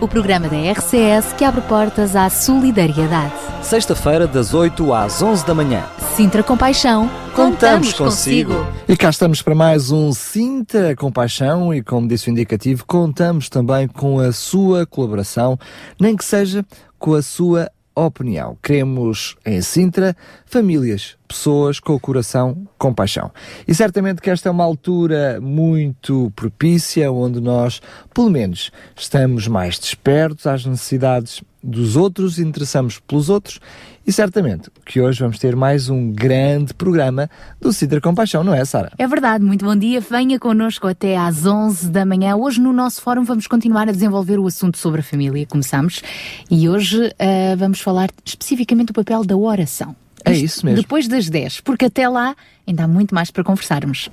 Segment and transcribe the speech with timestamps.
[0.00, 3.32] o programa da RCS que abre portas à solidariedade.
[3.62, 5.84] Sexta-feira, das 8 às 11 da manhã.
[6.14, 8.54] Sintra Compaixão, contamos, Contamos consigo.
[8.54, 8.72] consigo.
[8.88, 13.88] E cá estamos para mais um Sinta Compaixão e, como disse o indicativo, contamos também
[13.88, 15.58] com a sua colaboração,
[16.00, 16.64] nem que seja
[16.98, 17.68] com a sua
[18.06, 18.56] opinião.
[18.62, 20.16] Queremos em Sintra
[20.46, 23.30] famílias, pessoas com o coração com paixão.
[23.66, 27.80] E certamente que esta é uma altura muito propícia, onde nós,
[28.14, 33.60] pelo menos, estamos mais despertos às necessidades dos outros, interessamos pelos outros
[34.06, 37.28] e certamente que hoje vamos ter mais um grande programa
[37.60, 38.90] do Sintra Compaixão, não é, Sara?
[38.96, 40.00] É verdade, muito bom dia.
[40.00, 42.34] Venha connosco até às 11 da manhã.
[42.36, 45.44] Hoje no nosso fórum vamos continuar a desenvolver o assunto sobre a família.
[45.46, 46.02] Começamos
[46.50, 49.94] e hoje ah, vamos falar especificamente do papel da oração.
[50.24, 50.82] É isso mesmo.
[50.82, 52.34] Depois das 10, porque até lá
[52.66, 54.08] ainda há muito mais para conversarmos.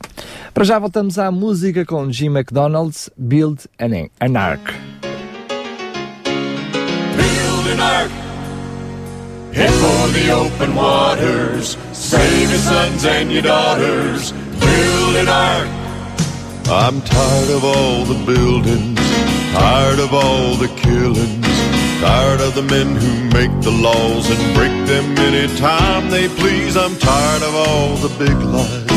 [0.53, 5.14] Para já voltamos à música com Jim McDonald's Build an, an
[7.75, 8.11] An ark.
[9.53, 11.75] Head for the open waters.
[11.91, 14.31] Save your sons and your daughters.
[14.31, 15.67] Build an ark.
[16.69, 18.97] I'm tired of all the buildings.
[19.51, 21.55] Tired of all the killings.
[21.99, 26.77] Tired of the men who make the laws and break them any time they please.
[26.77, 28.87] I'm tired of all the big lies.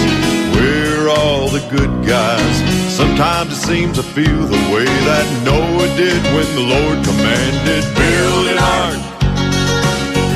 [0.55, 2.88] We're all the good guys.
[2.99, 8.47] Sometimes it seems I feel the way that Noah did when the Lord commanded, Build
[8.51, 8.99] an ark.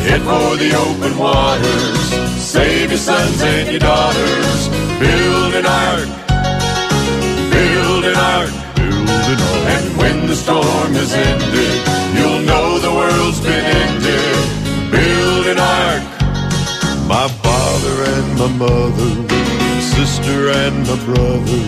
[0.07, 1.99] Head for the open waters.
[2.39, 4.69] Save your sons and your daughters.
[5.03, 6.07] Build an ark.
[7.51, 8.55] Build an ark.
[8.79, 9.67] Build an ark.
[9.75, 11.83] And when the storm has ended,
[12.15, 14.39] you'll know the world's been ended.
[14.95, 16.05] Build an ark.
[17.11, 19.42] My father and my mother,
[19.97, 21.61] sister and my brother,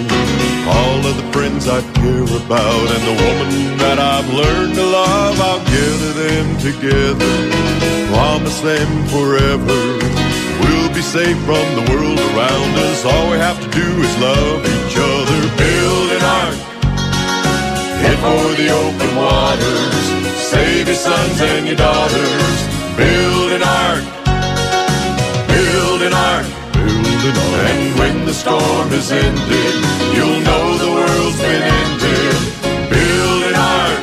[0.77, 5.37] all of the friends I care about, and the woman that I've learned to love,
[5.41, 7.35] I'll gather them together,
[8.13, 9.81] promise them forever.
[10.63, 13.05] We'll be safe from the world around us.
[13.05, 15.41] All we have to do is love each other.
[15.61, 16.59] Build an ark.
[18.01, 20.05] Head for the open waters.
[20.53, 22.59] Save your sons and your daughters.
[22.97, 24.05] Build an ark.
[25.49, 25.94] Build.
[27.25, 27.67] Build an.
[27.67, 29.75] And when the storm is ended,
[30.15, 32.37] you'll know the world's been ended.
[32.93, 34.01] Build an ark.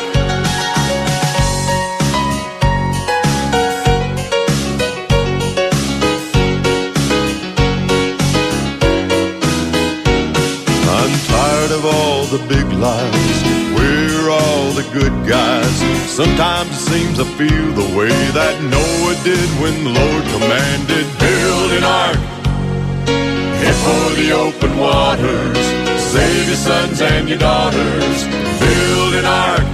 [10.90, 13.44] I'm tired of all the big lies.
[13.78, 15.76] We're all the good guys.
[16.10, 21.72] Sometimes it seems I feel the way that Noah did when the Lord commanded, Build
[21.74, 22.41] an ark.
[23.84, 25.58] For the open waters.
[26.14, 28.18] Save your sons and your daughters.
[28.62, 29.68] Build an ark.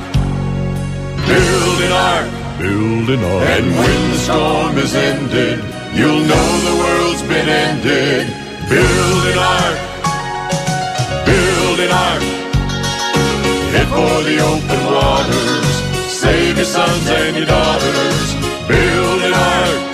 [1.28, 2.30] Build an ark.
[2.58, 3.50] Build an ark.
[3.56, 5.60] And when the storm is ended,
[5.94, 8.28] you'll know the world's been ended.
[8.70, 9.80] Build an ark.
[11.28, 12.24] Build an ark.
[13.74, 15.68] Head for the open waters.
[16.24, 18.28] Save your sons and your daughters.
[18.68, 19.87] Build an ark.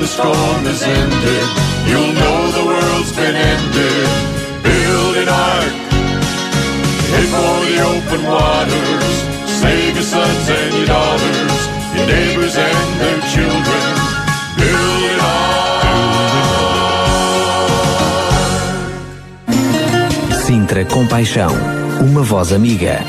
[0.00, 1.46] The storm is ended,
[1.86, 4.08] you'll know the world's been ended.
[4.62, 5.74] Build an ark.
[7.12, 9.14] Head for the open waters.
[9.60, 13.84] Save your sons and your daughters, your neighbors and their children.
[14.56, 15.60] Build an ark.
[20.46, 21.52] Sintra Compaixão,
[22.00, 23.04] uma voz amiga.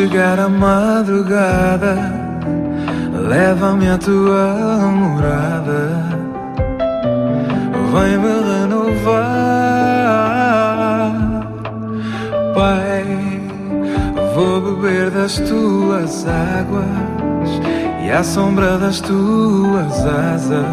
[0.00, 1.94] Chegar a madrugada,
[3.28, 5.82] leva-me à tua morada,
[7.92, 9.10] vem me renovar.
[12.54, 13.42] Pai,
[14.34, 17.50] vou beber das tuas águas
[18.02, 20.64] e à sombra das tuas asas.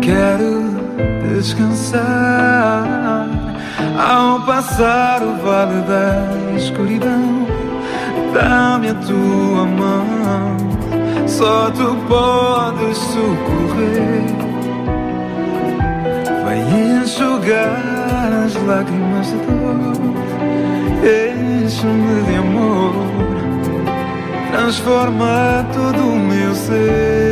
[0.00, 0.64] Quero
[1.34, 2.86] descansar.
[3.98, 7.46] Ao passar o vale da escuridão.
[8.34, 10.56] Dá-me a tua mão,
[11.26, 14.36] só tu podes socorrer.
[16.44, 19.96] Vai enxugar as lágrimas de dor,
[21.02, 22.94] enche-me de amor,
[24.52, 27.25] transforma todo o meu ser.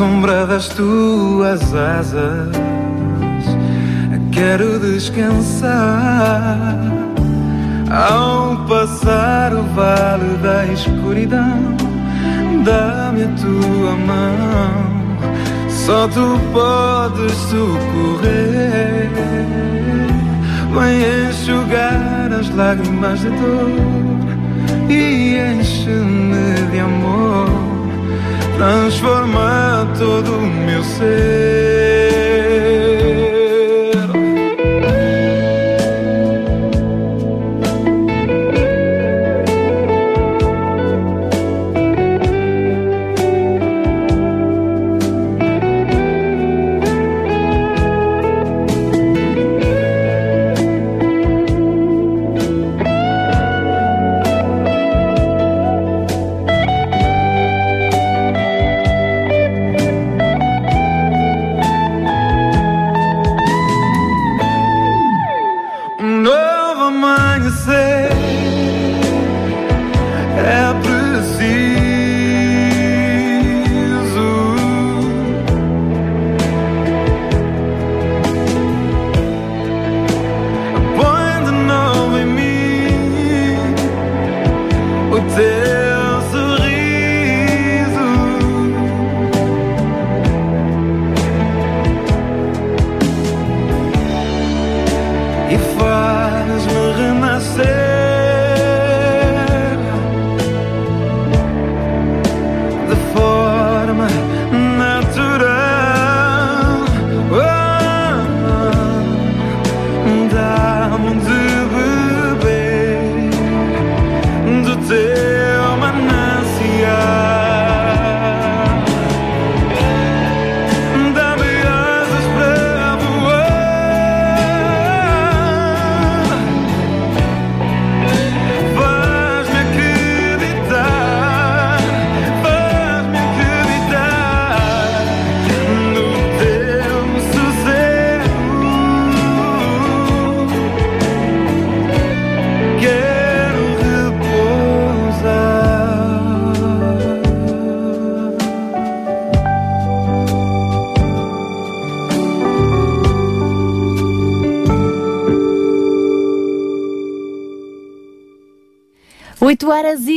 [0.00, 2.56] Sombra das tuas asas.
[4.32, 6.74] Quero descansar
[7.90, 11.76] ao passar o vale da escuridão.
[12.64, 15.18] Dá-me a tua mão,
[15.68, 19.10] só tu podes socorrer.
[20.72, 23.68] Vem enxugar as lágrimas de dor
[24.88, 27.70] e enche-me de amor.
[28.60, 31.99] Transforma todo o meu ser.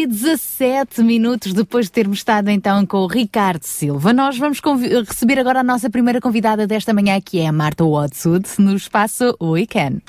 [0.03, 4.11] E 17 minutos depois de termos estado então com o Ricardo Silva.
[4.11, 4.59] Nós vamos
[5.07, 9.33] receber agora a nossa primeira convidada desta manhã, que é a Marta Watsud, no espaço
[9.41, 10.01] Weekend.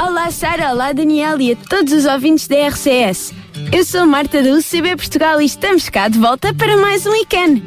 [0.00, 3.34] Olá Sara, olá Daniel e a todos os ouvintes da RCS.
[3.72, 7.64] Eu sou Marta do UCB Portugal e estamos cá de volta para mais um weekend.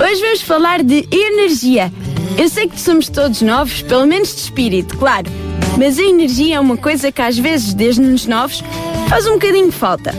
[0.00, 1.92] Hoje vamos falar de energia.
[2.38, 5.28] Eu sei que somos todos novos, pelo menos de espírito, claro.
[5.76, 8.62] Mas a energia é uma coisa que às vezes, desde-nos novos,
[9.08, 10.14] faz um bocadinho falta.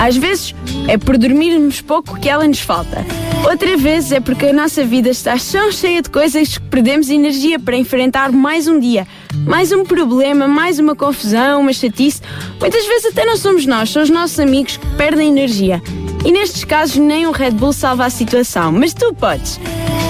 [0.00, 0.54] Às vezes
[0.88, 3.04] é por dormirmos pouco que ela nos falta.
[3.48, 7.58] Outra vez é porque a nossa vida está tão cheia de coisas que perdemos energia
[7.58, 9.06] para enfrentar mais um dia,
[9.46, 12.20] mais um problema, mais uma confusão, uma chatice.
[12.60, 15.80] Muitas vezes até não somos nós, são os nossos amigos que perdem energia.
[16.24, 19.60] E nestes casos nem um Red Bull salva a situação, mas tu podes.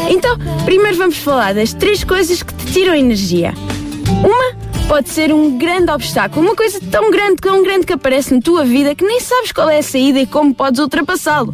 [0.08, 3.52] Então, primeiro vamos falar das três coisas que te tiram energia.
[4.24, 4.55] Uma
[4.88, 8.64] pode ser um grande obstáculo, uma coisa tão grande, tão grande que aparece na tua
[8.64, 11.52] vida que nem sabes qual é a saída e como podes ultrapassá-lo.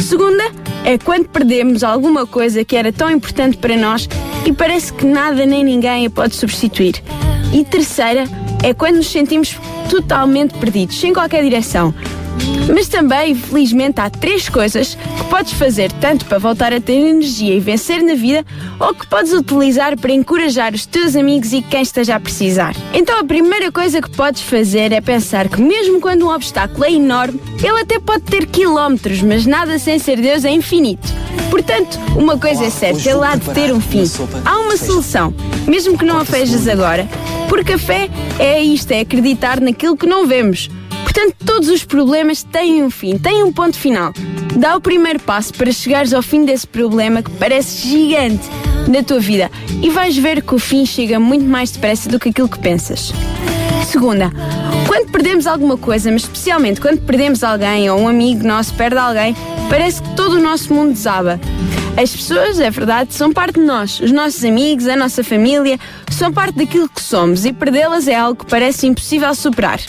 [0.00, 0.42] Segunda
[0.84, 4.08] é quando perdemos alguma coisa que era tão importante para nós
[4.44, 7.02] e parece que nada nem ninguém a pode substituir.
[7.52, 8.24] E terceira
[8.62, 9.56] é quando nos sentimos
[9.88, 11.94] totalmente perdidos, sem qualquer direção.
[12.72, 17.54] Mas também, felizmente, há três coisas que podes fazer tanto para voltar a ter energia
[17.54, 18.44] e vencer na vida,
[18.78, 22.74] ou que podes utilizar para encorajar os teus amigos e quem esteja a precisar.
[22.94, 26.92] Então, a primeira coisa que podes fazer é pensar que, mesmo quando um obstáculo é
[26.92, 31.08] enorme, ele até pode ter quilómetros, mas nada sem ser Deus é infinito.
[31.50, 34.04] Portanto, uma coisa é certa, ele há de ter um fim.
[34.44, 35.34] Há uma solução,
[35.66, 37.08] mesmo que não a vejas agora,
[37.48, 38.08] porque a fé
[38.38, 40.68] é isto, é acreditar naquilo que não vemos.
[41.20, 44.10] Portanto, todos os problemas têm um fim, têm um ponto final.
[44.56, 48.48] Dá o primeiro passo para chegares ao fim desse problema que parece gigante
[48.88, 49.50] na tua vida
[49.82, 53.12] e vais ver que o fim chega muito mais depressa do que aquilo que pensas.
[53.86, 54.32] Segunda,
[54.88, 59.36] quando perdemos alguma coisa, mas especialmente quando perdemos alguém ou um amigo nosso perde alguém,
[59.68, 61.38] parece que todo o nosso mundo desaba.
[62.02, 64.00] As pessoas, é verdade, são parte de nós.
[64.00, 65.78] Os nossos amigos, a nossa família,
[66.10, 69.80] são parte daquilo que somos e perdê-las é algo que parece impossível superar.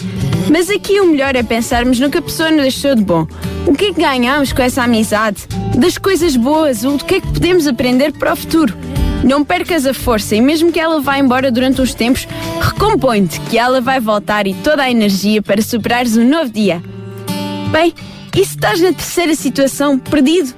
[0.51, 3.25] Mas aqui o melhor é pensarmos no que a pessoa nos deixou de bom.
[3.65, 5.47] O que é que ganhamos com essa amizade?
[5.77, 8.75] Das coisas boas, o que é que podemos aprender para o futuro?
[9.23, 12.27] Não percas a força e mesmo que ela vá embora durante uns tempos,
[12.59, 16.83] recompõe-te que ela vai voltar e toda a energia para superares um novo dia.
[17.71, 17.93] Bem,
[18.35, 20.53] e se estás na terceira situação, perdido?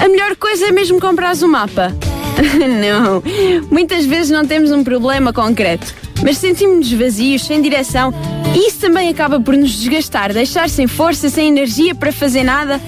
[0.00, 1.92] A melhor coisa é mesmo comprares um mapa.
[2.80, 3.20] não,
[3.68, 5.92] muitas vezes não temos um problema concreto,
[6.22, 8.14] mas sentimos-nos vazios, sem direção,
[8.54, 12.80] isso também acaba por nos desgastar, deixar sem força, sem energia para fazer nada.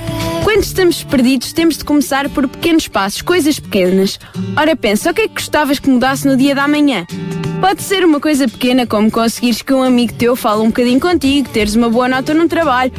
[0.43, 4.19] Quando estamos perdidos, temos de começar por pequenos passos, coisas pequenas.
[4.57, 7.07] Ora, pensa, o que é que gostavas que mudasse no dia da manhã?
[7.61, 11.49] Pode ser uma coisa pequena, como conseguires que um amigo teu fale um bocadinho contigo,
[11.49, 12.93] teres uma boa nota no trabalho.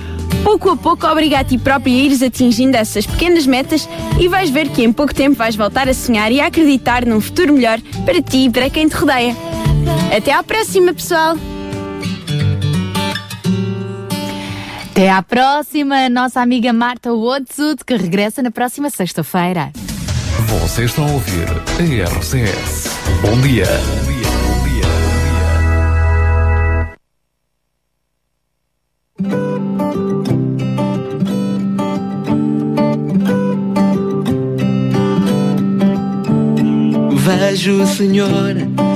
[0.43, 3.87] Pouco a pouco, obriga a ti próprio a ires atingindo essas pequenas metas
[4.19, 7.21] e vais ver que em pouco tempo vais voltar a sonhar e a acreditar num
[7.21, 9.35] futuro melhor para ti e para quem te rodeia.
[10.15, 11.37] Até à próxima, pessoal!
[14.95, 19.73] Até à próxima, nossa amiga Marta Wodzud, que regressa na próxima sexta-feira.
[20.47, 21.83] Você está a ouvir a
[22.17, 22.87] RCS.
[23.21, 23.65] Bom dia.
[23.65, 24.29] Bom dia.
[24.47, 24.85] Bom dia.
[37.17, 38.55] Vejo o Senhor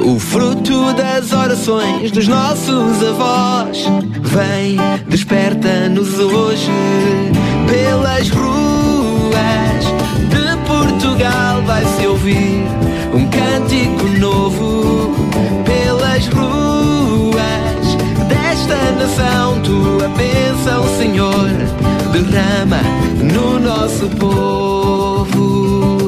[0.00, 3.84] O fruto das orações dos nossos avós.
[4.22, 4.76] Vem,
[5.08, 6.70] desperta-nos hoje
[7.68, 9.84] pelas ruas
[10.30, 11.62] de Portugal.
[11.66, 12.64] Vai-se ouvir
[13.14, 15.14] um cântico novo
[15.64, 17.96] pelas ruas
[18.28, 19.60] desta nação.
[19.62, 21.48] Tua bênção, Senhor,
[22.12, 22.80] derrama
[23.22, 26.07] no nosso povo.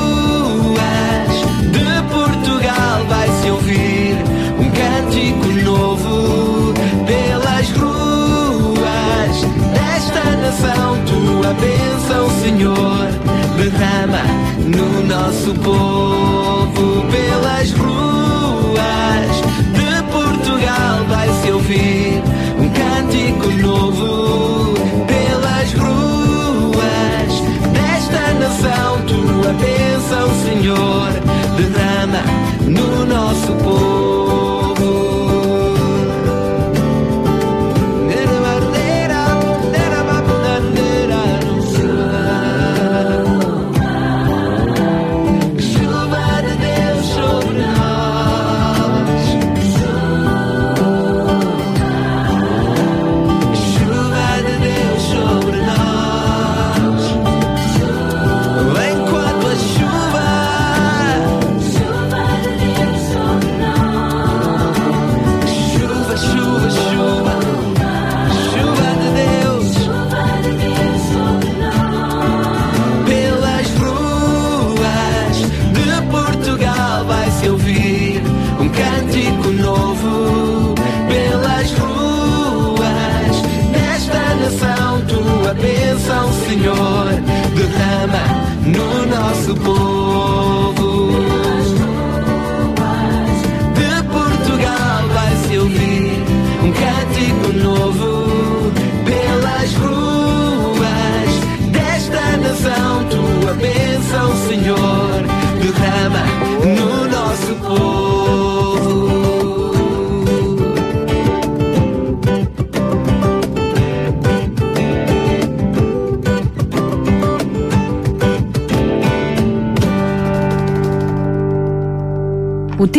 [11.41, 13.07] Tua bênção, Senhor,
[13.57, 14.21] derrama
[14.63, 19.41] no nosso povo pelas ruas
[19.73, 21.03] de Portugal.
[21.09, 22.21] Vai-se ouvir
[22.59, 24.75] um cântico novo
[25.07, 27.41] pelas ruas
[27.73, 29.01] desta nação.
[29.07, 31.09] Tua bênção, Senhor,
[31.57, 32.21] derrama
[32.67, 34.20] no nosso povo.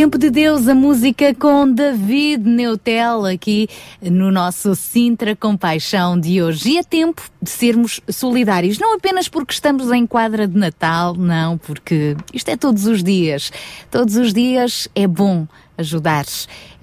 [0.02, 3.68] Tempo de Deus, a música com David Neutel aqui
[4.02, 6.70] no nosso Sintra Compaixão de hoje.
[6.70, 11.56] E é tempo de sermos solidários, não apenas porque estamos em quadra de Natal, não,
[11.56, 13.52] porque isto é todos os dias.
[13.92, 15.46] Todos os dias é bom
[15.82, 16.24] ajudar.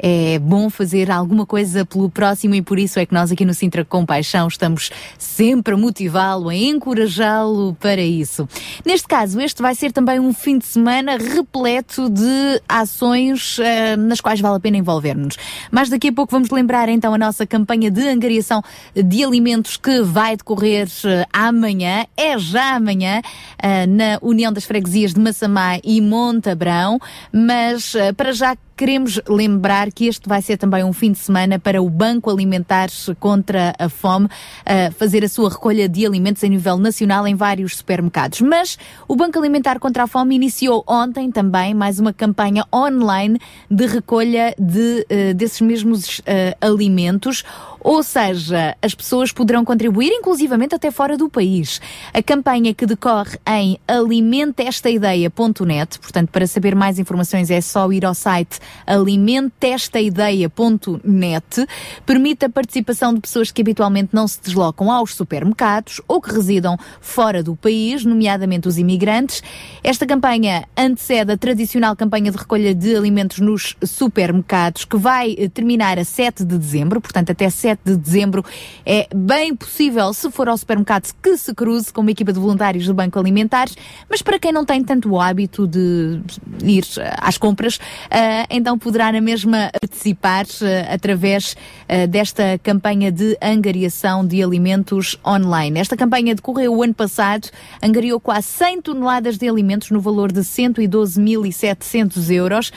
[0.02, 3.54] É bom fazer alguma coisa pelo próximo e por isso é que nós aqui no
[3.54, 8.48] Sintra Compaixão estamos sempre a motivá-lo, a encorajá-lo para isso.
[8.86, 14.22] Neste caso, este vai ser também um fim de semana repleto de ações uh, nas
[14.22, 15.36] quais vale a pena envolver-nos.
[15.70, 18.64] Mas daqui a pouco vamos lembrar então a nossa campanha de angariação
[18.96, 25.14] de alimentos que vai decorrer uh, amanhã, é já amanhã, uh, na União das Freguesias
[25.14, 27.00] de Massamá e Montabrão,
[27.34, 31.82] mas para já queremos lembrar que este vai ser também um fim de semana para
[31.82, 32.88] o Banco Alimentar
[33.20, 37.76] contra a Fome uh, fazer a sua recolha de alimentos a nível nacional em vários
[37.76, 38.40] supermercados.
[38.40, 43.38] Mas o Banco Alimentar contra a Fome iniciou ontem também mais uma campanha online
[43.70, 46.24] de recolha de, uh, desses mesmos uh,
[46.62, 47.44] alimentos
[47.82, 51.80] ou seja, as pessoas poderão contribuir, inclusivamente até fora do país.
[52.14, 58.14] A campanha que decorre em alimentestaideia.net, portanto, para saber mais informações é só ir ao
[58.14, 61.66] site alimentestaideia.net,
[62.06, 66.78] permite a participação de pessoas que habitualmente não se deslocam aos supermercados ou que residam
[67.00, 69.42] fora do país, nomeadamente os imigrantes.
[69.84, 75.48] Esta campanha antecede a tradicional campanha de recolha de alimentos nos supermercados, que vai eh,
[75.48, 78.44] terminar a 7 de dezembro, portanto, até 7 7 de dezembro.
[78.86, 82.86] É bem possível, se for ao supermercado, que se cruze com uma equipa de voluntários
[82.86, 83.76] do Banco Alimentares,
[84.10, 86.20] mas para quem não tem tanto o hábito de
[86.64, 86.84] ir
[87.18, 94.26] às compras, uh, então poderá na mesma participar uh, através uh, desta campanha de angariação
[94.26, 95.80] de alimentos online.
[95.80, 97.50] Esta campanha decorreu o ano passado,
[97.84, 102.72] angariou quase 100 toneladas de alimentos no valor de 112.700 euros.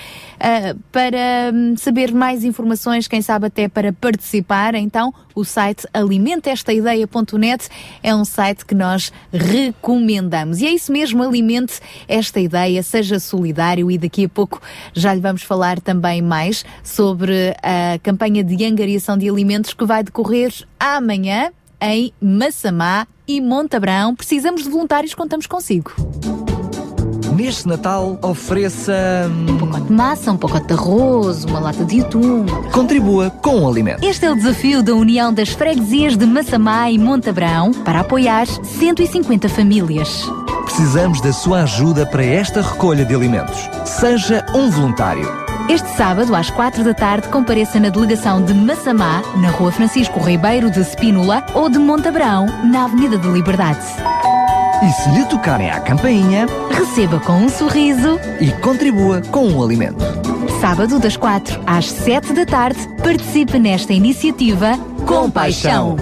[0.90, 7.68] para um, saber mais informações, quem sabe até para participar, então o site alimentestaideia.net
[8.02, 10.60] é um site que nós recomendamos.
[10.60, 14.60] E é isso mesmo, alimente esta ideia, seja solidário e daqui a pouco
[14.92, 20.02] já lhe vamos falar também mais sobre a campanha de angariação de alimentos que vai
[20.02, 24.14] decorrer amanhã em Massamá e Montabrão.
[24.14, 26.41] Precisamos de voluntários, contamos consigo
[27.34, 28.92] neste Natal ofereça.
[29.48, 32.46] Um pacote de massa, um pacote de arroz, uma lata de atum.
[32.72, 34.04] Contribua com o alimento.
[34.04, 39.48] Este é o desafio da União das Freguesias de Massamá e Montabrão para apoiar 150
[39.48, 40.30] famílias.
[40.64, 43.68] Precisamos da sua ajuda para esta recolha de alimentos.
[43.84, 45.42] Seja um voluntário.
[45.68, 50.70] Este sábado, às quatro da tarde, compareça na delegação de Massamá, na Rua Francisco Ribeiro
[50.70, 53.80] de Spínola, ou de Montabrão, na Avenida da Liberdade.
[54.84, 60.04] E se lhe tocarem à campainha, receba com um sorriso e contribua com um alimento.
[60.60, 65.96] Sábado das 4 às 7 da tarde, participe nesta iniciativa com paixão.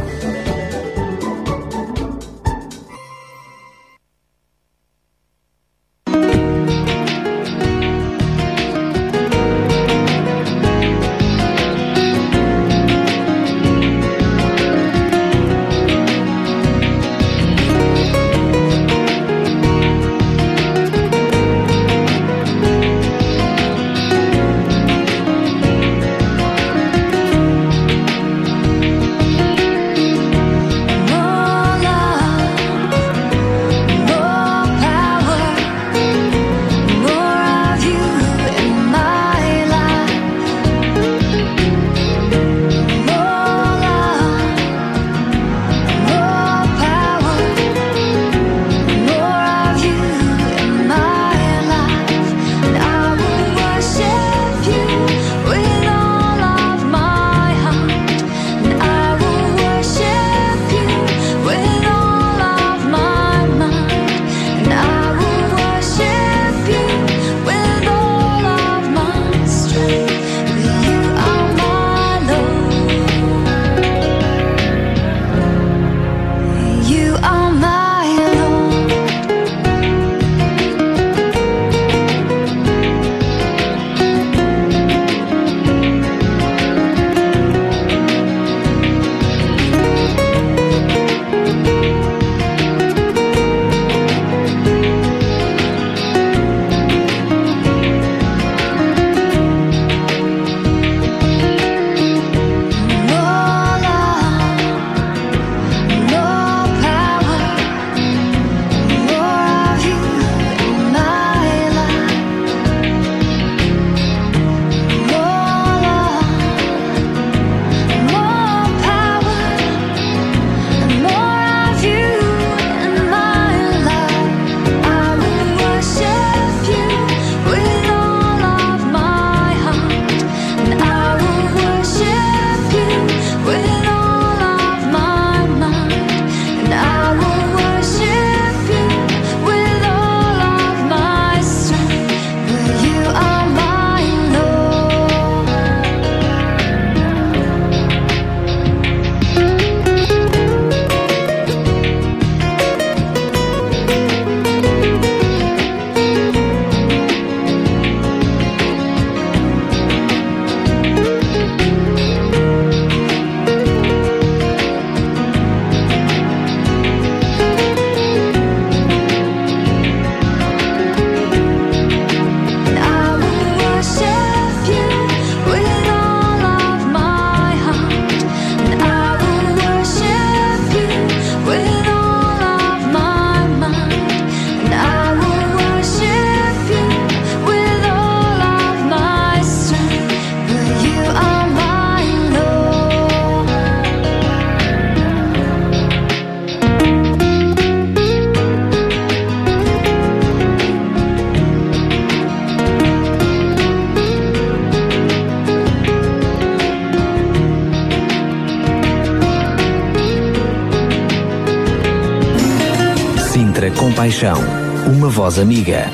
[215.30, 215.84] Voz amiga.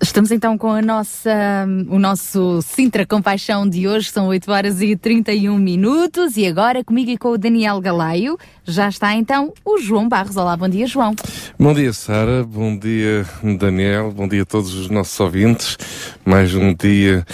[0.00, 4.96] Estamos então com a nossa, o nosso Sintra Compaixão de hoje, são 8 horas e
[4.96, 10.08] 31 minutos, e agora comigo e com o Daniel Galaio, já está então o João
[10.08, 10.38] Barros.
[10.38, 11.14] Olá, bom dia, João.
[11.58, 13.26] Bom dia, Sara, bom dia,
[13.58, 15.76] Daniel, bom dia a todos os nossos ouvintes.
[16.24, 17.26] Mais um dia,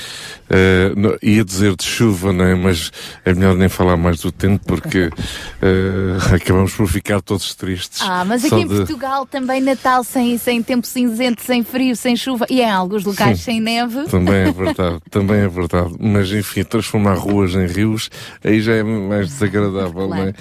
[0.53, 2.55] uh, ia dizer de chuva, não é?
[2.55, 2.93] Mas
[3.25, 8.03] é melhor nem falar mais do tempo porque uh, acabamos por ficar todos tristes.
[8.03, 8.77] Ah, mas aqui em de...
[8.77, 13.38] Portugal também Natal sem, sem tempo cinzento, sem frio, sem chuva e em alguns lugares
[13.38, 14.05] Sim, sem neve.
[14.05, 15.95] Também é verdade, também é verdade.
[15.99, 18.11] Mas enfim, transformar ruas em rios,
[18.45, 20.09] aí já é mais desagradável, claro.
[20.09, 20.35] não é?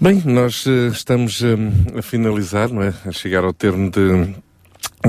[0.00, 1.42] Bem, nós uh, estamos
[1.96, 2.92] a finalizar, não é?
[3.06, 4.34] A chegar ao termo de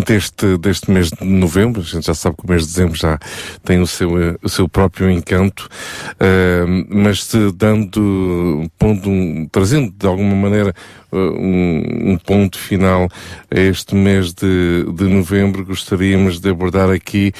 [0.01, 3.19] deste, deste mês de novembro, a gente já sabe que o mês de dezembro já
[3.63, 5.69] tem o seu, o seu próprio encanto,
[6.13, 10.73] uh, mas se dando, pondo um, trazendo de alguma maneira
[11.11, 13.07] uh, um, um, ponto final
[13.51, 17.31] a este mês de, de novembro, gostaríamos de abordar aqui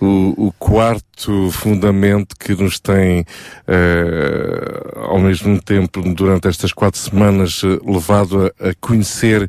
[0.00, 7.62] o, o quarto fundamento que nos tem, uh, ao mesmo tempo, durante estas quatro semanas,
[7.86, 9.48] levado a, a conhecer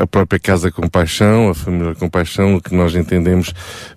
[0.00, 0.70] a própria Casa
[1.04, 3.52] Compaixão, a família Compaixão, o que nós entendemos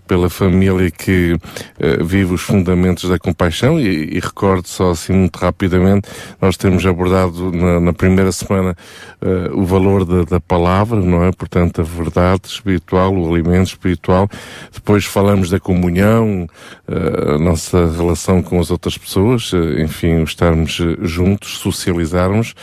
[0.08, 5.38] pela família que uh, vive os fundamentos da compaixão e, e, recordo só assim muito
[5.38, 6.08] rapidamente,
[6.42, 8.76] nós temos abordado na, na primeira semana
[9.22, 11.32] uh, o valor da, da, palavra, não é?
[11.32, 14.30] Portanto, a verdade espiritual, o alimento espiritual.
[14.74, 16.48] Depois falamos da comunhão,
[16.88, 22.56] uh, a nossa relação com as outras pessoas, enfim, estarmos juntos, socializarmos.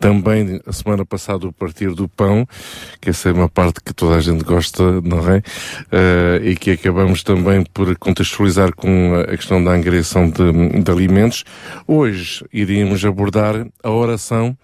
[0.00, 2.46] Também a semana passada o partir do pão,
[3.00, 5.42] que essa é uma parte que toda a gente gosta, não é?
[6.42, 11.44] e que acabamos também por contextualizar com a questão da angariação de, de alimentos.
[11.86, 14.56] Hoje iríamos abordar a oração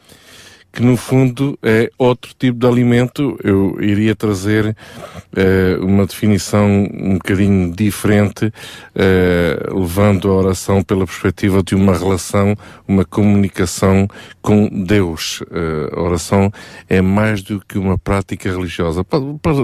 [0.75, 3.39] que no fundo é outro tipo de alimento.
[3.45, 11.63] Eu iria trazer uh, uma definição um bocadinho diferente, uh, levando a oração pela perspectiva
[11.63, 12.57] de uma relação,
[12.89, 14.09] uma comunicação
[14.43, 15.43] com Deus.
[15.43, 16.53] Uh, a oração
[16.89, 19.07] é mais do que uma prática religiosa.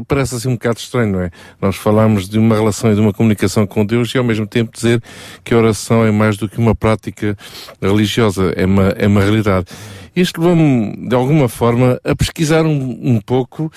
[0.07, 1.31] Parece assim um bocado estranho, não é?
[1.61, 4.71] Nós falamos de uma relação e de uma comunicação com Deus e ao mesmo tempo
[4.73, 5.03] dizer
[5.43, 7.37] que a oração é mais do que uma prática
[7.83, 9.67] religiosa, é uma, é uma realidade.
[10.21, 13.73] Isto levou-me, de alguma forma, a pesquisar um, um pouco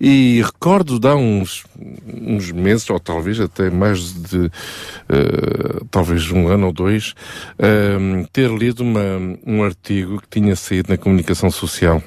[0.00, 1.64] e recordo de há uns,
[2.06, 7.14] uns meses, ou talvez até mais de, uh, talvez um ano ou dois,
[7.58, 9.00] uh, ter lido uma,
[9.44, 12.00] um artigo que tinha saído na comunicação social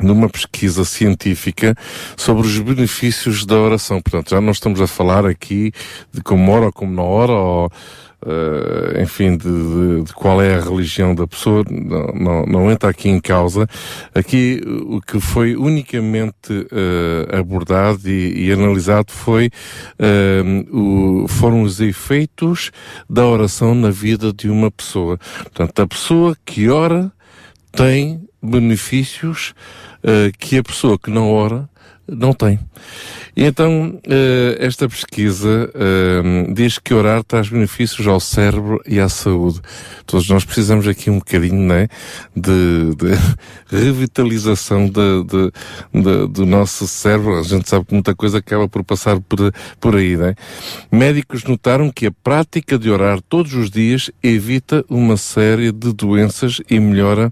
[0.00, 1.74] numa pesquisa científica
[2.16, 4.00] sobre os benefícios da oração.
[4.00, 5.72] Portanto, já não estamos a falar aqui
[6.12, 7.72] de como ora ou como não ora, ou
[8.24, 12.88] Uh, enfim, de, de, de, qual é a religião da pessoa, não, não, não, entra
[12.88, 13.68] aqui em causa.
[14.14, 19.50] Aqui o que foi unicamente uh, abordado e, e, analisado foi,
[20.00, 22.72] uh, o, foram os efeitos
[23.08, 25.18] da oração na vida de uma pessoa.
[25.42, 27.12] Portanto, a pessoa que ora
[27.70, 29.54] tem benefícios
[30.38, 31.68] que a pessoa que não ora
[32.08, 32.58] não tem.
[33.36, 39.10] E então, uh, esta pesquisa uh, diz que orar traz benefícios ao cérebro e à
[39.10, 39.60] saúde.
[40.06, 41.86] Todos nós precisamos aqui um bocadinho, né,
[42.34, 43.18] de, de
[43.68, 45.52] revitalização de, de,
[45.92, 47.38] de, do nosso cérebro.
[47.38, 50.34] A gente sabe que muita coisa acaba por passar por, por aí, né?
[50.90, 56.62] Médicos notaram que a prática de orar todos os dias evita uma série de doenças
[56.70, 57.30] e melhora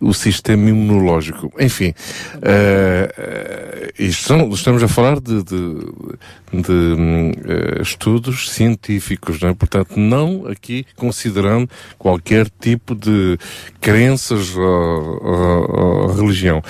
[0.00, 1.52] o sistema imunológico.
[1.58, 1.94] Enfim,
[2.36, 9.54] uh, isto são, estamos a falar de, de, de uh, estudos científicos, não é?
[9.54, 13.38] Portanto, não aqui considerando qualquer tipo de
[13.80, 16.62] crenças ou, ou, ou religião.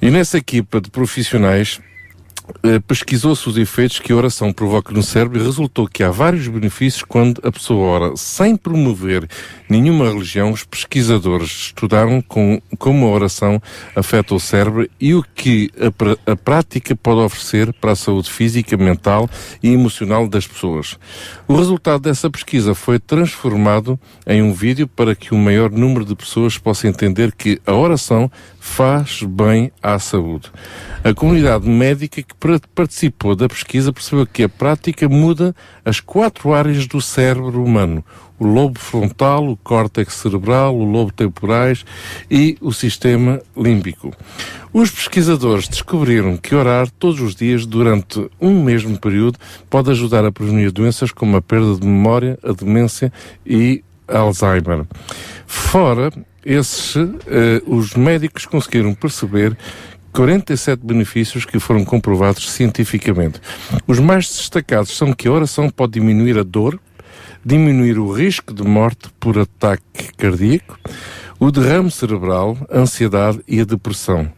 [0.00, 1.80] E nessa equipa de profissionais,
[2.86, 7.02] pesquisou-se os efeitos que a oração provoca no cérebro e resultou que há vários benefícios
[7.02, 8.16] quando a pessoa ora.
[8.16, 9.28] Sem promover
[9.68, 13.60] nenhuma religião, os pesquisadores estudaram com, como a oração
[13.94, 15.70] afeta o cérebro e o que
[16.26, 19.28] a, a prática pode oferecer para a saúde física, mental
[19.62, 20.98] e emocional das pessoas.
[21.46, 26.14] O resultado dessa pesquisa foi transformado em um vídeo para que o maior número de
[26.14, 28.30] pessoas possa entender que a oração
[28.62, 30.48] faz bem à saúde.
[31.02, 32.34] A comunidade médica que
[32.72, 38.04] participou da pesquisa percebeu que a prática muda as quatro áreas do cérebro humano:
[38.38, 41.84] o lobo frontal, o córtex cerebral, o lobo temporais
[42.30, 44.12] e o sistema límbico.
[44.72, 50.30] Os pesquisadores descobriram que orar todos os dias durante um mesmo período pode ajudar a
[50.30, 53.12] prevenir doenças como a perda de memória, a demência
[53.44, 54.86] e Alzheimer.
[55.46, 56.12] Fora
[56.44, 59.56] esses, eh, os médicos conseguiram perceber
[60.12, 63.40] 47 benefícios que foram comprovados cientificamente.
[63.86, 66.78] Os mais destacados são que a oração pode diminuir a dor,
[67.44, 70.78] diminuir o risco de morte por ataque cardíaco,
[71.40, 74.30] o derrame cerebral, a ansiedade e a depressão.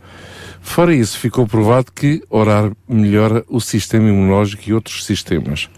[0.63, 5.69] Fora isso, ficou provado que orar melhora o sistema imunológico e outros sistemas.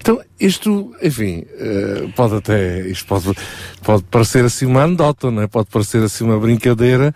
[0.00, 3.34] Então, isto, enfim, eh, pode até, isto pode,
[3.82, 5.46] pode parecer assim uma anedota, não é?
[5.46, 7.14] Pode parecer assim uma brincadeira,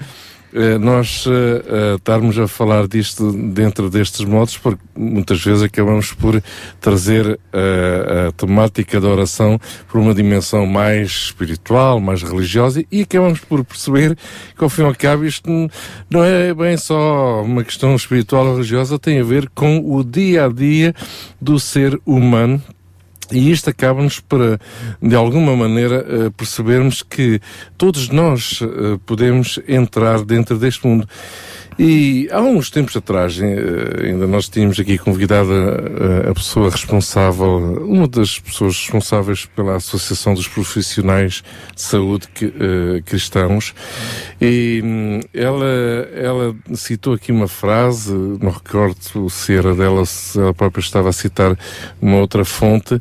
[0.80, 6.40] nós uh, estarmos a falar disto dentro destes modos, porque muitas vezes acabamos por
[6.80, 13.40] trazer uh, a temática da oração por uma dimensão mais espiritual, mais religiosa, e acabamos
[13.40, 14.16] por perceber
[14.56, 15.50] que, ao fim e ao cabo, isto
[16.08, 20.44] não é bem só uma questão espiritual ou religiosa, tem a ver com o dia
[20.44, 20.94] a dia
[21.40, 22.62] do ser humano
[23.32, 24.58] e isto acaba-nos para,
[25.00, 27.40] de alguma maneira, uh, percebermos que
[27.76, 31.08] todos nós uh, podemos entrar dentro deste mundo.
[31.76, 35.52] E há uns tempos atrás, eh, ainda nós tínhamos aqui convidada
[36.26, 41.42] a, a pessoa responsável, uma das pessoas responsáveis pela Associação dos Profissionais
[41.74, 43.74] de Saúde uh, Cristãos,
[44.40, 45.66] e um, ela,
[46.14, 51.12] ela citou aqui uma frase, não recordo se era dela, se ela própria estava a
[51.12, 51.58] citar
[52.00, 52.98] uma outra fonte,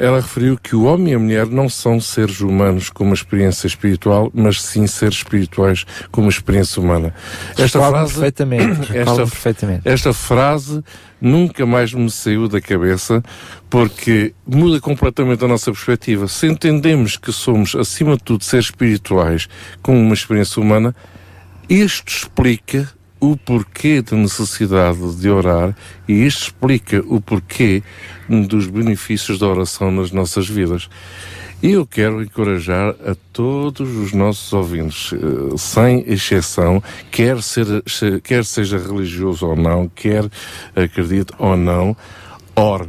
[0.00, 3.66] ela referiu que o homem e a mulher não são seres humanos com uma experiência
[3.66, 7.14] espiritual, mas sim seres espirituais com uma experiência humana.
[7.66, 9.82] Esta frase, perfeitamente, esta, perfeitamente.
[9.84, 10.82] esta frase
[11.20, 13.22] nunca mais me saiu da cabeça
[13.68, 16.28] porque muda completamente a nossa perspectiva.
[16.28, 19.48] Se entendemos que somos, acima de tudo, seres espirituais
[19.82, 20.94] com uma experiência humana,
[21.68, 25.74] isto explica o porquê da necessidade de orar
[26.06, 27.82] e isto explica o porquê
[28.28, 30.88] dos benefícios da oração nas nossas vidas.
[31.62, 37.66] E eu quero encorajar a todos os nossos ouvintes, eh, sem exceção, quer, ser,
[38.22, 40.28] quer seja religioso ou não, quer
[40.74, 41.96] acredite ou não,
[42.56, 42.88] ore.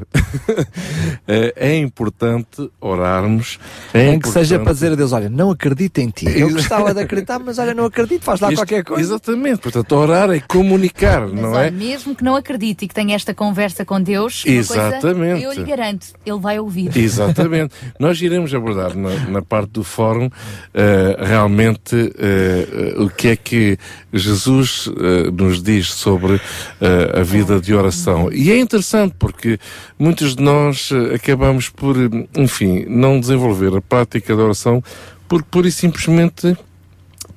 [1.27, 3.59] é importante orarmos.
[3.93, 4.21] É Nem importante...
[4.33, 6.25] que seja para dizer a Deus, olha, não acredito em ti.
[6.27, 9.01] Eu gostava de acreditar, mas olha, não acredito, faz lá Isto- qualquer coisa.
[9.01, 11.71] Exatamente, portanto, orar é comunicar, Mas não olha, é?
[11.71, 15.43] mesmo que não acredite e que tenha esta conversa com Deus, Exatamente.
[15.43, 16.95] Coisa, eu lhe garanto, ele vai ouvir.
[16.97, 17.73] Exatamente.
[17.99, 20.29] Nós iremos abordar na, na parte do fórum
[20.73, 23.77] eh, realmente eh, eh, o que é que
[24.13, 26.39] Jesus eh, nos diz sobre
[26.81, 28.31] eh, a vida de oração.
[28.31, 29.56] E é interessante porque
[29.97, 34.83] muitos de nós eh, acabamos por, eh, enfim, não desenvolver a prática da oração
[35.27, 36.55] porque pura e simplesmente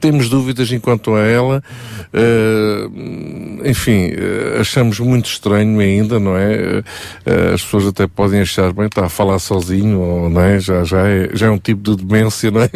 [0.01, 1.63] temos dúvidas enquanto a ela,
[2.13, 2.89] eh,
[3.69, 6.83] enfim, eh, achamos muito estranho ainda, não é?
[7.27, 10.59] Eh, as pessoas até podem achar, bem, está a falar sozinho, ou, não é?
[10.59, 12.71] Já, já, é, já é um tipo de demência, não é?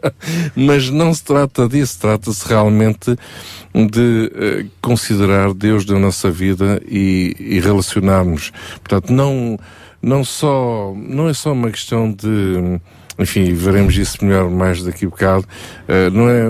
[0.56, 3.14] Mas não se trata disso, trata-se realmente
[3.74, 8.50] de considerar Deus da nossa vida e, e relacionarmos.
[8.82, 9.58] Portanto, não,
[10.02, 12.80] não só, não é só uma questão de,
[13.20, 15.44] enfim, veremos isso melhor mais daqui a bocado,
[15.86, 16.48] eh, não é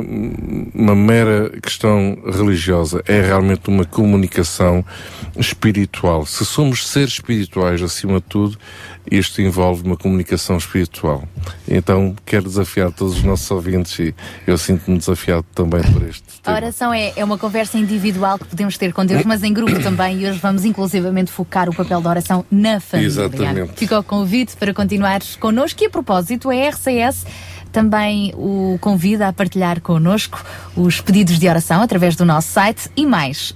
[0.72, 4.84] uma mera questão religiosa, é realmente uma comunicação
[5.36, 6.24] espiritual.
[6.24, 8.56] Se somos seres espirituais acima de tudo,
[9.10, 11.24] isto envolve uma comunicação espiritual.
[11.68, 14.14] Então, quero desafiar todos os nossos ouvintes e
[14.46, 18.76] eu sinto-me desafiado também por este A oração é, é uma conversa individual que podemos
[18.76, 20.20] ter com Deus, mas em grupo também.
[20.20, 23.08] E hoje vamos inclusivamente focar o papel da oração na família.
[23.08, 23.72] Exatamente.
[23.76, 25.82] Fica o convite para continuares connosco.
[25.82, 27.26] E a propósito, a RCS
[27.72, 30.44] também o convida a partilhar connosco
[30.76, 33.54] os pedidos de oração através do nosso site e mais.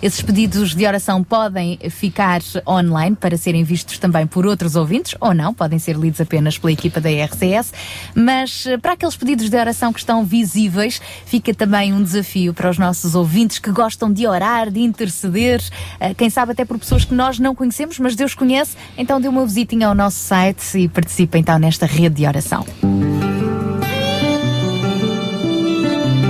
[0.00, 5.34] Esses pedidos de oração podem ficar online para serem vistos também por outros ouvintes, ou
[5.34, 7.72] não, podem ser lidos apenas pela equipa da RCS,
[8.14, 12.70] mas eh, para aqueles pedidos de oração que estão visíveis, fica também um desafio para
[12.70, 15.60] os nossos ouvintes que gostam de orar, de interceder,
[15.98, 19.26] eh, quem sabe até por pessoas que nós não conhecemos, mas Deus conhece, então dê
[19.26, 22.64] uma visitinha ao nosso site e participe então nesta rede de oração.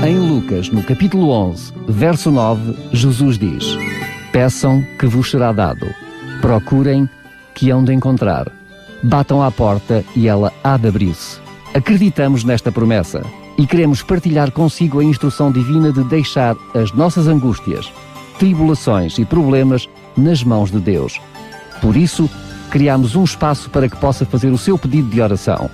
[0.05, 3.65] Em Lucas, no capítulo 11, verso 9, Jesus diz:
[4.33, 5.87] Peçam que vos será dado,
[6.41, 7.09] procurem
[7.55, 8.51] que hão de encontrar,
[9.01, 11.39] batam à porta e ela há de abrir-se.
[11.73, 13.23] Acreditamos nesta promessa
[13.57, 17.93] e queremos partilhar consigo a instrução divina de deixar as nossas angústias,
[18.41, 21.21] tribulações e problemas nas mãos de Deus.
[21.81, 22.29] Por isso,
[22.71, 25.71] criamos um espaço para que possa fazer o seu pedido de oração.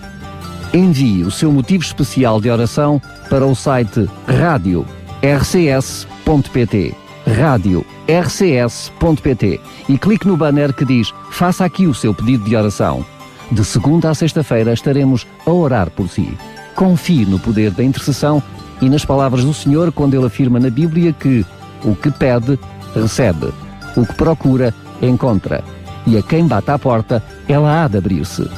[0.75, 4.87] Envie o seu motivo especial de oração para o site rádio
[5.23, 6.95] rcs.pt
[7.37, 13.05] rádio rcs.pt e clique no banner que diz Faça aqui o seu pedido de oração.
[13.51, 16.37] De segunda a sexta-feira estaremos a orar por si.
[16.75, 18.43] Confie no poder da intercessão
[18.81, 21.45] e nas palavras do Senhor quando ele afirma na Bíblia que
[21.85, 22.59] o que pede,
[22.95, 23.53] recebe,
[23.97, 25.63] o que procura, encontra,
[26.07, 28.49] e a quem bate à porta, ela há de abrir-se.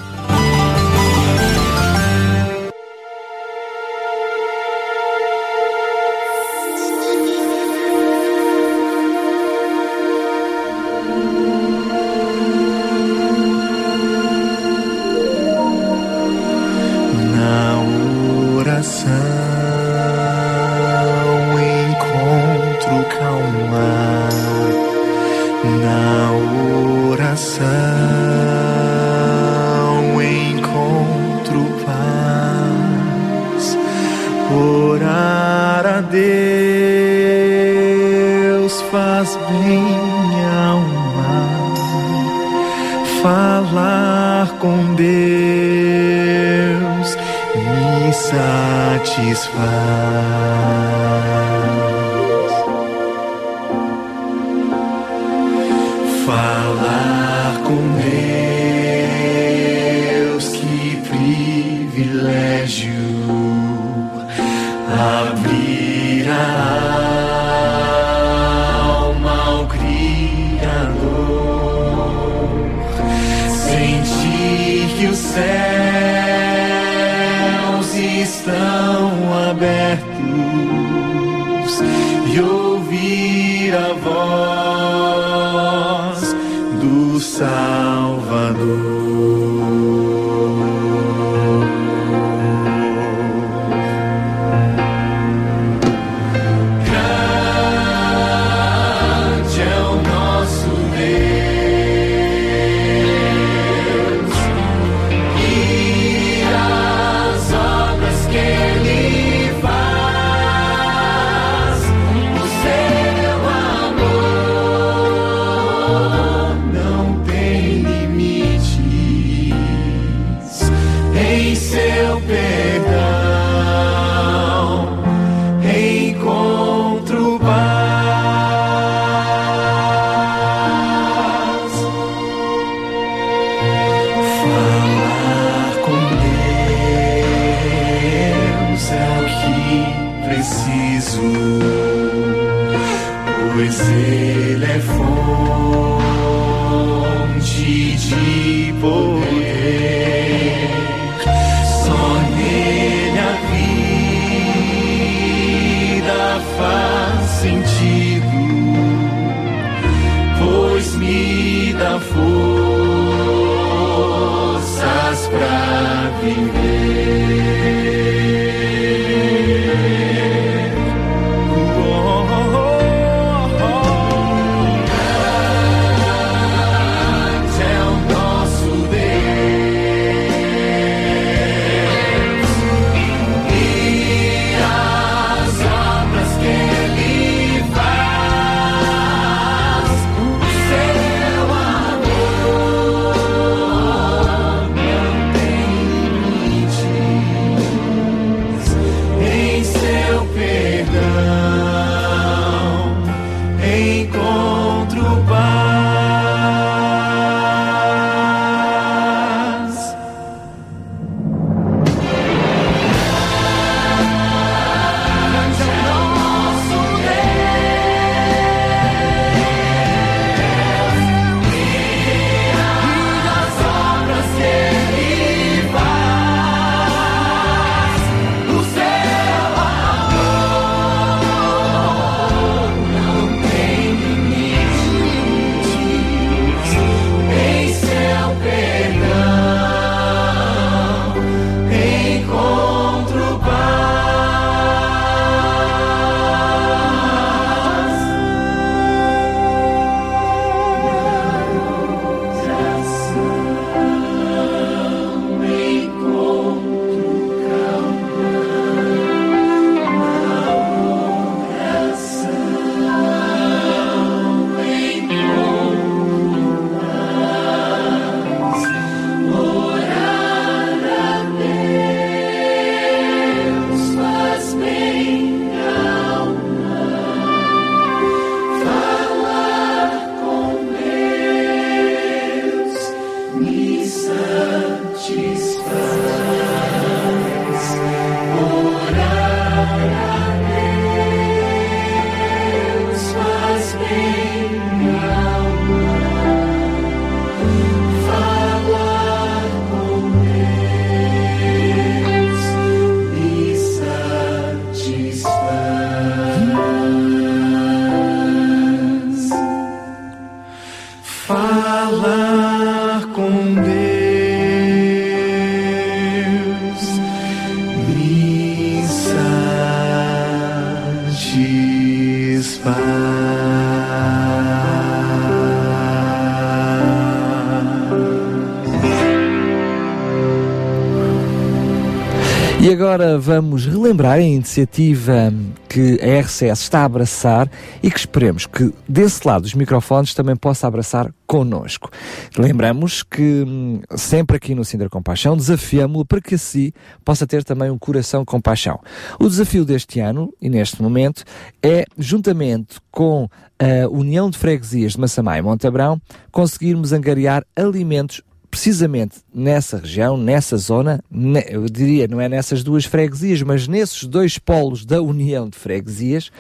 [333.21, 335.33] Vamos relembrar a iniciativa
[335.69, 337.51] que a RCS está a abraçar
[337.83, 341.91] e que esperemos que desse lado dos microfones também possa abraçar connosco.
[342.37, 346.73] Lembramos que hum, sempre aqui no Sintra Compaixão desafiamos-lo para que assim
[347.05, 348.81] possa ter também um coração compaixão.
[349.21, 351.23] O desafio deste ano e neste momento
[351.63, 356.01] é, juntamente com a União de Freguesias de Massamá e Montabrão,
[356.33, 361.03] conseguirmos angariar alimentos precisamente nessa região, nessa zona,
[361.49, 366.31] eu diria, não é nessas duas freguesias, mas nesses dois polos da União de Freguesias,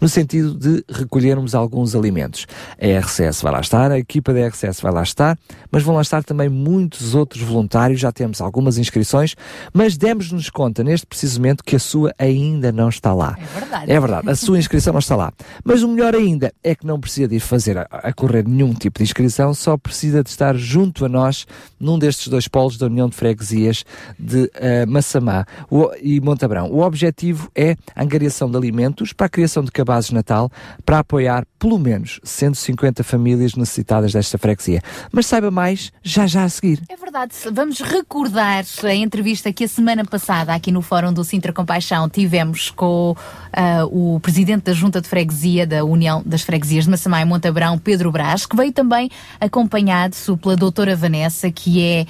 [0.00, 2.46] no sentido de recolhermos alguns alimentos.
[2.80, 5.36] A RCS vai lá estar, a equipa da RCS vai lá estar,
[5.70, 9.34] mas vão lá estar também muitos outros voluntários, já temos algumas inscrições,
[9.72, 13.36] mas demos-nos conta neste precisamente que a sua ainda não está lá.
[13.38, 13.92] É verdade.
[13.92, 15.32] É verdade, a sua inscrição não está lá.
[15.64, 18.72] Mas o melhor ainda é que não precisa de ir fazer a, a correr nenhum
[18.72, 21.44] tipo de inscrição, só precisa de estar junto a nós
[21.78, 23.84] num destes dois polos da União de Freguesias
[24.18, 24.50] de uh,
[24.88, 26.70] Massamá o, e Montabrão.
[26.70, 30.50] O objetivo é a angariação de alimentos para a criação de cabazes Natal
[30.84, 34.80] para apoiar pelo menos 150 famílias necessitadas desta freguesia.
[35.10, 36.82] Mas saiba mais já já a seguir.
[36.88, 37.34] É verdade.
[37.52, 42.70] Vamos recordar a entrevista que a semana passada aqui no Fórum do Sintra Compaixão tivemos
[42.70, 47.24] com uh, o presidente da Junta de Freguesia da União das Freguesias de Massamá e
[47.24, 52.06] Montabrão, Pedro Brás, que veio também acompanhado pela doutora Vanessa, que é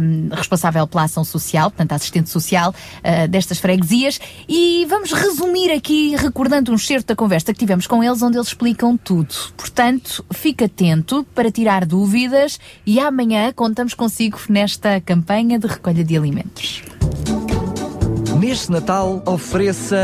[0.00, 4.18] um, responsável pela ação social, portanto, assistente social uh, destas freguesias.
[4.48, 8.48] E vamos resumir aqui, recordando um certo da conversa que tivemos com eles, onde eles
[8.48, 9.34] explicam tudo.
[9.56, 16.16] Portanto, fique atento para tirar dúvidas e amanhã contamos consigo nesta campanha de recolha de
[16.16, 16.82] alimentos.
[18.34, 19.96] Neste Natal, ofereça.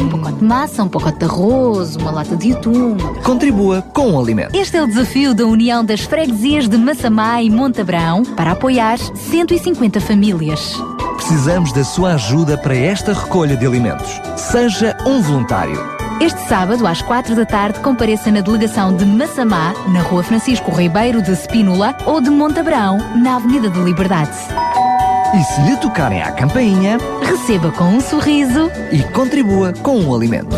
[0.00, 2.96] Um pacote de massa, um pacote de arroz, uma lata de atum.
[3.22, 4.54] Contribua com o alimento.
[4.54, 10.00] Este é o desafio da União das Freguesias de Massamá e Montabrão para apoiar 150
[10.00, 10.74] famílias.
[11.16, 14.20] Precisamos da sua ajuda para esta recolha de alimentos.
[14.36, 15.94] Seja um voluntário.
[16.20, 21.20] Este sábado, às quatro da tarde, compareça na delegação de Massamá, na Rua Francisco Ribeiro
[21.20, 24.30] de Spínola, ou de Montabrão, na Avenida da Liberdade.
[25.36, 30.54] E se lhe tocarem à campainha, receba com um sorriso e contribua com um alimento.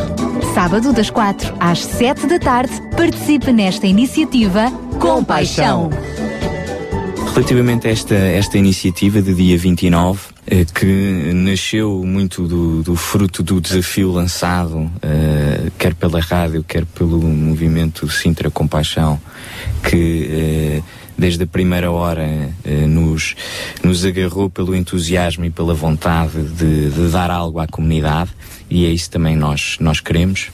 [0.53, 4.71] Sábado, das 4 às 7 da tarde, participe nesta iniciativa
[5.01, 5.89] com paixão.
[7.33, 13.43] Relativamente a esta, esta iniciativa de dia 29, eh, que nasceu muito do, do, fruto
[13.43, 19.19] do desafio lançado, eh, quer pela rádio, quer pelo movimento Sintra Compaixão,
[19.83, 20.83] que eh,
[21.17, 23.35] desde a primeira hora eh, nos,
[23.83, 28.31] nos agarrou pelo entusiasmo e pela vontade de, de dar algo à comunidade
[28.69, 30.51] e é isso também nós, nós queremos.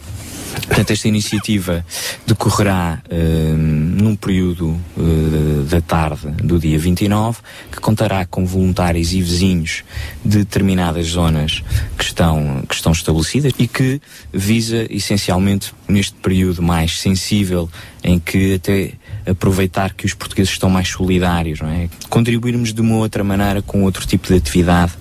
[0.66, 1.84] Portanto, esta iniciativa
[2.26, 7.38] decorrerá uh, num período uh, da tarde do dia 29,
[7.70, 9.82] que contará com voluntários e vizinhos
[10.22, 11.62] de determinadas zonas
[11.96, 14.00] que estão, que estão estabelecidas e que
[14.32, 17.68] visa essencialmente neste período mais sensível
[18.04, 18.92] em que até
[19.26, 21.88] aproveitar que os portugueses estão mais solidários, não é?
[22.08, 24.92] Contribuirmos de uma outra maneira com outro tipo de atividade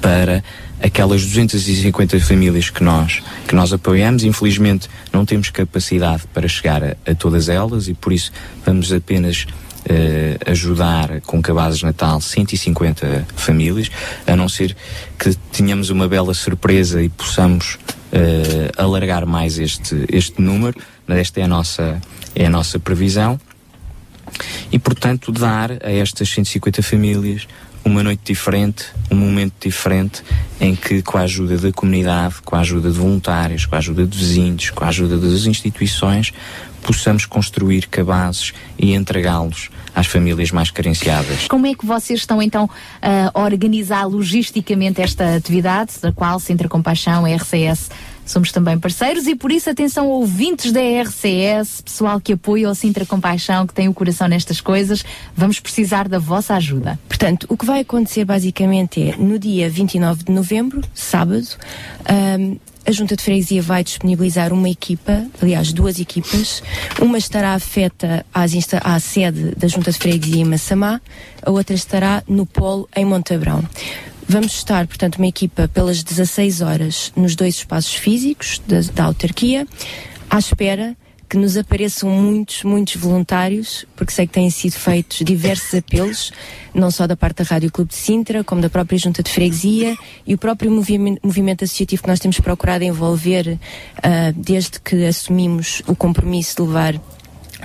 [0.00, 0.42] para
[0.82, 4.24] aquelas 250 famílias que nós, que nós apoiamos.
[4.24, 8.32] Infelizmente, não temos capacidade para chegar a, a todas elas e por isso
[8.64, 9.46] vamos apenas
[9.80, 13.90] uh, ajudar com cabazes de Natal 150 famílias,
[14.26, 14.76] a não ser
[15.18, 20.78] que tenhamos uma bela surpresa e possamos uh, alargar mais este, este número.
[21.08, 22.00] Esta é a nossa,
[22.34, 23.40] é a nossa previsão.
[24.70, 27.46] E, portanto, dar a estas 150 famílias
[27.84, 30.22] uma noite diferente, um momento diferente,
[30.60, 34.06] em que, com a ajuda da comunidade, com a ajuda de voluntários, com a ajuda
[34.06, 36.32] de vizinhos, com a ajuda das instituições,
[36.82, 41.48] possamos construir cabazes e entregá-los às famílias mais carenciadas.
[41.48, 42.68] Como é que vocês estão então
[43.02, 47.90] a organizar logisticamente esta atividade, da qual Centro Compaixão, RCS,
[48.30, 53.04] somos também parceiros e por isso atenção ouvintes da RCS, pessoal que apoia o Sintra
[53.04, 55.04] Compaixão, que tem o coração nestas coisas,
[55.36, 56.98] vamos precisar da vossa ajuda.
[57.08, 61.46] Portanto, o que vai acontecer basicamente é no dia 29 de novembro, sábado,
[62.38, 62.56] um,
[62.86, 66.62] a Junta de Freguesia vai disponibilizar uma equipa, aliás, duas equipas.
[67.00, 71.00] Uma estará afeta à sede da Junta de Freguesia em Massamá,
[71.42, 73.62] a outra estará no Polo, em Montabrão.
[74.32, 79.66] Vamos estar, portanto, uma equipa pelas 16 horas nos dois espaços físicos da, da autarquia,
[80.30, 80.96] à espera
[81.28, 86.32] que nos apareçam muitos, muitos voluntários, porque sei que têm sido feitos diversos apelos,
[86.72, 89.96] não só da parte da Rádio Clube de Sintra, como da própria Junta de Freguesia
[90.24, 95.82] e o próprio movimento, movimento associativo que nós temos procurado envolver uh, desde que assumimos
[95.88, 96.94] o compromisso de levar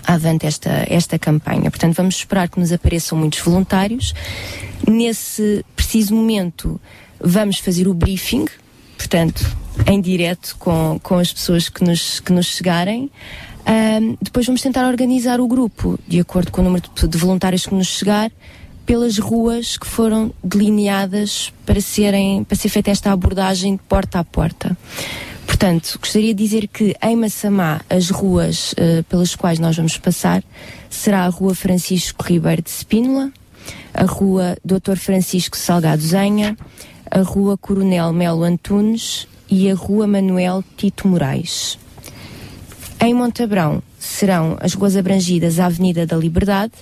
[0.05, 1.69] avante esta, esta campanha.
[1.69, 4.13] Portanto, vamos esperar que nos apareçam muitos voluntários.
[4.87, 6.79] Nesse preciso momento,
[7.19, 8.45] vamos fazer o briefing,
[8.97, 9.45] portanto,
[9.87, 13.09] em direto com, com as pessoas que nos, que nos chegarem.
[13.67, 17.65] Um, depois vamos tentar organizar o grupo, de acordo com o número de, de voluntários
[17.65, 18.31] que nos chegar,
[18.85, 24.77] pelas ruas que foram delineadas para, serem, para ser feita esta abordagem porta a porta.
[25.55, 30.43] Portanto, gostaria de dizer que em Massamá, as ruas uh, pelas quais nós vamos passar
[30.89, 33.31] será a Rua Francisco Ribeiro de Spínola,
[33.93, 34.97] a Rua Dr.
[34.97, 36.57] Francisco Salgado Zenha,
[37.09, 41.79] a Rua Coronel Melo Antunes e a Rua Manuel Tito Moraes.
[42.99, 46.73] Em Montabrão serão as ruas abrangidas a Avenida da Liberdade,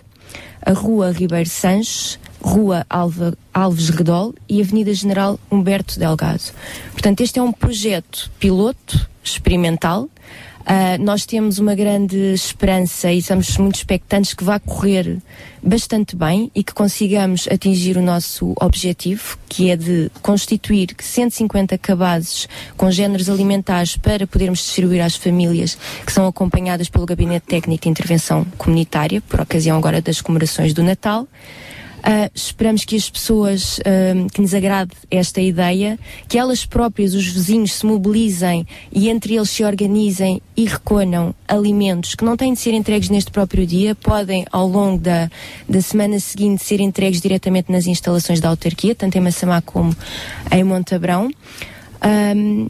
[0.65, 6.52] a Rua Ribeiro Sanches, Rua Alva, Alves Redol e Avenida General Humberto Delgado.
[6.91, 10.10] Portanto, este é um projeto piloto, experimental.
[10.64, 15.18] Uh, nós temos uma grande esperança e estamos muito expectantes que vá correr
[15.62, 22.48] bastante bem e que consigamos atingir o nosso objetivo, que é de constituir 150 cabazes
[22.78, 27.89] com géneros alimentares para podermos distribuir às famílias que são acompanhadas pelo Gabinete Técnico de
[27.89, 31.28] Intervenção Comunitária, por ocasião agora das comemorações do Natal.
[32.04, 35.97] Uh, esperamos que as pessoas uh, que nos agrade esta ideia,
[36.28, 42.14] que elas próprias, os vizinhos, se mobilizem e entre eles se organizem e recolham alimentos
[42.14, 45.32] que não têm de ser entregues neste próprio dia, podem ao longo da,
[45.68, 49.95] da semana seguinte ser entregues diretamente nas instalações da autarquia, tanto em Massamá como
[50.51, 51.32] em Montabrão.
[52.36, 52.68] Um,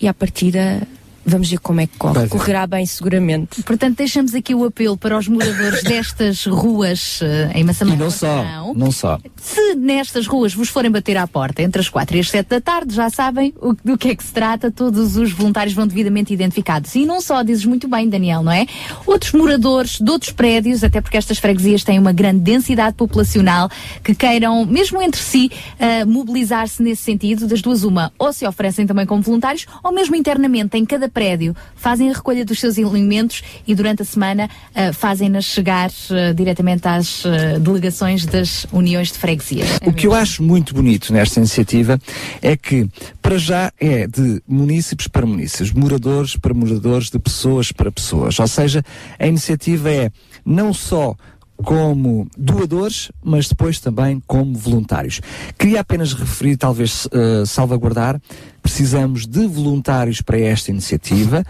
[0.00, 0.88] e à partida
[1.24, 2.28] Vamos ver como é que corre.
[2.28, 3.62] Correrá bem, seguramente.
[3.62, 7.94] Portanto, deixamos aqui o apelo para os moradores destas ruas uh, em Massamá.
[7.94, 9.18] E não só, não só.
[9.36, 12.60] Se nestas ruas vos forem bater à porta entre as 4 e as 7 da
[12.60, 16.32] tarde, já sabem o, do que é que se trata, todos os voluntários vão devidamente
[16.32, 16.94] identificados.
[16.94, 18.66] E não só, dizes muito bem, Daniel, não é?
[19.04, 23.68] Outros moradores de outros prédios, até porque estas freguesias têm uma grande densidade populacional,
[24.02, 28.86] que queiram, mesmo entre si, uh, mobilizar-se nesse sentido, das duas uma, ou se oferecem
[28.86, 33.42] também como voluntários, ou mesmo internamente em cada prédio, fazem a recolha dos seus alimentos
[33.66, 39.18] e durante a semana uh, fazem-nas chegar uh, diretamente às uh, delegações das uniões de
[39.18, 39.64] freguesia.
[39.84, 42.00] O que eu acho muito bonito nesta iniciativa
[42.40, 42.88] é que,
[43.20, 48.38] para já, é de munícipes para munícipes, moradores para moradores, de pessoas para pessoas.
[48.38, 48.82] Ou seja,
[49.18, 50.10] a iniciativa é
[50.44, 51.16] não só
[51.62, 55.20] como doadores, mas depois também como voluntários.
[55.58, 58.20] Queria apenas referir, talvez uh, salvaguardar,
[58.62, 61.44] precisamos de voluntários para esta iniciativa.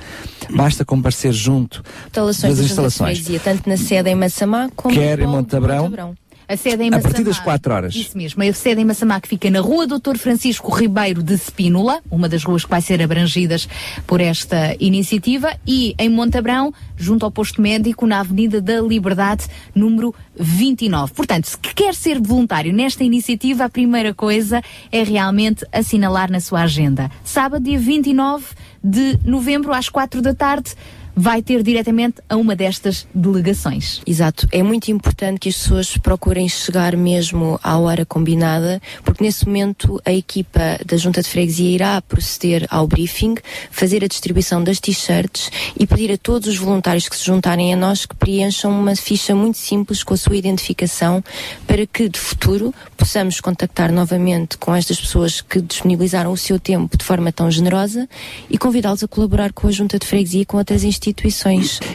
[0.51, 3.43] Basta comparecer junto instalações das instalações.
[3.43, 5.85] Tanto na sede em Massamá como Quer em Montabrão.
[5.85, 6.15] Montabrão.
[6.51, 7.95] A sede em A partir das 4 horas.
[7.95, 12.01] Isso mesmo, a sede em Massamá que fica na rua Doutor Francisco Ribeiro de Spínola,
[12.11, 13.69] uma das ruas que vai ser abrangidas
[14.05, 20.13] por esta iniciativa, e em Montabrão, junto ao posto médico, na Avenida da Liberdade, número
[20.35, 21.13] 29.
[21.13, 26.63] Portanto, se quer ser voluntário nesta iniciativa, a primeira coisa é realmente assinalar na sua
[26.63, 27.09] agenda.
[27.23, 28.45] Sábado, dia 29
[28.83, 30.75] de novembro, às 4 da tarde,
[31.15, 34.01] vai ter diretamente a uma destas delegações.
[34.07, 34.49] Exato.
[34.53, 40.01] É muito importante que as pessoas procurem chegar mesmo à hora combinada, porque nesse momento
[40.05, 43.35] a equipa da Junta de Freguesia irá proceder ao briefing,
[43.71, 47.77] fazer a distribuição das t-shirts e pedir a todos os voluntários que se juntarem a
[47.77, 51.23] nós que preencham uma ficha muito simples com a sua identificação
[51.67, 56.97] para que de futuro possamos contactar novamente com estas pessoas que disponibilizaram o seu tempo
[56.97, 58.09] de forma tão generosa
[58.49, 61.00] e convidá-los a colaborar com a Junta de Freguesia e com outras instituições.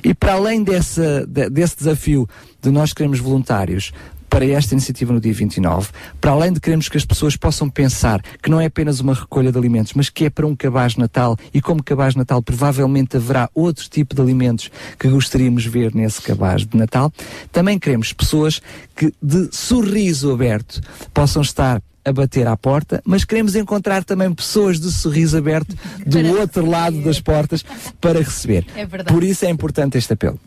[0.03, 2.27] E para além dessa, de- desse desafio
[2.61, 3.91] de nós queremos voluntários
[4.27, 5.89] para esta iniciativa no dia 29,
[6.19, 9.49] para além de queremos que as pessoas possam pensar que não é apenas uma recolha
[9.49, 13.49] de alimentos, mas que é para um cabaz Natal e como cabaz Natal provavelmente haverá
[13.53, 17.13] outro tipo de alimentos que gostaríamos ver nesse cabaz de Natal,
[17.51, 18.61] também queremos pessoas
[18.93, 20.81] que de sorriso aberto
[21.13, 25.75] possam estar a bater à porta, mas queremos encontrar também pessoas de sorriso aberto
[26.05, 27.65] do Para outro lado das portas
[27.99, 28.65] para receber.
[28.75, 29.11] É verdade.
[29.11, 30.39] Por isso é importante este apelo.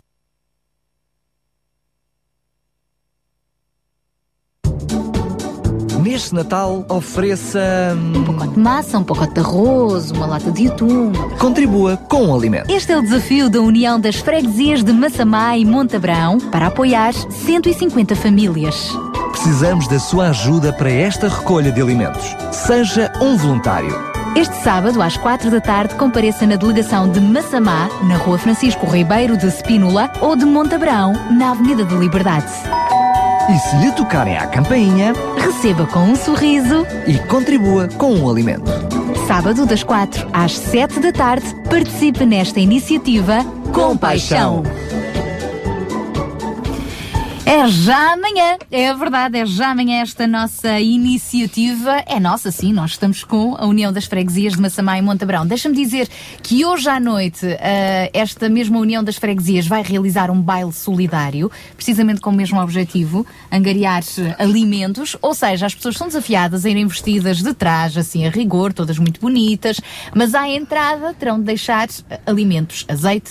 [6.08, 7.60] Neste Natal, ofereça.
[8.14, 11.12] Um pacote de massa, um pacote de arroz, uma lata de atum.
[11.38, 12.70] Contribua com o alimento.
[12.70, 18.16] Este é o desafio da União das Freguesias de Massamá e Montabrão para apoiar 150
[18.16, 18.90] famílias.
[19.32, 22.34] Precisamos da sua ajuda para esta recolha de alimentos.
[22.52, 23.94] Seja um voluntário.
[24.34, 29.36] Este sábado, às 4 da tarde, compareça na delegação de Massamá, na Rua Francisco Ribeiro
[29.36, 32.50] de Spínola, ou de Montabrão, na Avenida da Liberdade.
[33.48, 36.86] E se lhe tocarem à campainha, Receba com um sorriso.
[37.06, 38.70] e contribua com um alimento.
[39.26, 44.62] Sábado, das 4 às 7 da tarde, participe nesta iniciativa com paixão.
[47.48, 52.04] É já amanhã, é verdade, é já amanhã esta nossa iniciativa.
[52.06, 55.46] É nossa, sim, nós estamos com a União das Freguesias de Massamá e Montabrão.
[55.46, 56.10] Deixa-me dizer
[56.42, 57.58] que hoje à noite uh,
[58.12, 63.26] esta mesma União das Freguesias vai realizar um baile solidário, precisamente com o mesmo objetivo,
[63.50, 64.02] angariar
[64.38, 68.74] alimentos, ou seja, as pessoas são desafiadas a irem vestidas de traje, assim, a rigor,
[68.74, 69.80] todas muito bonitas,
[70.14, 71.88] mas à entrada terão de deixar
[72.26, 73.30] alimentos, azeite,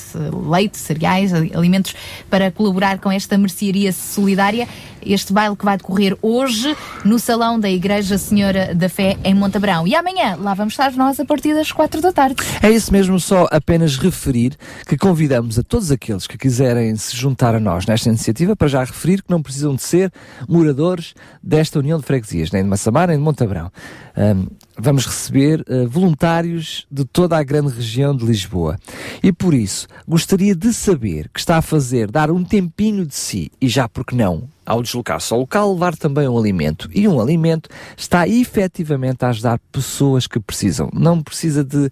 [0.49, 1.93] leite, cereais, alimentos
[2.32, 4.68] para colaborar com esta mercearia solidária.
[5.05, 9.88] Este baile que vai decorrer hoje no Salão da Igreja Senhora da Fé em Montabrão.
[9.88, 12.36] E amanhã lá vamos estar nós a partir das quatro da tarde.
[12.62, 17.55] É isso mesmo, só apenas referir que convidamos a todos aqueles que quiserem se juntar
[17.55, 20.12] a nós nesta iniciativa, para já referir que não precisam de ser
[20.47, 23.72] moradores desta União de Freguesias, nem de Massamá, nem de Montabrão.
[24.18, 24.47] Um,
[24.78, 28.78] vamos receber uh, voluntários de toda a grande região de Lisboa.
[29.23, 33.51] E por isso, gostaria de saber que está a fazer, dar um tempinho de si,
[33.59, 36.89] e já porque não, ao deslocar-se ao local, levar também um alimento.
[36.93, 40.89] E um alimento está efetivamente a ajudar pessoas que precisam.
[40.93, 41.89] Não precisa de uh, uh,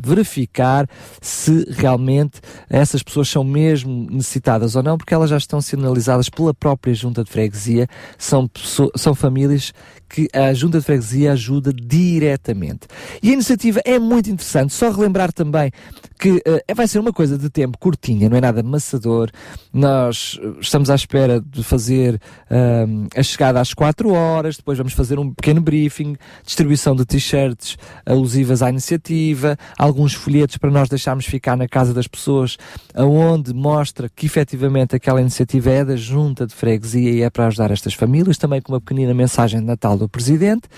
[0.00, 0.88] verificar
[1.20, 2.40] se realmente
[2.70, 7.24] essas pessoas são mesmo necessitadas ou não, porque elas já estão sinalizadas pela própria junta
[7.24, 7.88] de freguesia.
[8.16, 8.48] São,
[8.94, 9.72] são famílias
[10.08, 12.86] que a Junta de Freguesia ajuda diretamente.
[13.22, 15.70] E a iniciativa é muito interessante, só relembrar também
[16.18, 19.30] que uh, vai ser uma coisa de tempo curtinha, não é nada amassador.
[19.72, 25.18] Nós estamos à espera de fazer uh, a chegada às 4 horas, depois vamos fazer
[25.18, 31.56] um pequeno briefing, distribuição de t-shirts alusivas à iniciativa, alguns folhetos para nós deixarmos ficar
[31.56, 32.56] na casa das pessoas,
[32.94, 37.70] aonde mostra que efetivamente aquela iniciativa é da Junta de Freguesia e é para ajudar
[37.70, 40.68] estas famílias, também com uma pequenina mensagem de Natal do Presidente.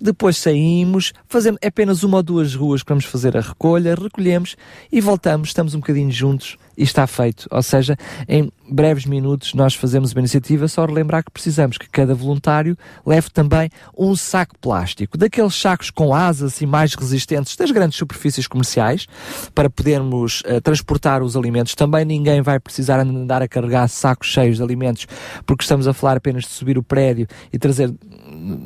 [0.00, 4.56] Depois saímos, fazemos apenas uma ou duas ruas que vamos fazer a recolha, recolhemos
[4.92, 7.46] e voltamos, estamos um bocadinho juntos e está feito.
[7.50, 7.96] Ou seja,
[8.28, 13.30] em breves minutos nós fazemos uma iniciativa, só relembrar que precisamos que cada voluntário leve
[13.30, 19.06] também um saco plástico, daqueles sacos com asas e mais resistentes das grandes superfícies comerciais,
[19.54, 21.74] para podermos uh, transportar os alimentos.
[21.74, 25.06] Também ninguém vai precisar andar a carregar sacos cheios de alimentos,
[25.44, 27.94] porque estamos a falar apenas de subir o prédio e trazer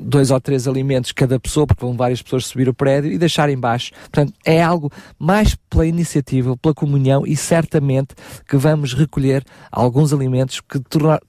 [0.05, 3.49] dois ou três alimentos cada pessoa, porque vão várias pessoas subir o prédio e deixar
[3.51, 3.93] embaixo.
[4.01, 8.00] Portanto, é algo mais pela iniciativa, pela comunhão e certamente
[8.49, 11.21] que vamos recolher alguns alimentos que tornar,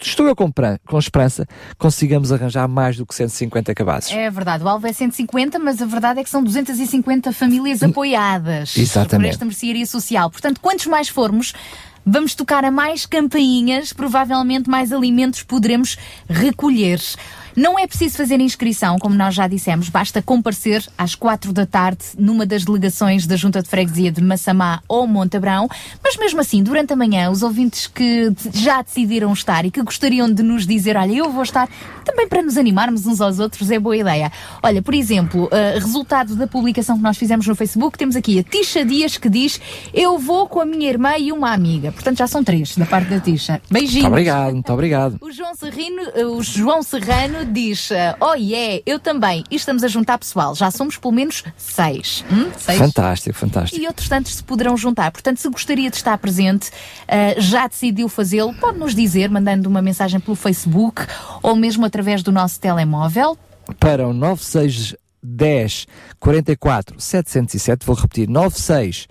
[0.00, 0.50] estou eu com,
[0.86, 1.46] com esperança,
[1.78, 4.12] consigamos arranjar mais do que 150 cabazes.
[4.12, 8.76] É verdade, o alvo é 150, mas a verdade é que são 250 famílias apoiadas
[8.76, 9.28] Exatamente.
[9.28, 10.30] por esta mercearia social.
[10.30, 11.54] Portanto, quantos mais formos,
[12.04, 15.96] vamos tocar a mais campainhas, provavelmente mais alimentos poderemos
[16.28, 17.00] recolher.
[17.56, 22.04] Não é preciso fazer inscrição, como nós já dissemos, basta comparecer às quatro da tarde
[22.18, 25.68] numa das delegações da Junta de Freguesia de Massamá ou Montabrão,
[26.02, 30.32] mas mesmo assim, durante a manhã, os ouvintes que já decidiram estar e que gostariam
[30.32, 31.68] de nos dizer, olha, eu vou estar,
[32.04, 34.32] também para nos animarmos uns aos outros, é boa ideia.
[34.62, 38.42] Olha, por exemplo, uh, resultado da publicação que nós fizemos no Facebook, temos aqui a
[38.42, 39.60] Tisha Dias que diz,
[39.92, 41.92] eu vou com a minha irmã e uma amiga.
[41.92, 43.60] Portanto, já são três da parte da Tisha.
[43.70, 44.02] Beijinhos.
[44.02, 45.18] Muito obrigado, muito obrigado.
[45.20, 47.90] O João Serrino, uh, o João Serrano diz:
[48.20, 49.44] Oh yeah, eu também.
[49.50, 50.54] E estamos a juntar pessoal.
[50.54, 52.24] Já somos pelo menos seis.
[52.30, 52.50] Hum?
[52.56, 52.78] seis.
[52.78, 53.80] Fantástico, fantástico.
[53.80, 55.10] E outros tantos se poderão juntar.
[55.10, 59.82] Portanto, se gostaria de estar presente, uh, já decidiu fazê-lo, pode nos dizer, mandando uma
[59.82, 61.02] mensagem pelo Facebook
[61.42, 63.36] ou mesmo através do nosso telemóvel.
[63.78, 65.86] Para o 9610
[66.20, 69.08] 44 707, vou repetir, 96 10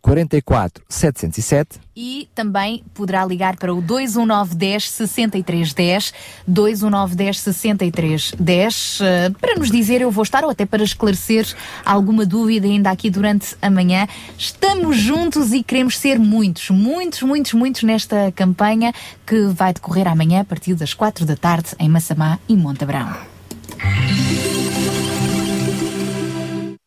[0.00, 6.14] 44 707 e também poderá ligar para o 21910 6310
[6.46, 9.04] 21910 6310 uh,
[9.40, 11.46] para nos dizer eu vou estar ou até para esclarecer
[11.84, 14.06] alguma dúvida ainda aqui durante a manhã.
[14.36, 18.92] Estamos juntos e queremos ser muitos, muitos, muitos, muitos nesta campanha
[19.26, 23.16] que vai decorrer amanhã a partir das 4 da tarde em Massamá e Montabrão.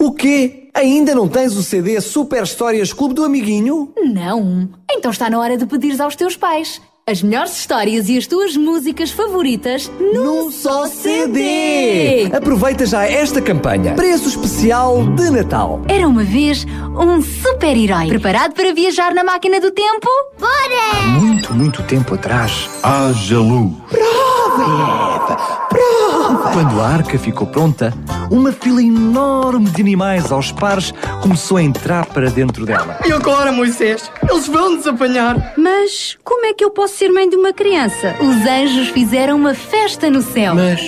[0.01, 0.67] O quê?
[0.73, 3.93] Ainda não tens o CD Super Histórias Clube do Amiguinho?
[4.03, 4.67] Não.
[4.89, 6.81] Então está na hora de pedires aos teus pais.
[7.05, 12.31] As melhores histórias e as tuas músicas favoritas num, num só CD.
[12.33, 13.93] Aproveita já esta campanha.
[13.93, 15.81] Preço especial de Natal.
[15.87, 16.65] Era uma vez
[16.97, 18.07] um super-herói.
[18.07, 20.07] Preparado para viajar na máquina do tempo?
[20.39, 20.51] Bora!
[20.93, 22.67] Há muito, muito tempo atrás.
[22.81, 23.71] Haja luz.
[23.87, 25.67] Prova, Eva!
[25.71, 26.51] Prova!
[26.51, 27.93] Quando a arca ficou pronta,
[28.29, 32.99] uma fila enorme de animais aos pares começou a entrar para dentro dela.
[33.05, 34.11] E agora, Moisés?
[34.29, 35.53] Eles vão nos apanhar.
[35.57, 38.15] Mas como é que eu posso ser mãe de uma criança?
[38.19, 40.53] Os anjos fizeram uma festa no céu.
[40.53, 40.81] Mas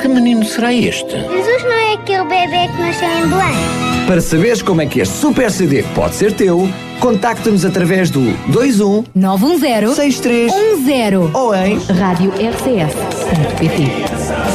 [0.00, 1.10] que menino será este?
[1.10, 4.06] Jesus não é aquele bebê que nasceu em Belém.
[4.06, 6.66] Para saberes como é que este super CD pode ser teu,
[6.98, 12.80] contacta-nos através do 21 910 6310 ou em radiorcs.pt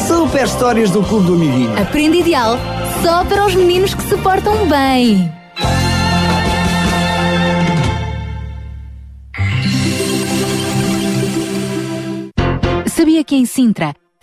[0.08, 1.80] Super Histórias do Clube do Amiguinho.
[1.80, 2.58] Aprenda ideal
[3.04, 5.32] só para os meninos que se portam bem.
[12.88, 13.94] Sabia que em Sintra,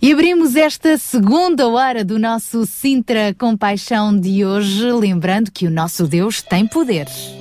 [0.00, 6.06] E abrimos esta segunda hora do nosso Sintra Compaixão de hoje, lembrando que o nosso
[6.06, 7.37] Deus tem poderes.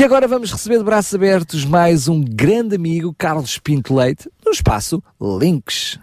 [0.00, 4.50] E agora vamos receber de braços abertos mais um grande amigo, Carlos Pinto Leite, no
[4.50, 5.98] espaço Links.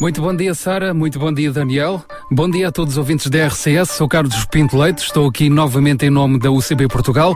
[0.00, 0.94] Muito bom dia, Sara.
[0.94, 2.04] Muito bom dia, Daniel.
[2.30, 3.90] Bom dia a todos os ouvintes da RCS.
[3.90, 5.02] Sou Carlos Pinto Leite.
[5.02, 7.34] Estou aqui novamente em nome da UCB Portugal,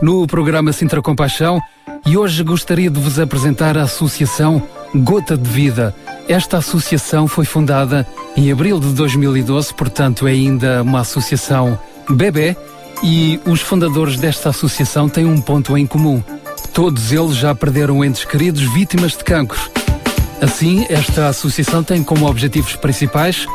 [0.00, 1.60] no programa Sintra Compaixão.
[2.06, 4.62] E hoje gostaria de vos apresentar a Associação
[4.94, 5.92] Gota de Vida.
[6.28, 8.06] Esta associação foi fundada
[8.36, 11.76] em abril de 2012, portanto, é ainda uma associação
[12.08, 12.56] bebê.
[13.02, 16.22] E os fundadores desta associação têm um ponto em comum.
[16.72, 19.58] Todos eles já perderam entes queridos vítimas de cancro.
[20.40, 23.46] Assim, esta associação tem como objetivos principais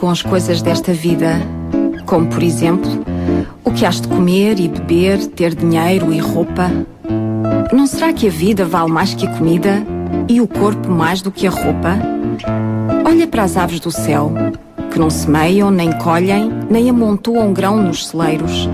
[0.00, 1.42] Com as coisas desta vida,
[2.06, 3.04] como por exemplo,
[3.62, 6.70] o que has de comer e beber, ter dinheiro e roupa.
[7.70, 9.86] Não será que a vida vale mais que a comida
[10.26, 11.98] e o corpo mais do que a roupa?
[13.04, 14.32] Olha para as aves do céu,
[14.90, 18.70] que não semeiam, nem colhem, nem amontoam grão nos celeiros.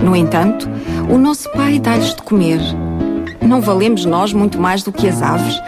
[0.00, 0.68] No entanto,
[1.12, 2.60] o nosso Pai dá-lhes de comer.
[3.44, 5.60] Não valemos nós muito mais do que as aves?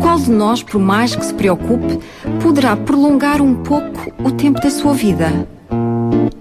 [0.00, 2.00] Qual de nós, por mais que se preocupe,
[2.42, 5.46] poderá prolongar um pouco o tempo da sua vida?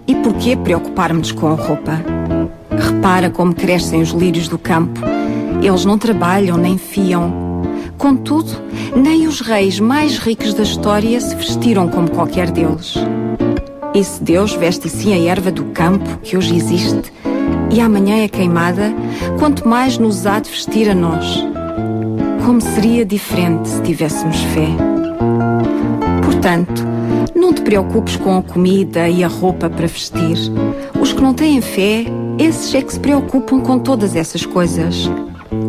[0.07, 2.03] E por que preocupar-nos com a roupa?
[2.71, 5.01] Repara como crescem os lírios do campo.
[5.61, 7.61] Eles não trabalham nem fiam.
[7.97, 8.51] Contudo,
[8.95, 12.95] nem os reis mais ricos da história se vestiram como qualquer deles.
[13.93, 17.11] E se Deus veste assim a erva do campo que hoje existe
[17.71, 18.93] e amanhã é queimada,
[19.39, 21.43] quanto mais nos há de vestir a nós.
[22.45, 24.67] Como seria diferente se tivéssemos fé?
[26.23, 26.86] Portanto,
[27.47, 30.37] não te preocupes com a comida e a roupa para vestir.
[30.99, 32.03] Os que não têm fé,
[32.37, 35.09] esses é que se preocupam com todas essas coisas.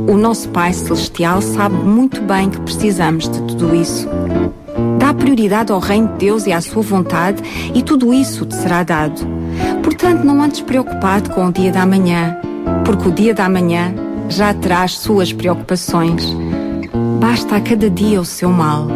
[0.09, 4.09] O nosso Pai Celestial sabe muito bem que precisamos de tudo isso.
[4.99, 7.41] Dá prioridade ao reino de Deus e à sua vontade,
[7.73, 9.25] e tudo isso te será dado.
[9.81, 12.37] Portanto, não andes preocupado com o dia da manhã,
[12.85, 13.95] porque o dia da manhã
[14.29, 16.27] já traz suas preocupações.
[17.21, 18.89] Basta a cada dia o seu mal.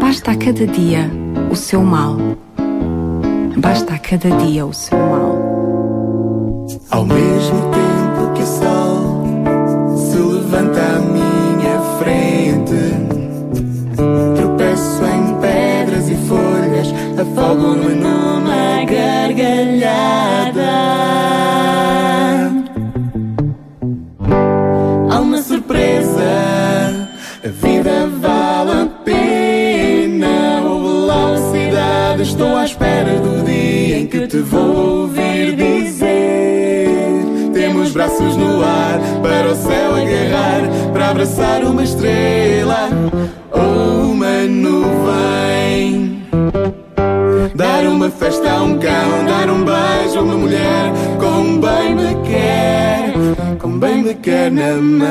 [0.00, 2.16] Basta a cada dia o seu mal.
[3.56, 5.38] Basta a cada dia o seu mal.
[6.90, 8.46] Ao mesmo tempo que o
[41.18, 42.90] abraçar uma estrela
[43.50, 46.22] ou uma nuvem.
[47.56, 52.14] Dar uma festa a um cão, dar um beijo a uma mulher, como bem me
[52.24, 53.14] quer,
[53.58, 55.08] como bem me quer na mão.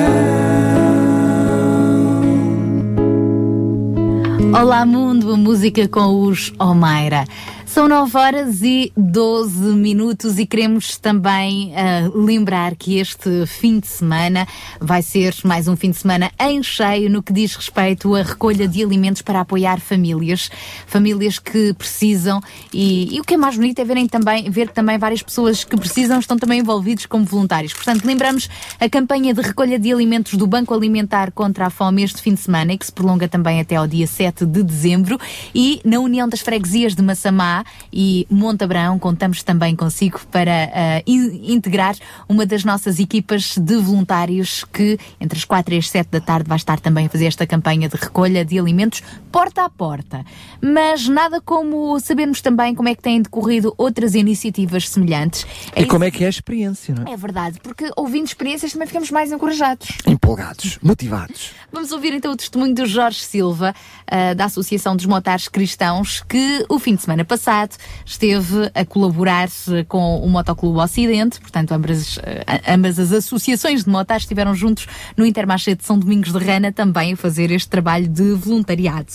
[4.62, 7.26] Olá Mundo, a música com os Omeira.
[7.66, 13.88] São 9 horas e 12 minutos e queremos também uh, lembrar que este fim de
[13.88, 14.48] semana
[14.80, 18.68] vai ser mais um fim de semana em cheio no que diz respeito à recolha
[18.68, 20.52] de alimentos para apoiar famílias,
[20.86, 22.40] famílias que precisam
[22.72, 25.76] e, e o que é mais bonito é verem também, ver também várias pessoas que
[25.76, 27.74] precisam estão também envolvidos como voluntários.
[27.74, 28.48] Portanto, lembramos
[28.80, 32.42] a campanha de recolha de alimentos do Banco Alimentar contra a Fome este fim de
[32.42, 35.20] semana e que se prolonga também até ao dia 7 de dezembro
[35.56, 39.00] e na União das Freguesias de Massamá e Montabrão.
[39.08, 41.96] Contamos também consigo para uh, in integrar
[42.28, 46.50] uma das nossas equipas de voluntários que entre as 4 e as 7 da tarde
[46.50, 49.02] vai estar também a fazer esta campanha de recolha de alimentos
[49.32, 50.26] porta a porta.
[50.62, 55.48] Mas nada como sabermos também como é que têm decorrido outras iniciativas semelhantes.
[55.74, 57.14] E como é que é a experiência, não é?
[57.14, 59.88] É verdade, porque ouvindo experiências também ficamos mais encorajados.
[60.06, 61.52] Empolgados, motivados.
[61.72, 63.74] Vamos ouvir então o testemunho do Jorge Silva,
[64.12, 69.48] uh, da Associação dos Motares Cristãos, que o fim de semana passado esteve a colaborar
[69.88, 72.20] com o Motoclube Ocidente, portanto, ambas,
[72.68, 77.14] ambas as associações de motares estiveram juntos no Intermarché de São Domingos de Rana também
[77.14, 79.12] a fazer este trabalho de voluntariado.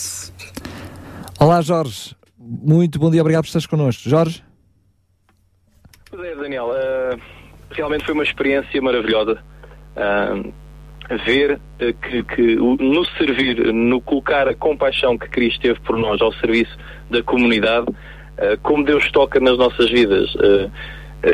[1.41, 2.15] Olá, Jorge.
[2.39, 4.09] Muito bom dia, obrigado por estares connosco.
[4.09, 4.45] Jorge?
[6.09, 7.21] Pois é, Daniel, uh,
[7.71, 9.43] realmente foi uma experiência maravilhosa.
[9.97, 10.53] Uh,
[11.27, 16.21] ver uh, que, que no servir, no colocar a compaixão que Cristo teve por nós
[16.21, 16.77] ao serviço
[17.11, 17.87] da comunidade,
[18.63, 20.35] como Deus toca nas nossas vidas.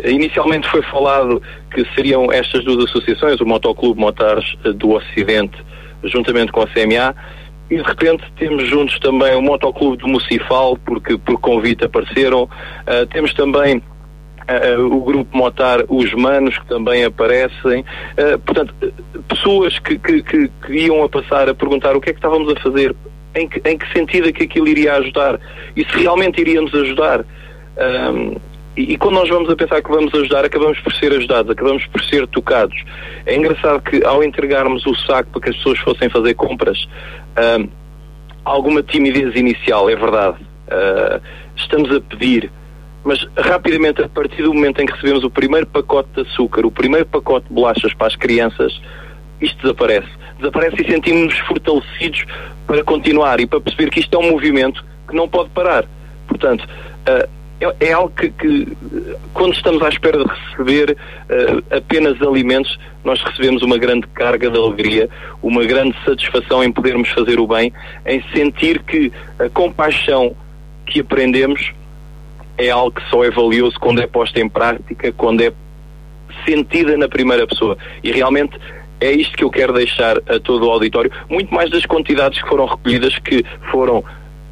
[0.04, 1.42] inicialmente foi falado
[1.72, 5.56] que seriam estas duas associações, o Motoclube Motares do Ocidente,
[6.04, 7.14] juntamente com a CMA,
[7.70, 12.44] e de repente temos juntos também o Motoclube do Mucifal, porque por convite apareceram.
[12.44, 17.84] Uh, temos também uh, o grupo Motar Os Manos, que também aparecem.
[18.16, 18.74] Uh, portanto,
[19.28, 22.50] pessoas que, que, que, que, iam a passar a perguntar o que é que estávamos
[22.50, 22.96] a fazer,
[23.38, 25.40] em que, em que sentido é que aquilo iria ajudar
[25.76, 27.20] e se realmente iria nos ajudar.
[27.20, 28.36] Um,
[28.76, 31.84] e, e, quando nós vamos a pensar que vamos ajudar, acabamos por ser ajudados, acabamos
[31.86, 32.76] por ser tocados.
[33.26, 37.68] É engraçado que ao entregarmos o saco para que as pessoas fossem fazer compras, uh,
[38.44, 40.36] alguma timidez inicial, é verdade.
[40.68, 41.20] Uh,
[41.56, 42.52] estamos a pedir,
[43.04, 46.70] mas rapidamente, a partir do momento em que recebemos o primeiro pacote de açúcar, o
[46.70, 48.80] primeiro pacote de bolachas para as crianças,
[49.40, 50.08] isto desaparece.
[50.38, 52.24] Desaparece e sentimos-nos fortalecidos
[52.66, 55.84] para continuar e para perceber que isto é um movimento que não pode parar.
[56.26, 57.28] Portanto, uh,
[57.60, 58.76] é, é, algo que, que,
[59.34, 64.56] quando estamos à espera de receber uh, apenas alimentos, nós recebemos uma grande carga de
[64.56, 65.08] alegria,
[65.42, 67.72] uma grande satisfação em podermos fazer o bem,
[68.06, 70.36] em sentir que a compaixão
[70.86, 71.72] que aprendemos
[72.56, 75.52] é algo que só é valioso quando é posta em prática, quando é
[76.46, 77.76] sentida na primeira pessoa.
[78.02, 78.58] E realmente
[79.00, 82.48] é isto que eu quero deixar a todo o auditório, muito mais das quantidades que
[82.48, 84.04] foram recolhidas, que foram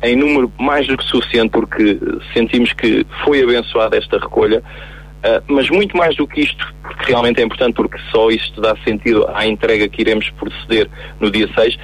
[0.03, 1.99] em número mais do que suficiente, porque
[2.33, 7.41] sentimos que foi abençoada esta recolha, uh, mas muito mais do que isto, porque realmente
[7.41, 10.89] é importante, porque só isto dá sentido à entrega que iremos proceder
[11.19, 11.79] no dia 6,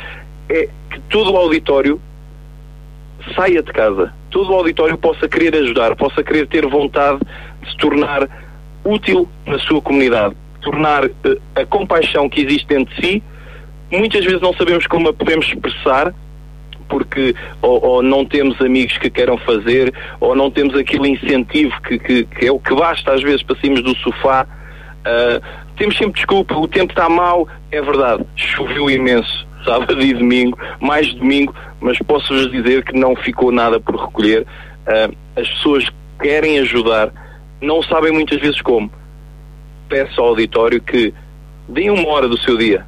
[0.49, 2.01] é que todo o auditório
[3.35, 7.21] saia de casa, todo o auditório possa querer ajudar, possa querer ter vontade
[7.63, 8.29] de se tornar
[8.85, 11.05] útil na sua comunidade, tornar
[11.55, 13.23] a compaixão que existe dentro de si,
[13.91, 16.15] muitas vezes não sabemos como a podemos expressar,
[16.89, 21.99] porque ou, ou, não temos amigos que queiram fazer, ou não temos aquele incentivo que,
[21.99, 24.47] que, que é o que basta às vezes para sairmos do sofá.
[25.01, 25.43] Uh,
[25.77, 31.13] temos sempre desculpa, o tempo está mau, é verdade, choveu imenso, sábado e domingo, mais
[31.15, 34.47] domingo, mas posso-vos dizer que não ficou nada por recolher.
[34.87, 35.87] Uh, as pessoas
[36.21, 37.11] querem ajudar,
[37.61, 38.91] não sabem muitas vezes como.
[39.93, 41.13] Peço ao auditório que
[41.69, 42.85] Deem uma hora do seu dia.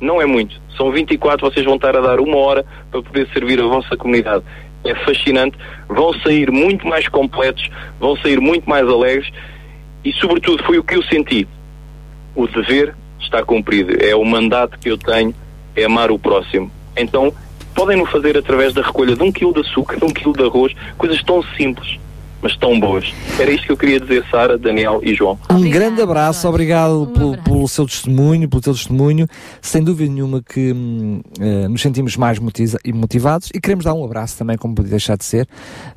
[0.00, 0.60] Não é muito.
[0.76, 4.44] São 24, vocês vão estar a dar uma hora para poder servir a vossa comunidade.
[4.84, 5.56] É fascinante.
[5.88, 7.68] Vão sair muito mais completos,
[7.98, 9.30] vão sair muito mais alegres
[10.04, 11.46] e, sobretudo, foi o que eu senti.
[12.34, 13.92] O dever está cumprido.
[14.02, 15.34] É o mandato que eu tenho,
[15.76, 16.70] é amar o próximo.
[16.96, 17.32] Então,
[17.74, 20.42] podem no fazer através da recolha de um quilo de açúcar, de um quilo de
[20.42, 21.98] arroz, coisas tão simples,
[22.42, 23.12] mas tão boas.
[23.38, 25.38] Era isto que eu queria dizer, Sara, Daniel e João.
[25.50, 29.26] Um grande abraço, obrigado pelo, pelo seu testemunho, pelo teu testemunho.
[29.60, 34.38] Sem dúvida nenhuma que hum, eh, nos sentimos mais motivados e queremos dar um abraço
[34.38, 35.48] também, como podia deixar de ser,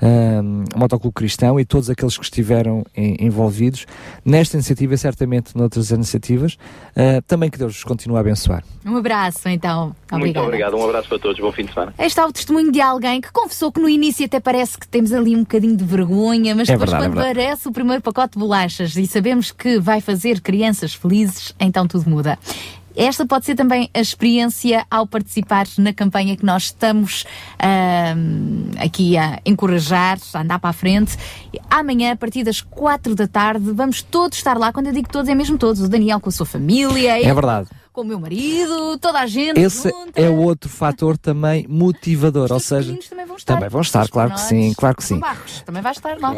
[0.01, 3.85] hum, ao Motoclube Cristão e todos aqueles que estiveram em- envolvidos
[4.25, 6.57] nesta iniciativa e certamente noutras iniciativas.
[6.95, 8.63] Eh, também que Deus os continue a abençoar.
[8.85, 9.95] Um abraço, então.
[10.11, 10.45] Muito Obrigada.
[10.45, 10.77] obrigado.
[10.77, 11.39] Um abraço para todos.
[11.39, 11.93] Bom fim de semana.
[11.97, 15.11] Aí está o testemunho de alguém que confessou que no início até parece que temos
[15.13, 17.39] ali um bocadinho de vergonha, mas É depois verdade, é quando verdade.
[17.39, 22.09] aparece o primeiro pacote de bolachas e sabemos que vai fazer crianças felizes, então tudo
[22.09, 22.37] muda.
[22.95, 27.25] Esta pode ser também a experiência ao participar na campanha que nós estamos
[27.57, 31.17] ahm, aqui a encorajar, a andar para a frente.
[31.69, 34.71] Amanhã, a partir das quatro da tarde, vamos todos estar lá.
[34.71, 35.81] Quando eu digo todos, é mesmo todos.
[35.81, 37.67] O Daniel com a sua família, É eu verdade.
[37.93, 39.59] Com o meu marido, toda a gente.
[39.59, 43.53] Esse é outro fator também motivador, ou seja, também vão estar.
[43.53, 45.19] também vão estar, claro que sim, claro que sim.
[45.19, 46.33] Barros também vai estar lá.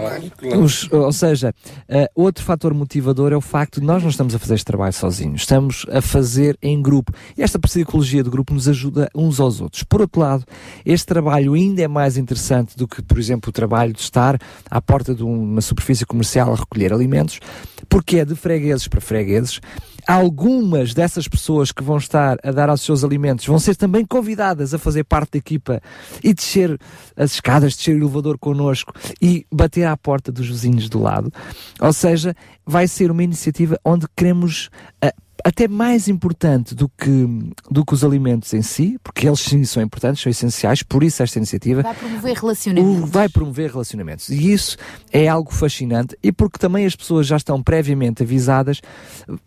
[0.62, 1.54] Os- ou seja,
[1.88, 4.94] eh, outro fator motivador é o facto de nós não estamos a fazer este trabalho
[4.94, 7.14] sozinhos, estamos a fazer em grupo.
[7.38, 9.84] E esta psicologia de grupo nos ajuda uns aos outros.
[9.84, 10.44] Por outro lado,
[10.86, 14.38] este trabalho ainda é mais interessante do que, por exemplo, o trabalho de estar
[14.70, 17.40] à porta de uma superfície comercial a recolher alimentos,
[17.88, 19.62] porque é de fregueses para fregueses.
[20.08, 24.74] Algumas dessas pessoas que vão estar a dar aos seus alimentos vão ser também convidadas
[24.74, 25.82] a fazer parte da equipa
[26.24, 26.80] e descer
[27.16, 31.32] as escadas, descer o elevador connosco e bater à porta dos vizinhos do lado.
[31.80, 34.70] Ou seja, vai ser uma iniciativa onde queremos
[35.02, 35.14] ah,
[35.48, 37.28] até mais importante do que,
[37.70, 41.22] do que os alimentos em si, porque eles sim são importantes, são essenciais, por isso
[41.22, 43.10] esta iniciativa Vai promover relacionamentos.
[43.12, 44.30] vai promover relacionamentos.
[44.30, 44.76] E isso
[45.14, 48.82] é algo fascinante e porque também as pessoas já estão previamente avisadas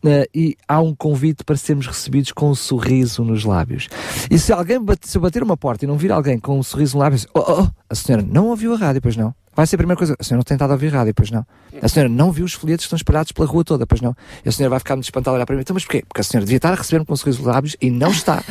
[0.06, 3.88] eh, e há um convite para sermos recebidos com um sorriso nos lábios.
[4.30, 6.96] E se alguém bate- se bater uma porta e não vir alguém com um sorriso
[6.96, 9.34] nos lábios, oh, oh, oh, a senhora não ouviu a rádio, pois não?
[9.54, 10.14] Vai ser a primeira coisa.
[10.18, 11.44] A senhora não tem estado a ouvir rádio, pois não?
[11.80, 14.14] A senhora não viu os folhetos que estão espalhados pela rua toda, pois não?
[14.44, 15.62] E a senhora vai ficar muito espantada a olhar para mim.
[15.62, 16.04] Então, mas porquê?
[16.06, 18.42] Porque a senhora devia estar a receber-me com um sorriso nos lábios e não está.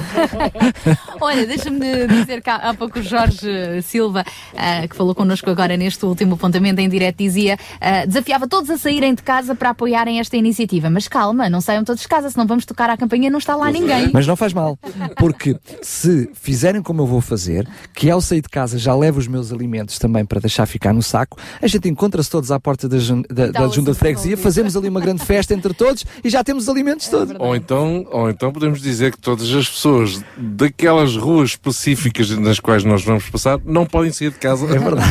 [1.19, 4.23] Olha, deixa-me dizer que há, há pouco o Jorge Silva,
[4.55, 8.77] ah, que falou connosco agora neste último apontamento em direto, dizia, ah, desafiava todos a
[8.77, 10.89] saírem de casa para apoiarem esta iniciativa.
[10.89, 13.55] Mas calma, não saiam todos de casa, senão vamos tocar à campanha e não está
[13.55, 14.11] lá ninguém.
[14.13, 14.77] Mas não faz mal,
[15.17, 19.27] porque se fizerem como eu vou fazer, que ao sair de casa já levo os
[19.27, 22.97] meus alimentos também para deixar ficar no saco, a gente encontra-se todos à porta da,
[23.29, 26.63] da, da junta de freguesia, fazemos ali uma grande festa entre todos e já temos
[26.63, 27.35] os alimentos todos.
[27.39, 32.83] Ou então, ou então podemos dizer que todas as pessoas daquelas ruas específicas nas quais
[32.83, 34.65] nós vamos passar não podem sair de casa.
[34.65, 35.07] É verdade.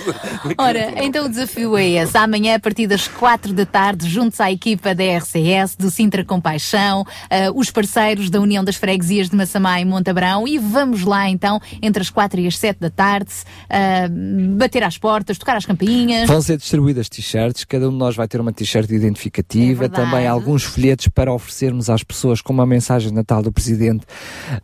[0.58, 2.16] Ora, então o desafio é esse.
[2.16, 7.04] Amanhã, a partir das quatro da tarde, juntos à equipa da RCS, do Sintra Compaixão,
[7.30, 11.60] ah, os parceiros da União das Freguesias de Massamá e Montabrão, e vamos lá então,
[11.80, 13.32] entre as quatro e as sete da tarde,
[13.68, 14.08] ah,
[14.56, 16.28] bater às portas, tocar às campainhas.
[16.28, 20.26] Vão ser distribuídas t-shirts, cada um de nós vai ter uma t-shirt identificativa, É também
[20.26, 24.04] alguns folhetos para oferecermos às pessoas com uma mensagem de Natal do Presidente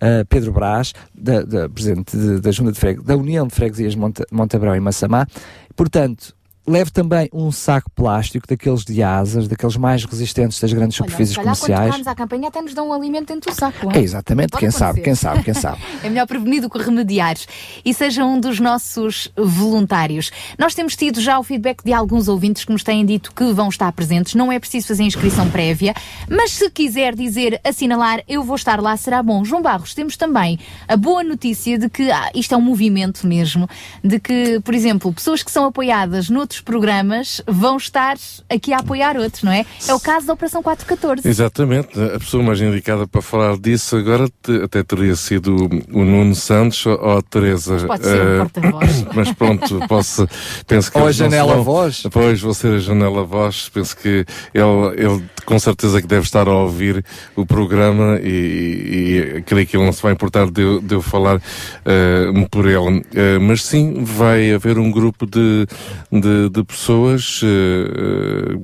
[0.01, 3.95] ah, Pedro Brás, da, da Presidente de- da Junta de Freguesias, da União de Freguesias
[3.95, 5.27] Monte, Montabrão e Massamá.
[5.75, 6.35] Portanto,
[6.67, 11.35] leve também um saco plástico daqueles de asas, daqueles mais resistentes das grandes Olha, superfícies
[11.35, 11.87] se calhar quando comerciais.
[11.87, 13.91] tocarmos à campanha até nos dão um alimento dentro do saco.
[13.93, 15.03] É exatamente, Pode quem sabe, acontecer.
[15.05, 15.81] quem sabe, quem sabe.
[16.03, 17.37] É melhor prevenir do que remediar.
[17.85, 20.31] E seja um dos nossos voluntários.
[20.59, 23.69] Nós temos tido já o feedback de alguns ouvintes que nos têm dito que vão
[23.69, 24.35] estar presentes.
[24.35, 25.95] Não é preciso fazer inscrição prévia,
[26.29, 29.45] mas se quiser dizer, assinalar, eu vou estar lá, será bom.
[29.45, 33.69] João Barros, temos também a boa notícia de que ah, isto é um movimento mesmo,
[34.03, 38.17] de que, por exemplo, pessoas que são apoiadas noutros programas vão estar
[38.51, 39.65] aqui a apoiar outros, não é?
[39.89, 41.29] É o caso da Operação 414.
[41.29, 45.57] Exatamente, a pessoa mais indicada para falar disso agora te- até teria sido
[45.93, 47.79] o Nuno Santos ou a Teresa.
[47.87, 49.05] Pode ser o Eh, porta-voz.
[49.15, 50.29] Mas pronto, posso,
[50.67, 52.03] penso que Ou a janela voz.
[52.11, 53.69] Pois, vou ser a janela voz.
[53.69, 54.25] Penso que
[54.55, 57.05] ele, ele com certeza que deve estar a ouvir
[57.37, 61.03] o programa e, e creio que ele não se vai importar de, eu- de eu
[61.03, 61.41] falar
[61.85, 63.05] eh, por ele.
[63.15, 65.67] Eh, mas sim, vai haver um grupo de,
[66.11, 68.57] de, de, pessoas, eh,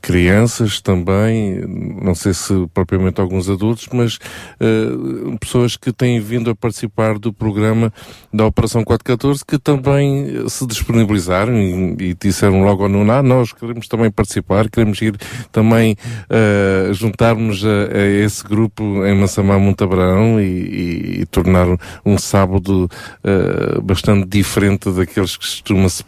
[0.00, 1.60] crianças também,
[2.02, 4.18] não sei se propriamente alguns adultos, mas
[4.60, 7.92] eh, pessoas que têm vindo a participar do programa
[8.32, 13.88] da Operação 414, que também se disponibilizaram e, e disseram logo ao Nuná, nós queremos
[13.88, 15.16] também participar, queremos ir
[15.50, 15.96] também
[16.28, 21.66] uh, juntar-nos a, a, esse grupo em Massamá Montabrão e, e, e tornar
[22.04, 22.90] um sábado
[23.24, 26.02] uh, bastante diferente daqueles que costuma-se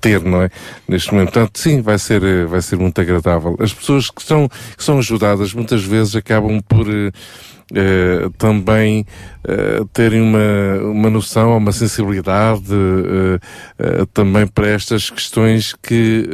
[0.00, 0.50] ter, não é?
[0.88, 1.32] Neste momento.
[1.32, 3.56] Portanto, sim, vai ser, vai ser muito agradável.
[3.60, 9.06] As pessoas que são, que são ajudadas muitas vezes acabam por uh, também
[9.44, 16.28] uh, terem uma, uma noção, uma sensibilidade uh, uh, também para estas questões que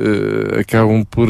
[0.59, 1.29] acabam por,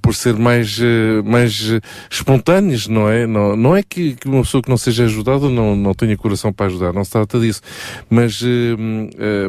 [0.00, 0.78] por ser mais,
[1.24, 1.80] mais
[2.10, 3.26] espontâneas, não é?
[3.26, 6.52] Não, não é que, que, uma pessoa que não seja ajudada não, não tenha coração
[6.52, 7.60] para ajudar, não se trata disso,
[8.08, 8.42] mas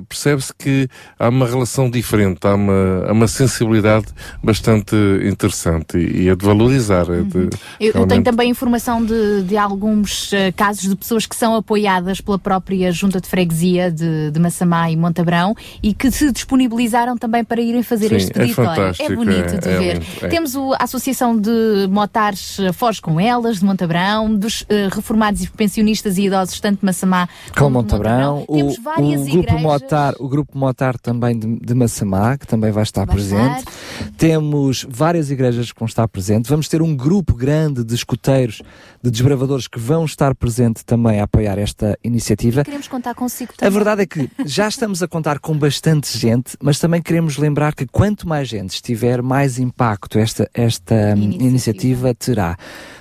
[0.07, 0.87] percebe-se que
[1.17, 4.07] há uma relação diferente, há uma, há uma sensibilidade
[4.43, 7.09] bastante interessante e, e é de valorizar.
[7.09, 7.49] É de, uhum.
[7.79, 12.21] eu, eu, tenho também informação de, de alguns casos de pessoas pessoas que são apoiadas
[12.21, 17.43] pela própria Junta de Freguesia de, de Massamá e Montabrão e que se disponibilizaram também
[17.43, 18.61] para irem fazer Sim, este pedido.
[18.61, 20.03] É, é bonito é, de é ver.
[20.21, 20.27] é.
[20.27, 25.49] Temos o, a Associação de Motares Foz com Elas, de Montabrão, dos uh, reformados e
[25.49, 28.45] pensionistas e idosos, tanto de Massamá com como Montabrão.
[28.47, 28.55] de Montabrão.
[28.57, 29.61] Temos o, várias o grupo igrejas.
[29.61, 33.59] Motar, o grupo Motar também de, de Massamá, que também vai estar Vai presente.
[33.59, 34.11] estar.
[34.17, 36.49] Temos várias igrejas que vão estar presentes.
[36.49, 38.61] Vamos ter um grupo grande de escuteiros,
[39.01, 42.63] de desbravadores que vão estar presente também a apoiar esta iniciativa.
[42.63, 43.73] Queremos contar consigo A também.
[43.73, 47.85] verdade é que já estamos a contar com bastante gente, mas também queremos lembrar que
[47.85, 52.13] quanto mais gente estiver, mais impacto esta, esta hum, iniciativa.
[52.13, 52.57] terá.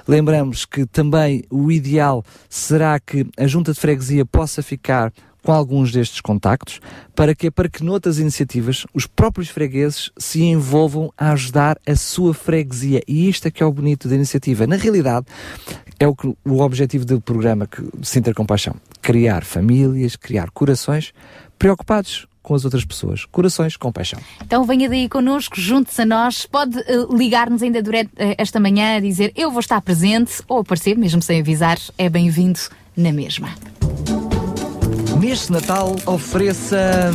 [0.07, 5.13] Lembramos que também o ideal será que a Junta de Freguesia possa ficar
[5.43, 6.81] com alguns destes contactos,
[7.15, 12.33] para que para que noutras iniciativas os próprios fregueses se envolvam a ajudar a sua
[12.33, 13.03] freguesia.
[13.07, 14.67] E isto é que é o bonito da iniciativa.
[14.67, 15.27] Na realidade,
[15.99, 18.75] é o, que, o objetivo do programa que, Sinter Compaixão.
[19.01, 21.13] Criar famílias, criar corações
[21.59, 23.25] preocupados com as outras pessoas.
[23.25, 24.19] Corações com paixão.
[24.45, 26.45] Então venha daí connosco, junte-se a nós.
[26.45, 30.59] Pode eh, ligar-nos ainda durante eh, esta manhã a dizer eu vou estar presente ou
[30.59, 32.59] aparecer, mesmo sem avisar, é bem-vindo
[32.97, 33.51] na mesma.
[35.23, 37.13] Neste Natal, ofereça.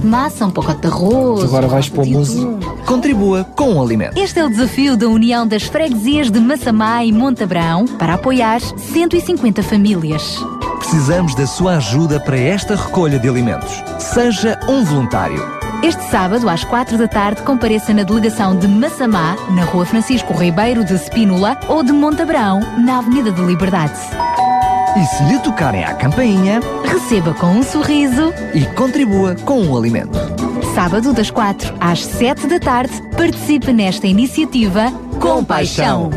[0.00, 1.44] De massa, um pacote de arroz.
[1.44, 2.48] Agora um vais pacote de música.
[2.48, 2.84] atum.
[2.86, 4.16] Contribua com um alimento.
[4.16, 9.62] Este é o desafio da União das Freguesias de Massamá e Montabrão para apoiar 150
[9.62, 10.34] famílias.
[10.78, 13.84] Precisamos da sua ajuda para esta recolha de alimentos.
[13.98, 15.46] Seja um voluntário.
[15.82, 20.86] Este sábado, às 4 da tarde, compareça na delegação de Massamá, na Rua Francisco Ribeiro
[20.86, 24.00] de Spínola, ou de Montabrão, na Avenida da Liberdade.
[24.96, 28.32] E se lhe tocarem à campainha, Receba com um sorriso.
[28.54, 30.18] e contribua com um alimento.
[30.74, 34.90] Sábado, das 4 às 7 da tarde, participe nesta iniciativa
[35.20, 36.10] com paixão.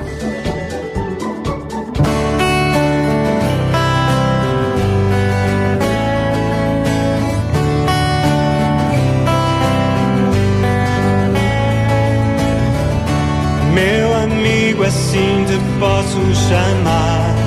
[13.73, 17.45] Meu amigo, assim te posso chamar.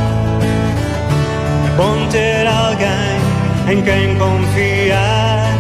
[1.78, 5.56] Bom ter alguém em quem confiar.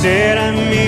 [0.00, 0.87] Ser amigo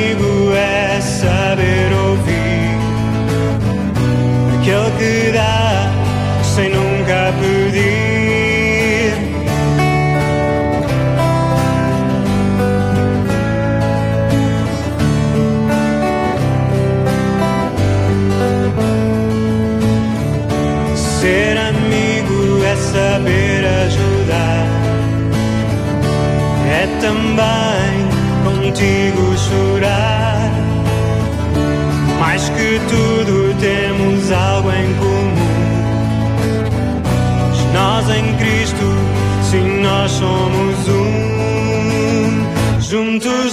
[42.92, 43.20] um.
[43.20, 43.49] Juntos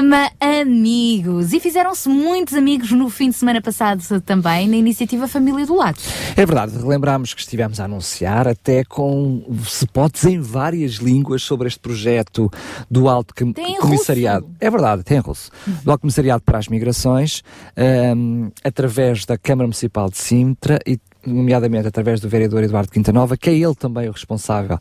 [0.00, 1.52] tema Amigos.
[1.52, 5.98] E fizeram-se muitos amigos no fim de semana passado também na iniciativa Família do Lado.
[6.34, 11.78] É verdade, relembramos que estivemos a anunciar até com spots em várias línguas sobre este
[11.80, 12.50] projeto
[12.90, 14.46] do Alto Com- Comissariado.
[14.46, 14.56] russo.
[14.58, 15.50] É verdade, tem em russo.
[15.84, 17.42] Do Alto Comissariado para as Migrações,
[17.76, 23.50] ahm, através da Câmara Municipal de Sintra e nomeadamente através do vereador Eduardo Quintanova, que
[23.50, 24.78] é ele também o responsável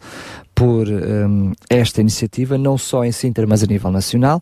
[0.59, 4.41] por ahm, esta iniciativa, não só em Sintra, mas a nível nacional.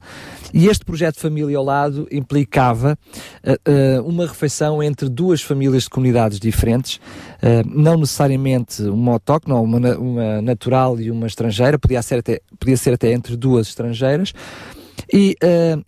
[0.51, 2.97] E este projeto Família ao Lado implicava
[3.43, 6.99] ah, ah, uma refeição entre duas famílias de comunidades diferentes,
[7.41, 12.77] ah, não necessariamente uma autóctone, uma, uma natural e uma estrangeira, podia ser até, podia
[12.77, 14.33] ser até entre duas estrangeiras.
[15.13, 15.35] E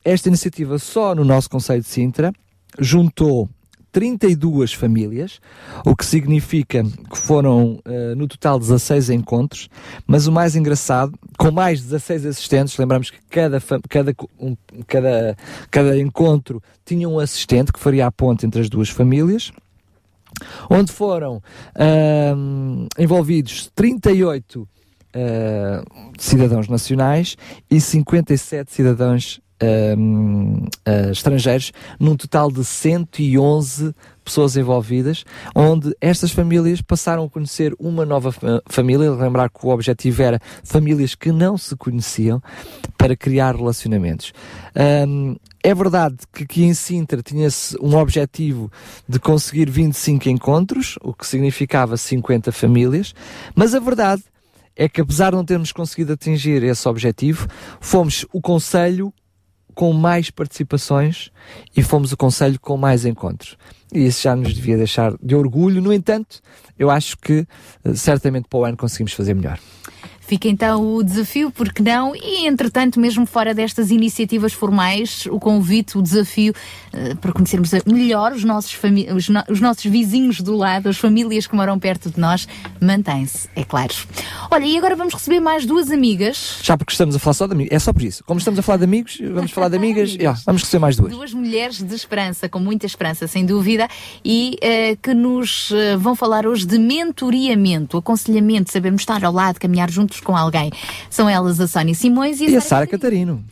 [0.05, 2.31] esta iniciativa, só no nosso Conselho de Sintra,
[2.79, 3.49] juntou
[3.91, 5.39] 32 famílias,
[5.85, 9.69] o que significa que foram eh, no total 16 encontros,
[10.05, 13.59] mas o mais engraçado, com mais 16 assistentes, lembramos que cada,
[13.89, 14.55] cada, um-
[14.87, 15.37] cada,
[15.71, 19.51] cada encontro tinha um assistente que faria a ponte entre as duas famílias,
[20.69, 21.41] onde foram
[21.75, 24.67] ahm, envolvidos 38
[25.13, 25.83] ah,
[26.17, 27.35] cidadãos nacionais
[27.69, 35.25] e 57 cidadãos ahm, ah, estrangeiros, num total de 111 pessoas envolvidas,
[35.55, 39.11] onde estas famílias passaram a conhecer uma nova fa- família.
[39.11, 42.41] Lembrar que o objetivo era famílias que não se conheciam
[42.97, 44.31] para criar relacionamentos.
[44.75, 48.71] Ahm, é verdade que aqui em Sintra tinha-se um objetivo
[49.07, 53.13] de conseguir 25 encontros, o que significava 50 famílias,
[53.55, 54.23] mas a verdade
[54.75, 57.47] é que apesar de não termos conseguido atingir esse objetivo,
[57.81, 59.13] fomos o Conselho
[59.79, 61.31] com mais participações
[61.73, 63.55] e fomos o Conselho com mais encontros.
[63.93, 65.81] E isso já nos devia deixar de orgulho.
[65.81, 66.41] No entanto,
[66.77, 67.47] eu acho que
[67.85, 69.57] eh, certamente para o ano conseguimos fazer melhor.
[70.29, 72.15] Fica então o desafio, porque não?
[72.15, 76.53] E entretanto, mesmo fora destas iniciativas formais, o convite, o desafio
[76.93, 78.77] eh, para conhecermos melhor os nossos,
[79.15, 82.47] os, no- os nossos vizinhos do lado, as famílias que moram perto de nós,
[82.79, 83.91] mantém-se, é claro.
[84.51, 86.59] Olha, e agora vamos receber mais duas amigas.
[86.61, 88.23] Já porque estamos a falar só de amigos, é só por isso.
[88.23, 91.11] Como estamos a falar de amigos, vamos falar de amigas, yeah, vamos receber mais duas.
[91.11, 93.87] Duas mulheres de esperança, com muita esperança, sem dúvida,
[94.23, 99.59] e eh, que nos eh, vão falar hoje de mentoriamento, aconselhamento, sabermos estar ao lado,
[99.59, 100.71] caminhar juntos com alguém.
[101.09, 103.43] São elas a Sónia Simões e a E a Sara Sara Catarino.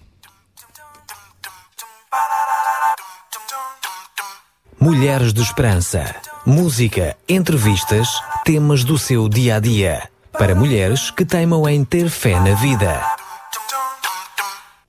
[4.80, 6.16] Mulheres de Esperança.
[6.46, 8.08] Música, entrevistas,
[8.46, 10.10] temas do seu dia a dia.
[10.32, 13.04] Para mulheres que teimam em ter fé na vida.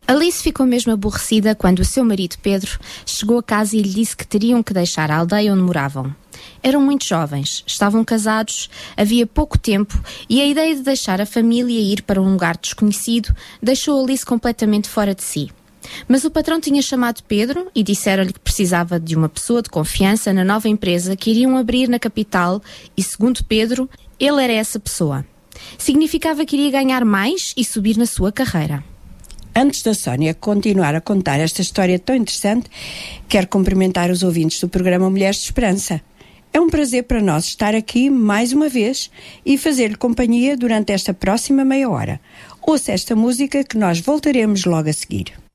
[0.07, 4.17] Alice ficou mesmo aborrecida quando o seu marido Pedro chegou a casa e lhe disse
[4.17, 6.15] que teriam que deixar a aldeia onde moravam.
[6.63, 9.99] Eram muito jovens, estavam casados, havia pouco tempo
[10.29, 14.89] e a ideia de deixar a família ir para um lugar desconhecido deixou Alice completamente
[14.89, 15.51] fora de si.
[16.07, 20.33] Mas o patrão tinha chamado Pedro e disseram-lhe que precisava de uma pessoa de confiança
[20.33, 22.61] na nova empresa que iriam abrir na capital
[22.97, 25.25] e, segundo Pedro, ele era essa pessoa.
[25.77, 28.85] Significava que iria ganhar mais e subir na sua carreira.
[29.55, 32.71] Antes da Sónia continuar a contar esta história tão interessante,
[33.29, 36.01] quero cumprimentar os ouvintes do programa Mulheres de Esperança.
[36.53, 39.11] É um prazer para nós estar aqui mais uma vez
[39.45, 42.21] e fazer-lhe companhia durante esta próxima meia hora.
[42.63, 45.48] Ouça esta música que nós voltaremos logo a seguir.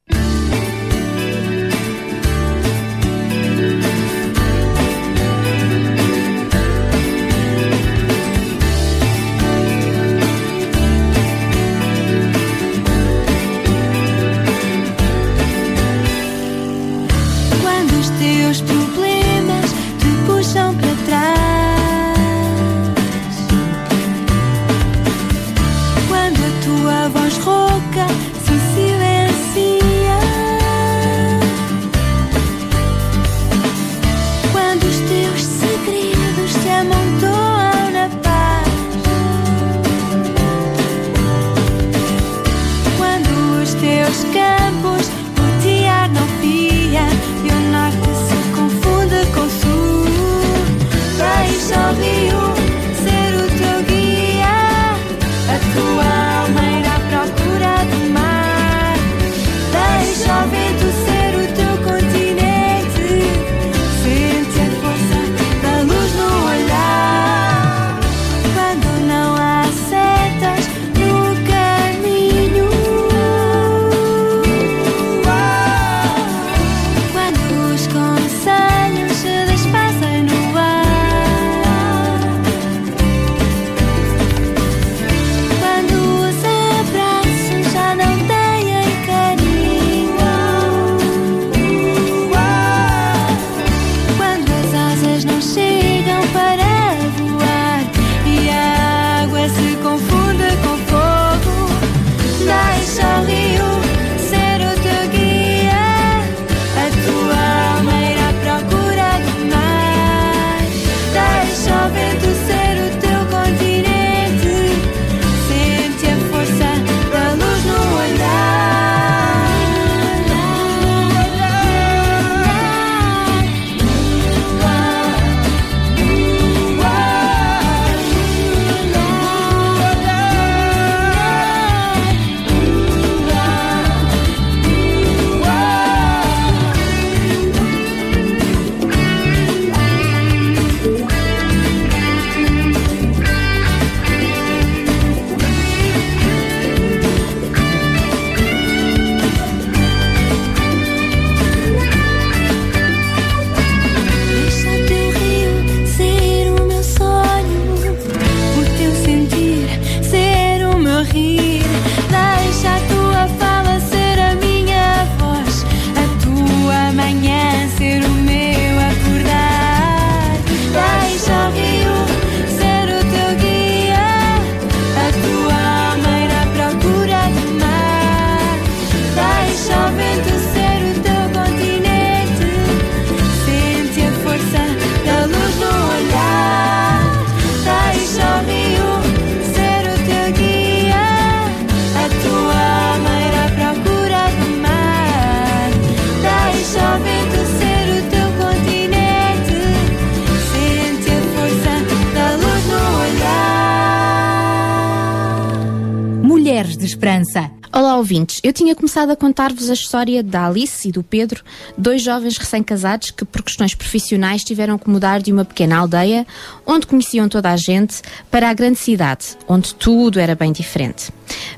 [208.03, 208.41] Ouvintes.
[208.43, 211.41] Eu tinha começado a contar-vos a história da Alice e do Pedro,
[211.77, 216.27] dois jovens recém-casados que, por questões profissionais, tiveram que mudar de uma pequena aldeia,
[216.65, 221.11] onde conheciam toda a gente, para a grande cidade, onde tudo era bem diferente.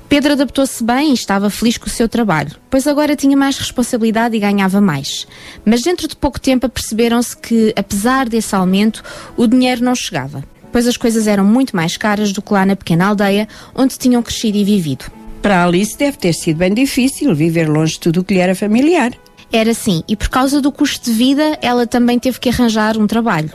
[0.08, 4.38] Pedro adaptou-se bem e estava feliz com o seu trabalho, pois agora tinha mais responsabilidade
[4.38, 5.26] e ganhava mais.
[5.66, 9.04] Mas dentro de pouco tempo aperceberam-se que, apesar desse aumento,
[9.36, 12.76] o dinheiro não chegava, pois as coisas eram muito mais caras do que lá na
[12.76, 15.25] pequena aldeia onde tinham crescido e vivido.
[15.42, 18.56] Para Alice deve ter sido bem difícil viver longe de tudo o que lhe era
[18.56, 19.12] familiar.
[19.52, 23.08] Era sim, e por causa do custo de vida, ela também teve que arranjar um
[23.08, 23.52] trabalho.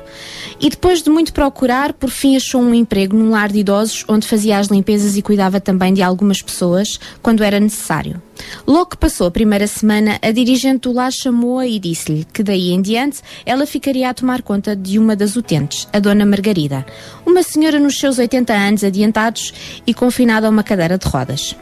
[0.60, 4.26] E depois de muito procurar, por fim achou um emprego num lar de idosos onde
[4.26, 8.22] fazia as limpezas e cuidava também de algumas pessoas quando era necessário.
[8.66, 12.70] Logo que passou a primeira semana, a dirigente do lar chamou-a e disse-lhe que daí
[12.70, 16.86] em diante ela ficaria a tomar conta de uma das utentes, a Dona Margarida,
[17.26, 19.52] uma senhora nos seus 80 anos adiantados
[19.86, 21.54] e confinada a uma cadeira de rodas.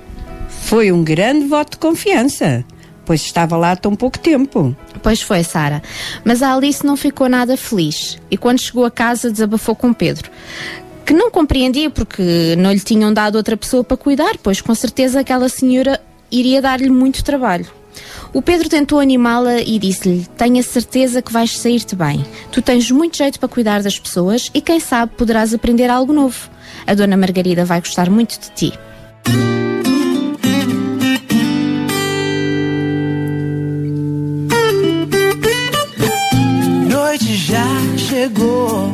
[0.62, 2.64] Foi um grande voto de confiança,
[3.04, 4.76] pois estava lá há tão pouco tempo.
[5.02, 5.82] Pois foi, Sara.
[6.24, 10.30] Mas a Alice não ficou nada feliz e quando chegou a casa desabafou com Pedro.
[11.06, 15.20] Que não compreendia porque não lhe tinham dado outra pessoa para cuidar, pois com certeza
[15.20, 15.98] aquela senhora
[16.30, 17.66] iria dar-lhe muito trabalho.
[18.32, 22.24] O Pedro tentou animá-la e disse-lhe: Tenha certeza que vais sair-te bem.
[22.52, 26.50] Tu tens muito jeito para cuidar das pessoas e, quem sabe, poderás aprender algo novo.
[26.86, 28.78] A Dona Margarida vai gostar muito de ti.
[37.18, 37.66] Noite já
[37.96, 38.92] chegou,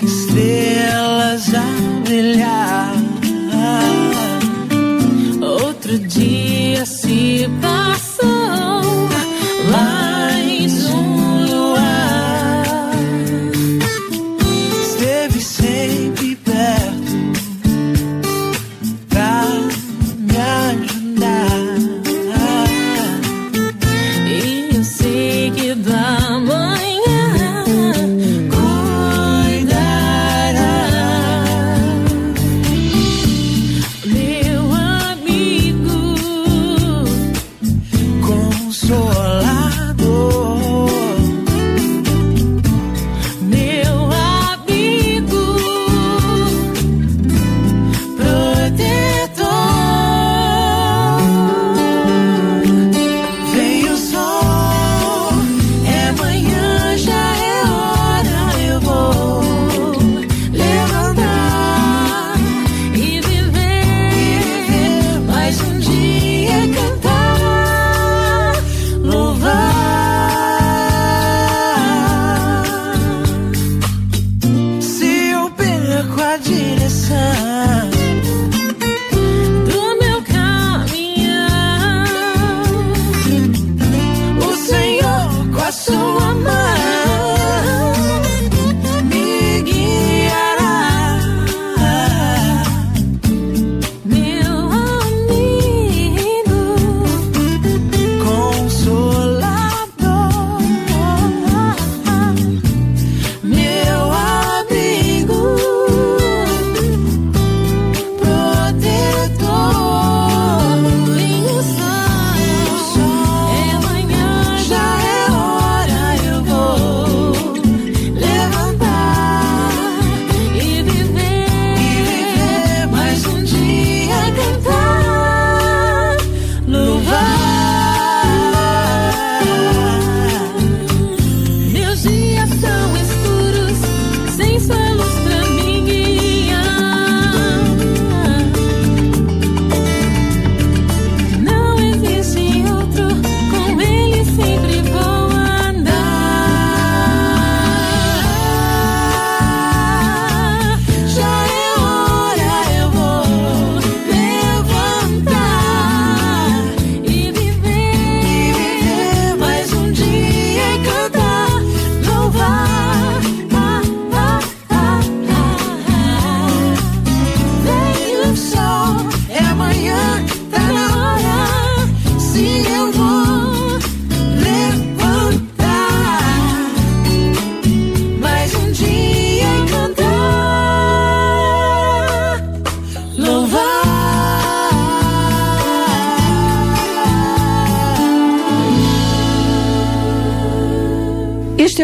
[0.00, 2.85] estrelas a brilhar.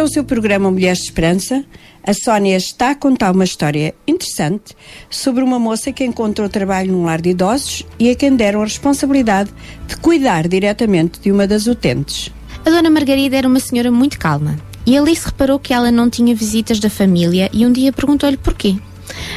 [0.04, 1.64] O seu programa Mulheres de Esperança.
[2.04, 4.74] A Sónia está a contar uma história interessante
[5.08, 8.64] sobre uma moça que encontrou trabalho num lar de idosos e a quem deram a
[8.64, 9.50] responsabilidade
[9.86, 12.32] de cuidar diretamente de uma das utentes.
[12.64, 16.34] A Dona Margarida era uma senhora muito calma e Alice reparou que ela não tinha
[16.34, 18.76] visitas da família e um dia perguntou-lhe porquê.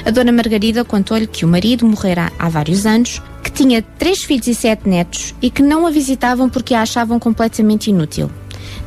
[0.03, 4.47] A Dona Margarida contou-lhe que o marido morrera há vários anos, que tinha três filhos
[4.47, 8.31] e sete netos e que não a visitavam porque a achavam completamente inútil.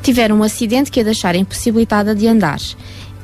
[0.03, 2.61] Tiveram um acidente que a deixara impossibilitada de andar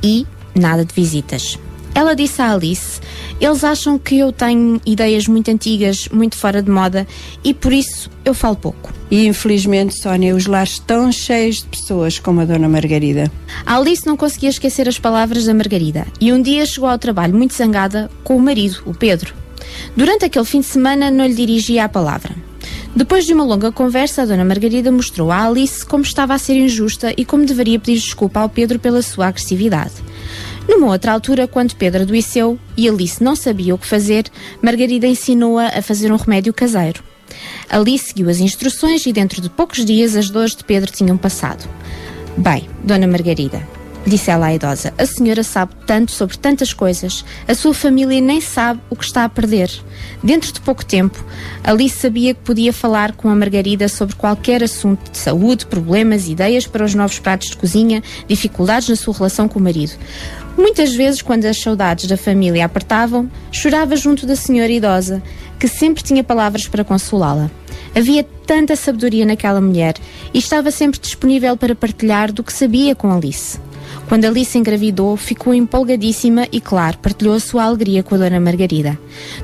[0.03, 1.59] e nada de visitas.
[1.95, 3.01] Ela disse à Alice:
[3.41, 7.07] Eles acham que eu tenho ideias muito antigas, muito fora de moda
[7.45, 8.93] e por isso eu falo pouco.
[9.11, 13.31] E infelizmente, Sónia, os lares estão cheios de pessoas como a Dona Margarida.
[13.65, 17.35] A Alice não conseguia esquecer as palavras da Margarida e um dia chegou ao trabalho
[17.35, 19.33] muito zangada com o marido, o Pedro.
[19.97, 22.35] Durante aquele fim de semana não lhe dirigia a palavra.
[22.97, 26.55] Depois de uma longa conversa, a Dona Margarida mostrou à Alice como estava a ser
[26.55, 29.95] injusta e como deveria pedir desculpa ao Pedro pela sua agressividade.
[30.69, 34.27] Numa outra altura, quando Pedro adoeceu e Alice não sabia o que fazer,
[34.63, 37.03] Margarida ensinou-a a fazer um remédio caseiro.
[37.69, 41.69] Alice seguiu as instruções e dentro de poucos dias as dores de Pedro tinham passado.
[42.37, 43.67] Bem, Dona Margarida,
[44.07, 48.41] disse ela à idosa, a senhora sabe tanto sobre tantas coisas, a sua família nem
[48.41, 49.71] sabe o que está a perder.
[50.23, 51.25] Dentro de pouco tempo,
[51.63, 56.67] Alice sabia que podia falar com a Margarida sobre qualquer assunto de saúde, problemas, ideias
[56.67, 59.93] para os novos pratos de cozinha, dificuldades na sua relação com o marido.
[60.57, 65.23] Muitas vezes, quando as saudades da família apertavam, chorava junto da senhora idosa,
[65.59, 67.51] que sempre tinha palavras para consolá-la.
[67.95, 69.95] Havia tanta sabedoria naquela mulher
[70.33, 73.59] e estava sempre disponível para partilhar do que sabia com Alice.
[74.15, 78.97] Quando Alice engravidou, ficou empolgadíssima e, claro, partilhou a sua alegria com a Dona Margarida.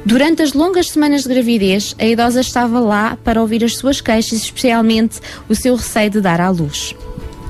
[0.07, 4.39] Durante as longas semanas de gravidez, a idosa estava lá para ouvir as suas queixas,
[4.39, 5.19] especialmente
[5.49, 6.95] o seu receio de dar à luz.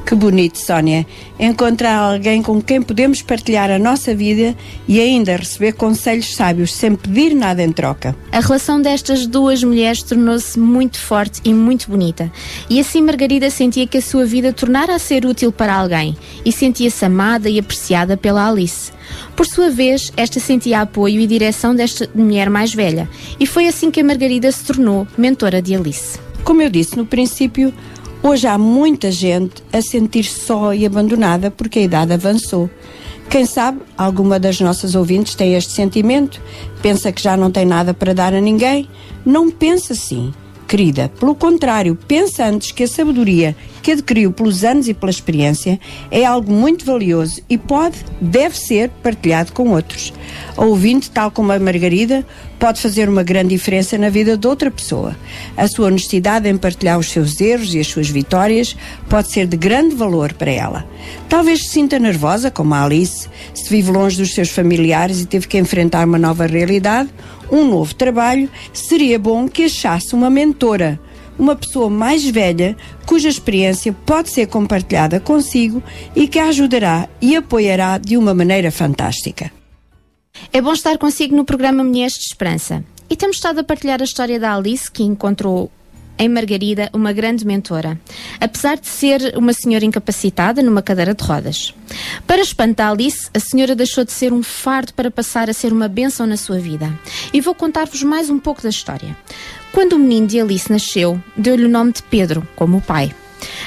[0.05, 1.07] Que bonito, Sónia.
[1.39, 4.57] Encontrar alguém com quem podemos partilhar a nossa vida
[4.89, 8.17] e ainda receber conselhos sábios sem pedir nada em troca.
[8.33, 12.31] A relação destas duas mulheres tornou-se muito forte e muito bonita.
[12.69, 16.51] E assim Margarida sentia que a sua vida tornara a ser útil para alguém e
[16.51, 18.91] sentia-se amada e apreciada pela Alice.
[19.37, 23.09] Por sua vez, esta sentia apoio e direção desta mulher mais velha,
[23.39, 26.19] e foi assim que a Margarida se tornou mentora de Alice.
[26.45, 27.73] Como eu disse no princípio,
[28.23, 32.71] hoje há muita gente a sentir-se só e abandonada porque a idade avançou.
[33.29, 36.41] Quem sabe, alguma das nossas ouvintes tem este sentimento,
[36.83, 38.89] pensa que já não tem nada para dar a ninguém.
[39.25, 40.33] Não pensa assim,
[40.67, 41.11] querida.
[41.21, 45.79] Pelo contrário, pensa antes que a sabedoria que adquiriu pelos anos e pela experiência
[46.11, 50.13] é algo muito valioso e pode, deve ser partilhado com outros.
[50.57, 52.27] A ouvinte, tal como a Margarida,
[52.59, 55.17] pode fazer uma grande diferença na vida de outra pessoa.
[55.57, 58.77] A sua honestidade em partilhar os seus erros e as suas vitórias
[59.09, 60.87] pode ser de grande valor para ela.
[61.29, 65.49] Talvez se sinta nervosa, como a Alice, se vive longe dos seus familiares e teve
[65.49, 67.09] que enfrentar uma nova realidade,
[67.51, 71.01] um novo trabalho, seria bom que achasse uma mentora
[71.41, 72.77] uma pessoa mais velha
[73.07, 75.83] cuja experiência pode ser compartilhada consigo
[76.15, 79.51] e que a ajudará e apoiará de uma maneira fantástica.
[80.53, 82.85] É bom estar consigo no programa Mulheres de Esperança.
[83.09, 85.71] E temos estado a partilhar a história da Alice, que encontrou
[86.21, 87.99] em Margarida uma grande mentora,
[88.39, 91.75] apesar de ser uma senhora incapacitada numa cadeira de rodas.
[92.27, 95.73] Para espanto da Alice, a senhora deixou de ser um fardo para passar a ser
[95.73, 96.93] uma bênção na sua vida.
[97.33, 99.17] E vou contar-vos mais um pouco da história.
[99.73, 103.15] Quando o menino de Alice nasceu, deu-lhe o nome de Pedro, como o pai.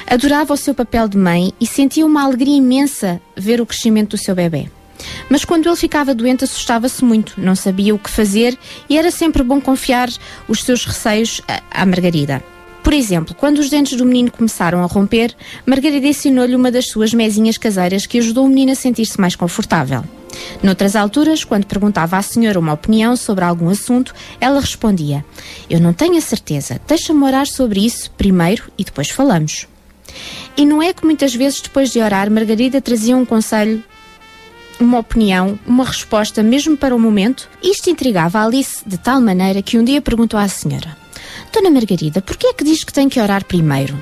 [0.06, 4.18] Adorava o seu papel de mãe e sentia uma alegria imensa ver o crescimento do
[4.18, 4.68] seu bebê.
[5.30, 8.58] Mas quando ele ficava doente, assustava-se muito, não sabia o que fazer
[8.90, 10.10] e era sempre bom confiar
[10.48, 12.44] os seus receios à Margarida.
[12.84, 15.34] Por exemplo, quando os dentes do menino começaram a romper,
[15.66, 20.04] Margarida ensinou-lhe uma das suas mesinhas caseiras que ajudou o menino a sentir-se mais confortável.
[20.62, 25.24] Noutras alturas, quando perguntava à senhora uma opinião sobre algum assunto, ela respondia:
[25.70, 29.68] Eu não tenho a certeza, deixa-me orar sobre isso primeiro e depois falamos.
[30.58, 33.84] E não é que muitas vezes depois de orar, Margarida trazia um conselho,
[34.80, 37.50] uma opinião, uma resposta mesmo para o momento?
[37.62, 40.98] Isto intrigava Alice de tal maneira que um dia perguntou à senhora:
[41.52, 43.98] Dona Margarida, por que é que diz que tem que orar primeiro?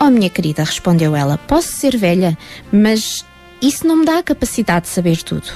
[0.00, 2.36] Oh, minha querida, respondeu ela, posso ser velha,
[2.72, 3.24] mas
[3.60, 5.50] isso não me dá a capacidade de saber tudo.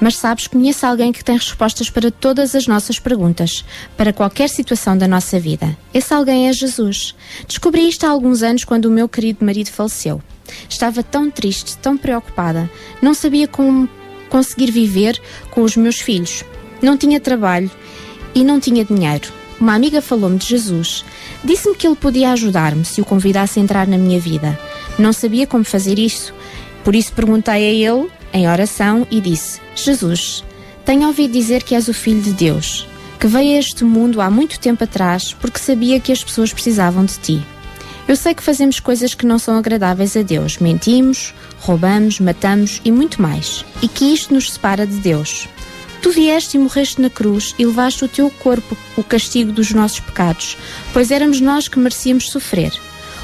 [0.00, 3.64] Mas sabes, conheço alguém que tem respostas para todas as nossas perguntas,
[3.96, 5.76] para qualquer situação da nossa vida.
[5.92, 7.14] Esse alguém é Jesus.
[7.46, 10.22] Descobri isto há alguns anos quando o meu querido marido faleceu.
[10.68, 12.68] Estava tão triste, tão preocupada,
[13.00, 13.88] não sabia como
[14.28, 15.20] conseguir viver
[15.50, 16.44] com os meus filhos.
[16.80, 17.70] Não tinha trabalho
[18.34, 19.28] e não tinha dinheiro.
[19.60, 21.04] Uma amiga falou-me de Jesus.
[21.44, 24.58] Disse-me que ele podia ajudar-me se o convidasse a entrar na minha vida.
[24.98, 26.32] Não sabia como fazer isso.
[26.82, 30.44] Por isso perguntei a ele, em oração, e disse: Jesus,
[30.84, 32.86] tenho ouvido dizer que és o Filho de Deus,
[33.18, 37.04] que veio a este mundo há muito tempo atrás porque sabia que as pessoas precisavam
[37.04, 37.42] de ti.
[38.08, 42.90] Eu sei que fazemos coisas que não são agradáveis a Deus, mentimos, roubamos, matamos e
[42.90, 45.48] muito mais, e que isto nos separa de Deus.
[46.02, 50.00] Tu vieste e morreste na cruz e levaste o teu corpo o castigo dos nossos
[50.00, 50.56] pecados,
[50.92, 52.72] pois éramos nós que merecíamos sofrer.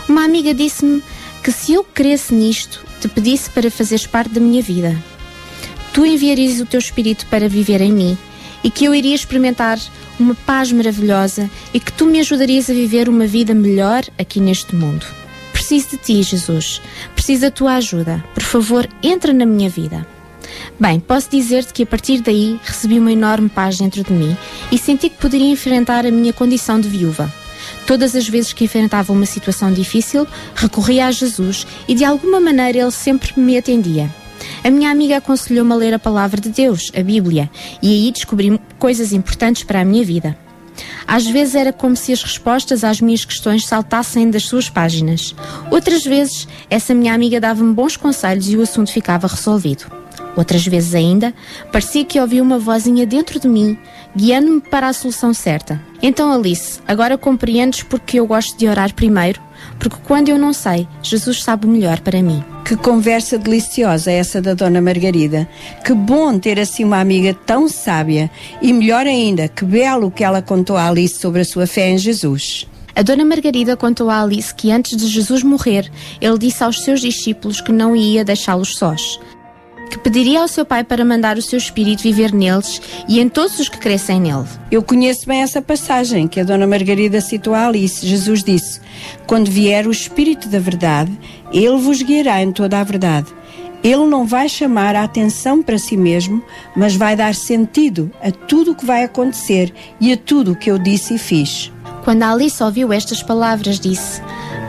[0.08, 1.02] Uma amiga disse-me
[1.42, 4.96] que se eu cresce nisto, te pedisse para fazeres parte da minha vida.
[5.92, 8.18] Tu enviarias o teu espírito para viver em mim
[8.62, 9.78] e que eu iria experimentar
[10.18, 14.74] uma paz maravilhosa e que tu me ajudarias a viver uma vida melhor aqui neste
[14.74, 15.06] mundo.
[15.52, 16.82] Preciso de ti, Jesus.
[17.14, 18.24] Preciso da tua ajuda.
[18.34, 20.06] Por favor, entra na minha vida.
[20.78, 24.36] Bem, posso dizer-te que a partir daí recebi uma enorme paz dentro de mim
[24.70, 27.32] e senti que poderia enfrentar a minha condição de viúva.
[27.86, 32.78] Todas as vezes que enfrentava uma situação difícil, recorria a Jesus e de alguma maneira
[32.78, 34.12] ele sempre me atendia.
[34.64, 37.48] A minha amiga aconselhou-me a ler a palavra de Deus, a Bíblia,
[37.80, 40.36] e aí descobri coisas importantes para a minha vida.
[41.06, 45.34] Às vezes era como se as respostas às minhas questões saltassem das suas páginas.
[45.70, 49.84] Outras vezes, essa minha amiga dava-me bons conselhos e o assunto ficava resolvido.
[50.36, 51.32] Outras vezes ainda,
[51.72, 53.78] parecia que ouvia uma vozinha dentro de mim,
[54.16, 55.80] guiando-me para a solução certa.
[56.02, 59.40] Então, Alice, agora compreendes porque eu gosto de orar primeiro?
[59.78, 62.42] Porque quando eu não sei, Jesus sabe o melhor para mim.
[62.64, 65.48] Que conversa deliciosa essa da Dona Margarida.
[65.84, 68.30] Que bom ter assim uma amiga tão sábia.
[68.62, 71.98] E melhor ainda, que belo que ela contou a Alice sobre a sua fé em
[71.98, 72.66] Jesus.
[72.94, 77.00] A Dona Margarida contou a Alice que antes de Jesus morrer, ele disse aos seus
[77.00, 79.20] discípulos que não ia deixá-los sós
[79.90, 83.58] que pediria ao seu pai para mandar o seu espírito viver neles e em todos
[83.58, 84.44] os que crescem nele.
[84.70, 88.06] Eu conheço bem essa passagem que a Dona Margarida citou a Alice.
[88.06, 88.80] Jesus disse:
[89.26, 91.12] Quando vier o Espírito da Verdade,
[91.52, 93.28] ele vos guiará em toda a verdade.
[93.82, 96.42] Ele não vai chamar a atenção para si mesmo,
[96.74, 100.70] mas vai dar sentido a tudo o que vai acontecer e a tudo o que
[100.70, 101.72] eu disse e fiz.
[102.02, 104.20] Quando Alice ouviu estas palavras, disse: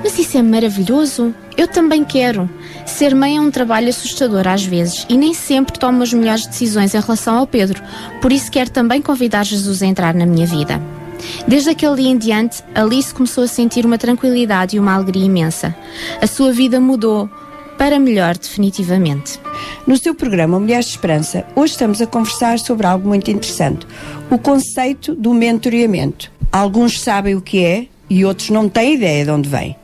[0.03, 1.33] Mas isso é maravilhoso!
[1.55, 2.47] Eu também quero.
[2.87, 6.95] Ser mãe é um trabalho assustador às vezes e nem sempre tomo as melhores decisões
[6.95, 7.83] em relação ao Pedro,
[8.21, 10.81] por isso quero também convidar Jesus a entrar na minha vida.
[11.47, 15.75] Desde aquele dia em diante, Alice começou a sentir uma tranquilidade e uma alegria imensa.
[16.21, 17.29] A sua vida mudou
[17.77, 19.39] para melhor, definitivamente.
[19.85, 23.85] No seu programa Mulheres de Esperança, hoje estamos a conversar sobre algo muito interessante:
[24.31, 26.31] o conceito do mentoreamento.
[26.51, 29.75] Alguns sabem o que é e outros não têm ideia de onde vem.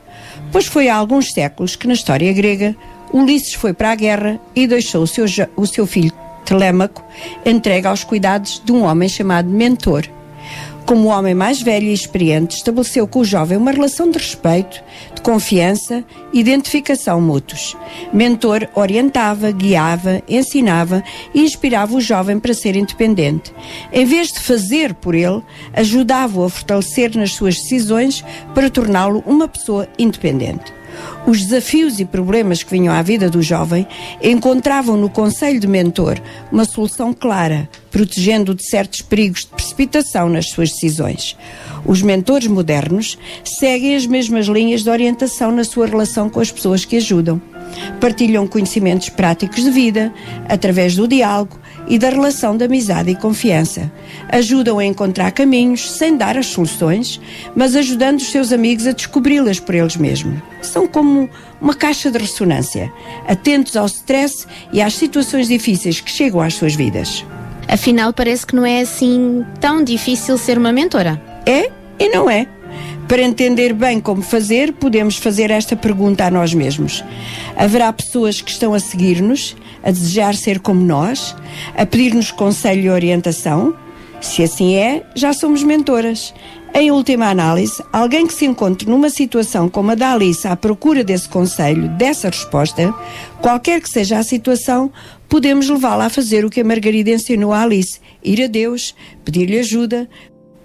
[0.50, 2.76] Pois foi há alguns séculos que na história grega
[3.14, 5.24] Ulisses foi para a guerra e deixou o seu,
[5.56, 6.12] o seu filho
[6.44, 7.00] Telêmaco
[7.46, 10.04] entregue aos cuidados de um homem chamado Mentor.
[10.84, 14.82] Como homem mais velho e experiente, estabeleceu com o jovem uma relação de respeito,
[15.14, 17.76] de confiança e identificação mútuos.
[18.12, 23.54] Mentor orientava, guiava, ensinava e inspirava o jovem para ser independente.
[23.92, 25.40] Em vez de fazer por ele,
[25.72, 30.83] ajudava-o a fortalecer nas suas decisões para torná-lo uma pessoa independente.
[31.26, 33.86] Os desafios e problemas que vinham à vida do jovem
[34.22, 36.20] encontravam no conselho de mentor
[36.52, 41.36] uma solução clara, protegendo-o de certos perigos de precipitação nas suas decisões.
[41.86, 46.84] Os mentores modernos seguem as mesmas linhas de orientação na sua relação com as pessoas
[46.84, 47.40] que ajudam.
[48.00, 50.12] Partilham conhecimentos práticos de vida,
[50.48, 53.90] através do diálogo, e da relação de amizade e confiança.
[54.28, 57.20] Ajudam a encontrar caminhos sem dar as soluções,
[57.54, 60.40] mas ajudando os seus amigos a descobri-las por eles mesmos.
[60.62, 61.28] São como
[61.60, 62.92] uma caixa de ressonância,
[63.28, 67.24] atentos ao stress e às situações difíceis que chegam às suas vidas.
[67.68, 71.20] Afinal, parece que não é assim tão difícil ser uma mentora.
[71.46, 72.46] É e não é.
[73.08, 77.04] Para entender bem como fazer, podemos fazer esta pergunta a nós mesmos:
[77.56, 79.54] haverá pessoas que estão a seguir-nos,
[79.84, 81.36] a desejar ser como nós,
[81.76, 83.74] a pedir-nos conselho e orientação?
[84.20, 86.32] Se assim é, já somos mentoras.
[86.76, 91.04] Em última análise, alguém que se encontre numa situação como a da Alice à procura
[91.04, 92.92] desse conselho, dessa resposta,
[93.40, 94.90] qualquer que seja a situação,
[95.28, 98.92] podemos levá-la a fazer o que a Margarida ensinou a Alice: ir a Deus,
[99.24, 100.08] pedir-lhe ajuda,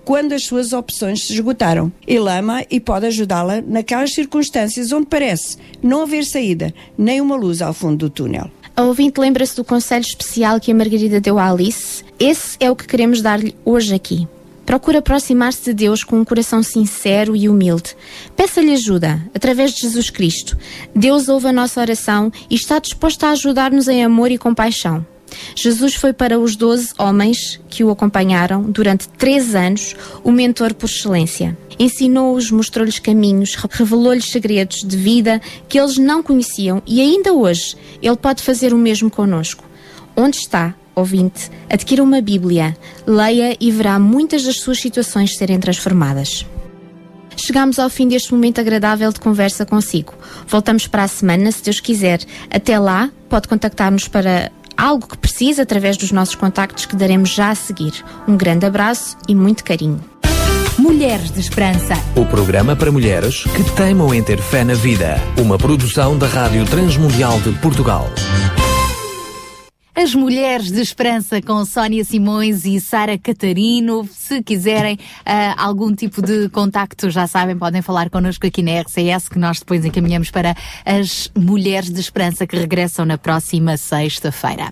[0.04, 1.92] quando as suas opções se esgotaram.
[2.08, 7.62] Ele ama e pode ajudá-la naquelas circunstâncias onde parece não haver saída, nem uma luz
[7.62, 8.50] ao fundo do túnel.
[8.80, 12.02] A ouvinte lembra-se do conselho especial que a Margarida deu à Alice.
[12.18, 14.26] Esse é o que queremos dar-lhe hoje aqui.
[14.66, 17.94] Procura aproximar-se de Deus com um coração sincero e humilde.
[18.38, 20.58] Peça-lhe ajuda, através de Jesus Cristo.
[20.96, 25.06] Deus ouve a nossa oração e está disposto a ajudar-nos em amor e compaixão.
[25.56, 30.90] Jesus foi para os doze homens que o acompanharam durante três anos o mentor por
[30.90, 31.58] excelência.
[31.78, 38.18] Ensinou-os, mostrou-lhes caminhos, revelou-lhes segredos de vida que eles não conheciam e ainda hoje ele
[38.18, 39.64] pode fazer o mesmo conosco.
[40.16, 42.76] Onde está, ouvinte, adquira uma Bíblia,
[43.08, 46.46] leia e verá muitas das suas situações serem transformadas.
[47.38, 50.14] Chegamos ao fim deste momento agradável de conversa consigo.
[50.46, 52.20] Voltamos para a semana, se Deus quiser.
[52.52, 57.50] Até lá, pode contactar-nos para algo que precise através dos nossos contactos que daremos já
[57.50, 57.94] a seguir.
[58.28, 60.00] Um grande abraço e muito carinho.
[60.78, 61.96] Mulheres de Esperança.
[62.16, 65.18] O programa para mulheres que teimam em ter fé na vida.
[65.38, 68.08] Uma produção da Rádio Transmundial de Portugal.
[69.96, 74.08] As Mulheres de Esperança com Sónia Simões e Sara Catarino.
[74.12, 79.28] Se quiserem uh, algum tipo de contacto, já sabem, podem falar connosco aqui na RCS,
[79.28, 80.56] que nós depois encaminhamos para
[80.86, 84.72] as Mulheres de Esperança que regressam na próxima sexta-feira.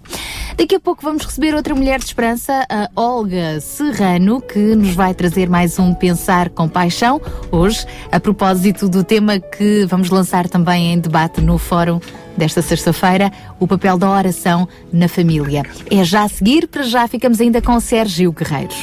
[0.56, 5.14] Daqui a pouco vamos receber outra Mulher de Esperança, a Olga Serrano, que nos vai
[5.14, 7.19] trazer mais um Pensar com Paixão.
[7.52, 11.99] Hoje, a propósito do tema que vamos lançar também em debate no Fórum
[12.38, 15.64] desta sexta-feira, o papel da oração na família.
[15.90, 18.78] É já a seguir, para já ficamos ainda com Sérgio Guerreiros.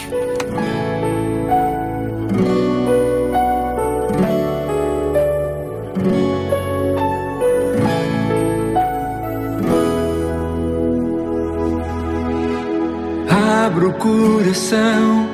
[13.64, 15.26] Abro o coração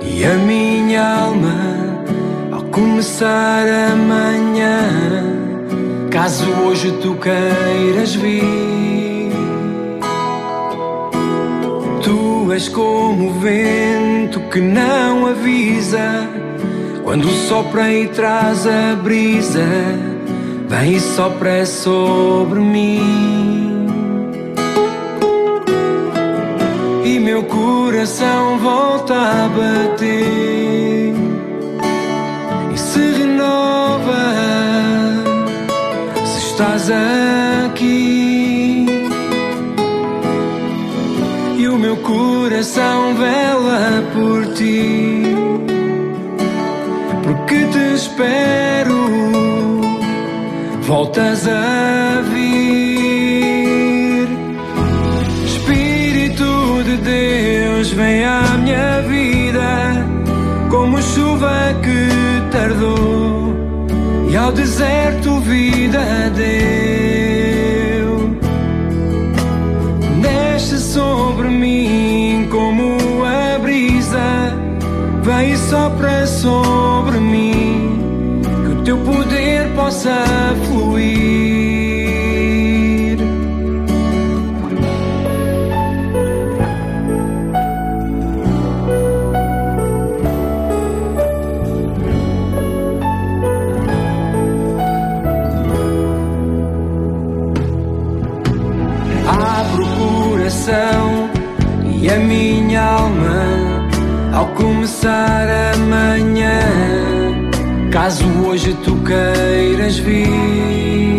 [0.00, 1.54] e a minha alma
[2.52, 5.01] ao começar amanhã.
[6.12, 9.32] Caso hoje tu queiras vir,
[12.02, 16.28] tu és como o vento que não avisa.
[17.02, 19.64] Quando sopra e traz a brisa,
[20.68, 23.86] vem e sopra sobre mim.
[27.06, 31.14] E meu coração volta a bater
[32.70, 34.51] e se renova
[36.62, 36.90] estás
[37.66, 38.86] aqui.
[41.58, 45.22] E o meu coração vela por ti,
[47.24, 49.00] porque te espero,
[50.82, 54.28] voltas a vir.
[55.44, 58.41] Espírito de Deus, vem à
[64.42, 68.12] ao deserto vida deu.
[70.20, 74.58] Desce sobre mim como a brisa,
[75.22, 80.24] vem sopra sobre mim, que o teu poder possa
[80.66, 80.81] fluir.
[105.02, 106.60] Começar amanhã.
[107.90, 111.18] Caso hoje tu queiras vir,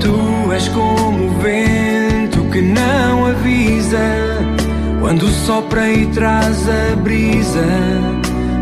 [0.00, 3.98] tu és como o vento que não avisa.
[5.00, 7.66] Quando sopra e traz a brisa,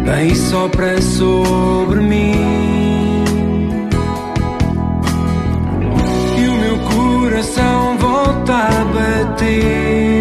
[0.05, 3.25] vem e sopra sobre mim.
[6.39, 10.16] E o meu coração volta a bater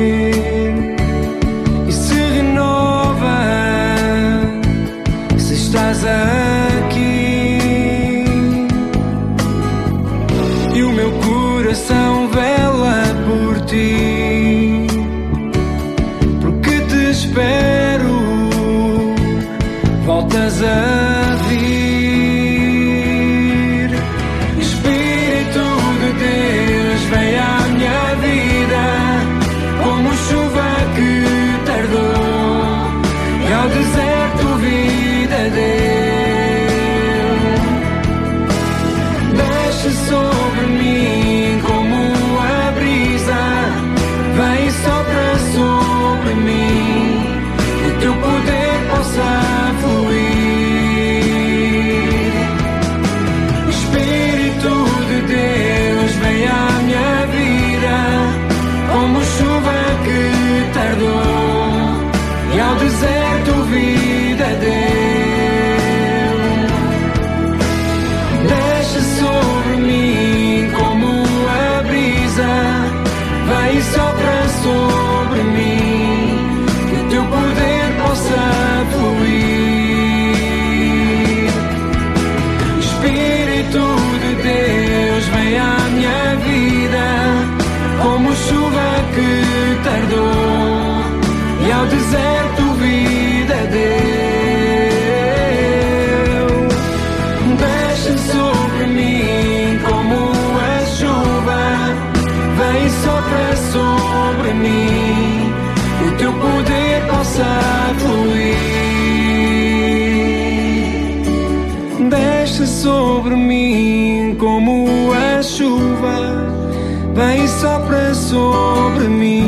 [117.65, 119.43] sopra sobre mim,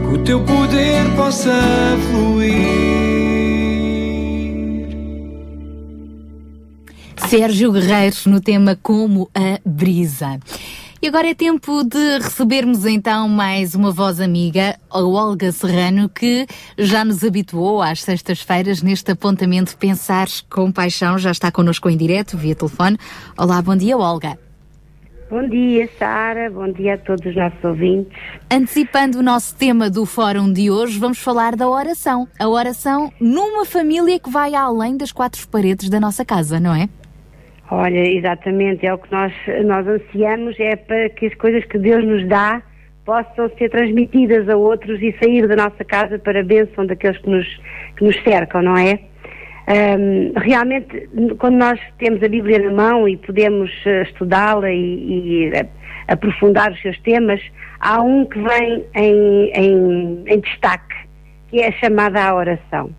[0.00, 1.52] que o teu poder possa
[2.10, 2.58] fluir.
[7.28, 10.40] Sérgio Guerreiro no tema Como a Brisa.
[11.00, 16.48] E agora é tempo de recebermos então mais uma voz amiga, a Olga Serrano, que
[16.76, 21.16] já nos habituou às sextas-feiras neste apontamento Pensar com Paixão.
[21.16, 22.98] Já está connosco em direto, via telefone.
[23.38, 24.36] Olá, bom dia, Olga.
[25.34, 26.48] Bom dia, Sara.
[26.48, 28.16] Bom dia a todos os nossos ouvintes.
[28.48, 32.28] Antecipando o nosso tema do fórum de hoje, vamos falar da oração.
[32.38, 36.88] A oração numa família que vai além das quatro paredes da nossa casa, não é?
[37.68, 39.32] Olha, exatamente, é o que nós,
[39.64, 42.62] nós ansiamos, é para que as coisas que Deus nos dá
[43.04, 47.28] possam ser transmitidas a outros e sair da nossa casa para a bênção daqueles que
[47.28, 47.60] nos,
[47.96, 49.00] que nos cercam, não é?
[49.66, 51.08] Ahm, realmente,
[51.38, 55.66] quando nós temos a Bíblia na mão e podemos eh, estudá-la e, e, eh,
[56.06, 57.40] aprofundar os seus temas,
[57.80, 60.94] há um que vem em, em, em destaque,
[61.48, 62.90] que é a chamada à oração.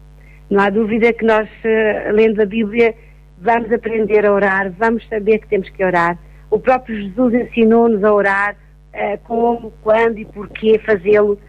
[0.50, 2.96] Não há dúvida que nós, eh, lendo a Bíblia,
[3.40, 6.18] vamos aprender a orar, vamos saber que temos que orar.
[6.50, 8.56] O próprio Jesus ensinou-nos a orar,
[8.92, 11.40] eh, como, quando e porquê fazê-lo.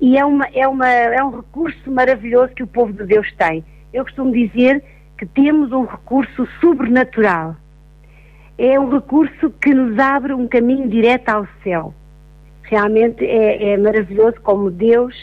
[0.00, 3.64] E é, uma, é, uma, é um recurso maravilhoso que o povo de Deus tem.
[3.98, 4.80] Eu costumo dizer
[5.18, 7.56] que temos um recurso sobrenatural.
[8.56, 11.92] É um recurso que nos abre um caminho direto ao céu.
[12.62, 15.16] Realmente é, é maravilhoso como Deus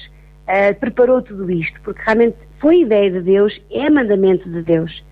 [0.45, 5.05] eh, preparou tudo isto, porque realmente foi ideia de Deus, é mandamento de Deus.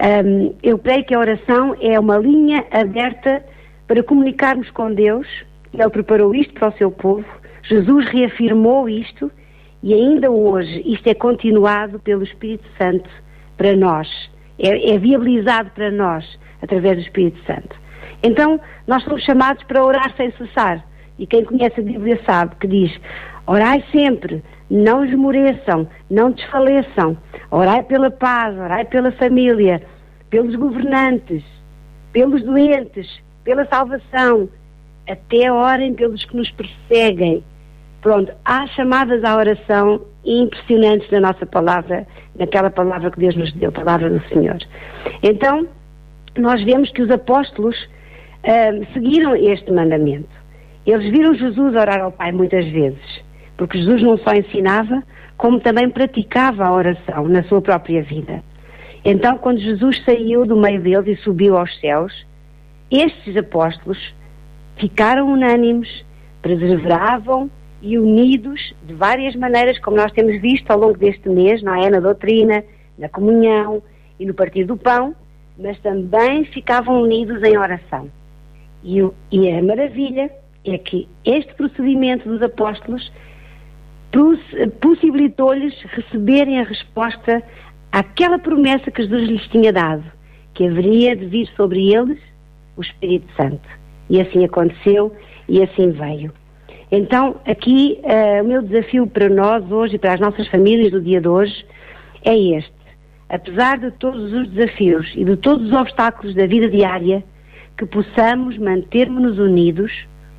[0.00, 3.44] Um, eu creio que a oração é uma linha aberta
[3.86, 5.28] para comunicarmos com Deus.
[5.70, 7.26] Ele preparou isto para o seu povo.
[7.62, 9.30] Jesus reafirmou isto
[9.86, 13.08] e ainda hoje isto é continuado pelo Espírito Santo
[13.56, 14.08] para nós.
[14.58, 16.24] É, é viabilizado para nós
[16.60, 17.76] através do Espírito Santo.
[18.20, 20.84] Então, nós somos chamados para orar sem cessar.
[21.16, 23.00] E quem conhece a Bíblia sabe que diz:
[23.46, 27.16] orai sempre, não esmoreçam, não desfaleçam.
[27.52, 29.80] Orai pela paz, orai pela família,
[30.28, 31.44] pelos governantes,
[32.12, 34.48] pelos doentes, pela salvação.
[35.08, 37.44] Até orem pelos que nos perseguem.
[38.06, 42.06] Pronto, há chamadas à oração impressionantes na nossa palavra,
[42.38, 44.58] naquela palavra que Deus nos deu, a palavra do Senhor.
[45.24, 45.66] Então,
[46.38, 47.74] nós vemos que os apóstolos
[48.44, 50.28] ah, seguiram este mandamento.
[50.86, 53.24] Eles viram Jesus orar ao Pai muitas vezes,
[53.56, 55.02] porque Jesus não só ensinava,
[55.36, 58.40] como também praticava a oração na sua própria vida.
[59.04, 62.24] Então, quando Jesus saiu do meio deles e subiu aos céus,
[62.88, 63.98] estes apóstolos
[64.76, 65.88] ficaram unânimes,
[66.40, 67.50] perseveravam
[67.82, 71.90] e unidos de várias maneiras, como nós temos visto ao longo deste mês, não é?
[71.90, 72.64] Na doutrina,
[72.98, 73.82] na comunhão
[74.18, 75.14] e no partir do pão,
[75.58, 78.10] mas também ficavam unidos em oração.
[78.82, 78.98] E,
[79.30, 80.30] e a maravilha
[80.64, 83.12] é que este procedimento dos apóstolos
[84.10, 87.42] pos- possibilitou-lhes receberem a resposta
[87.92, 90.04] àquela promessa que Jesus lhes tinha dado,
[90.54, 92.18] que haveria de vir sobre eles
[92.76, 93.68] o Espírito Santo.
[94.08, 95.14] E assim aconteceu
[95.48, 96.32] e assim veio.
[96.90, 101.00] Então, aqui, eh, o meu desafio para nós hoje e para as nossas famílias do
[101.00, 101.66] dia de hoje
[102.24, 102.76] é este.
[103.28, 107.24] apesar de todos os desafios e de todos os obstáculos da vida diária,
[107.76, 109.92] que possamos manter-nos unidos,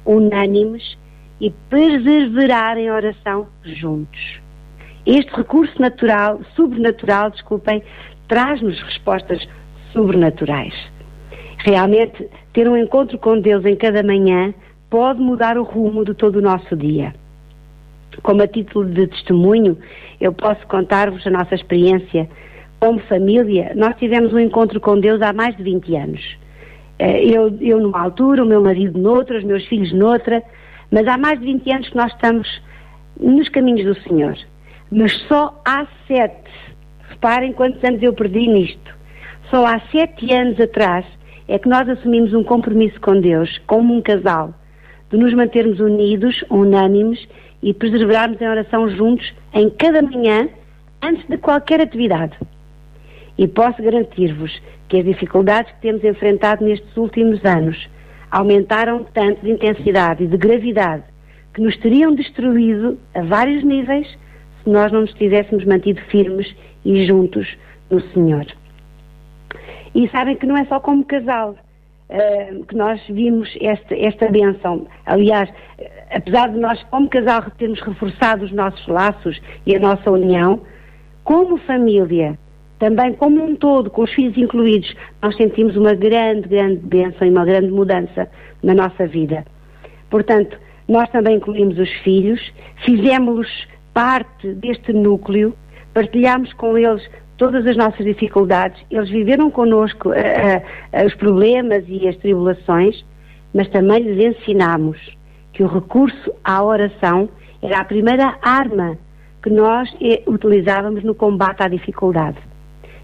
[0.06, 0.98] unânimes
[1.42, 4.40] e perseverar em oração juntos.
[5.06, 7.84] Este recurso natural, sobrenatural, desculpem,
[8.28, 9.46] traz-nos respostas
[9.92, 10.74] sobrenaturais.
[11.58, 14.54] Realmente, ter um encontro com Deus em cada manhã
[14.90, 17.14] pode mudar o rumo de todo o nosso dia.
[18.24, 19.78] Como a título de testemunho,
[20.20, 22.28] eu posso contar-vos a nossa experiência.
[22.80, 26.38] Como família, nós tivemos um encontro com Deus há mais de 20 anos.
[27.00, 30.42] Eh, Eu, eu numa altura, o meu marido noutra, os meus filhos noutra,
[30.92, 32.48] mas há mais de 20 anos que nós estamos
[33.20, 34.38] nos caminhos do Senhor.
[34.92, 36.50] Mas só há sete,
[37.10, 38.96] reparem quantos anos eu perdi nisto,
[39.50, 41.06] só há sete anos atrás
[41.48, 44.54] é que nós assumimos um compromisso com Deus, como um casal,
[45.10, 47.28] de nos mantermos unidos, unânimes
[47.62, 50.50] e perseverarmos em oração juntos em cada manhã,
[51.02, 52.38] antes de qualquer atividade.
[53.38, 54.52] E posso garantir-vos
[54.90, 57.88] que as dificuldades que temos enfrentado nestes últimos anos
[58.32, 61.04] aumentaram tanto de intensidade e de gravidade
[61.54, 64.08] que nos teriam destruído a vários níveis
[64.64, 66.54] se nós não nos tivéssemos mantido firmes
[66.86, 67.48] e juntos
[67.90, 68.46] no Senhor.
[69.96, 71.56] E sabem que não é só como casal
[72.10, 74.88] eh, que nós vimos esta, esta benção.
[75.06, 75.50] Aliás,
[76.12, 80.62] apesar de nós, como casal, termos reforçado os nossos laços e a nossa união,
[81.24, 82.38] como família,
[82.80, 87.32] também como um todo, com os filhos incluídos, nós sentimos uma grande, grande bênção e
[87.32, 88.30] uma grande mudança
[88.64, 89.46] na nossa vida.
[90.10, 90.58] Portanto,
[90.88, 92.40] nós também incluímos os filhos,
[92.86, 95.54] fizemos-los parte deste núcleo,
[95.94, 97.04] partilhámos com eles
[97.38, 103.06] todas as nossas dificuldades, eles viveram connosco eh, eh, os problemas e as tribulações,
[103.54, 104.98] mas também lhes ensinámos
[105.54, 107.30] que o recurso à oração
[107.62, 108.98] era a primeira arma
[109.42, 112.38] que nós eh, utilizávamos no combate à dificuldade.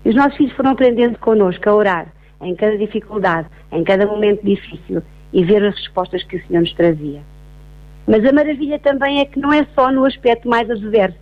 [0.03, 2.07] E os nossos filhos foram aprendendo connosco a orar
[2.41, 5.01] em cada dificuldade, em cada momento difícil
[5.31, 7.21] e ver as respostas que o Senhor nos trazia.
[8.07, 11.17] Mas a maravilha também é que não é só no aspecto mais adverso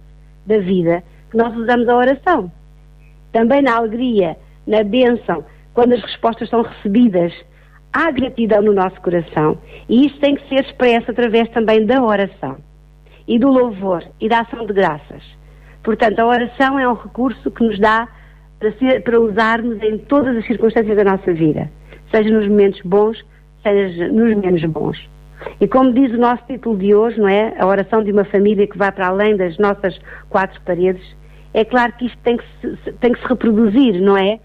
[0.46, 2.52] da vida que nós usamos a oração.
[3.32, 4.38] Também na alegria,
[4.68, 5.44] na bênção,
[5.74, 7.34] quando as respostas são recebidas,
[7.94, 9.58] há gratidão no nosso coração.
[9.88, 12.58] E isso tem que ser expresso através também da oração
[13.28, 15.24] e do louvor e da ação de graças.
[15.84, 18.08] Portanto, a oração é um recurso que nos dá
[18.60, 21.70] para, ser, para usarmos em todas as circunstâncias da nossa vida,
[22.12, 23.24] seja nos momentos bons,
[23.64, 25.10] seja nos menos bons.
[25.60, 27.56] E como diz o nosso título de hoje, não é?
[27.58, 30.00] A oração de uma família que vai para além das nossas
[30.30, 31.04] quatro paredes,
[31.54, 34.40] é claro que isto tem que se, tem que se reproduzir, não é?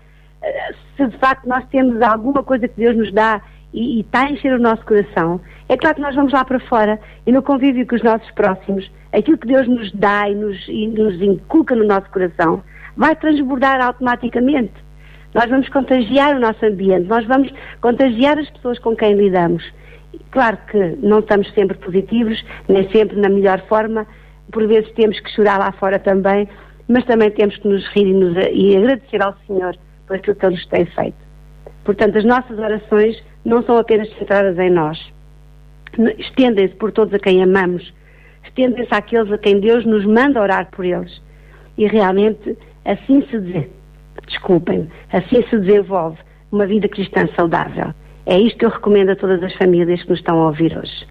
[0.97, 3.41] Se de facto nós temos alguma coisa que Deus nos dá
[3.73, 6.61] e, e está a encher o nosso coração, é claro que nós vamos lá para
[6.61, 10.69] fora e no convívio com os nossos próximos, aquilo que Deus nos dá e nos,
[10.69, 12.63] e nos inculca no nosso coração
[12.97, 14.73] vai transbordar automaticamente.
[15.35, 19.63] Nós vamos contagiar o nosso ambiente, nós vamos contagiar as pessoas com quem lidamos.
[20.31, 24.07] Claro que não estamos sempre positivos, nem sempre na melhor forma,
[24.51, 26.49] por vezes temos que chorar lá fora também,
[26.89, 29.77] mas também temos que nos rir e, nos, e agradecer ao Senhor
[30.07, 31.17] por aquilo que Ele nos tem feito.
[31.85, 34.99] Portanto, as nossas orações não são apenas centradas em nós.
[36.19, 37.93] Estendem-se por todos a quem amamos,
[38.45, 41.23] estendem-se àqueles a quem Deus nos manda orar por eles.
[41.79, 43.69] E realmente assim se
[44.27, 46.19] desculpem, assim se desenvolve
[46.51, 47.95] uma vida cristã saudável.
[48.27, 51.07] É isto que eu recomendo a todas as famílias que nos estão a ouvir hoje.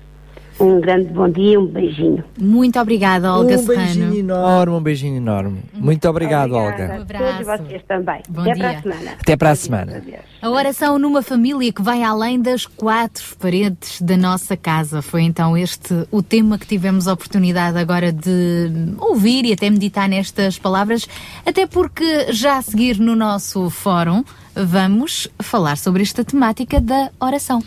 [0.57, 2.23] Um grande bom dia, um beijinho.
[2.39, 3.85] Muito obrigada, Olga um Serrano.
[3.85, 5.59] beijinho enorme, um beijinho enorme.
[5.73, 6.85] Muito obrigado, Olga.
[7.01, 8.21] A todos vocês também.
[8.29, 8.63] Bom Até dia.
[8.63, 9.11] para a semana.
[9.19, 10.03] Até para a semana.
[10.41, 15.01] A oração numa família que vai além das quatro paredes da nossa casa.
[15.01, 20.07] Foi então este o tema que tivemos a oportunidade agora de ouvir e até meditar
[20.07, 21.05] nestas palavras,
[21.45, 24.23] até porque já a seguir no nosso fórum
[24.55, 27.61] vamos falar sobre esta temática da oração.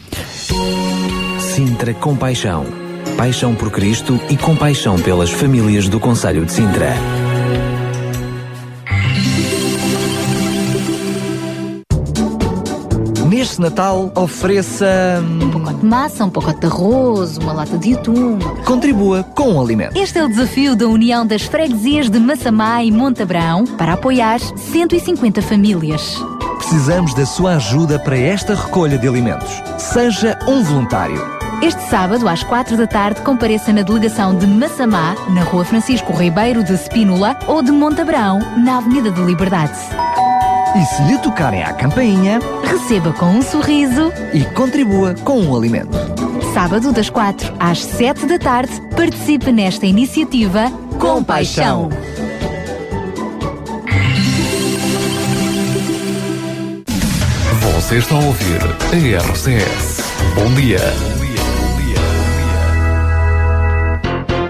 [1.59, 2.67] Sintra Compaixão.
[3.17, 6.95] Paixão por Cristo e compaixão pelas famílias do Conselho de Sintra.
[13.29, 14.87] Neste Natal, ofereça.
[15.21, 18.39] Um pacote de massa, um pacote de arroz, uma lata de atum.
[18.65, 19.99] Contribua com o alimento.
[19.99, 25.43] Este é o desafio da União das Freguesias de Massamá e Montabrão para apoiar 150
[25.43, 26.23] famílias.
[26.59, 29.51] Precisamos da sua ajuda para esta recolha de alimentos.
[29.77, 31.38] Seja um voluntário.
[31.63, 36.63] Este sábado, às quatro da tarde, compareça na delegação de Massamá, na Rua Francisco Ribeiro
[36.63, 39.73] de Spínola, ou de Montabrão, na Avenida da Liberdade.
[40.77, 44.13] E se lhe tocarem à campainha, Receba com um sorriso.
[44.33, 45.97] e contribua com um alimento.
[46.55, 51.89] Sábado, das quatro às sete da tarde, participe nesta iniciativa com paixão.
[57.75, 60.01] Você está a ouvir a RCS.
[60.35, 60.79] Bom dia.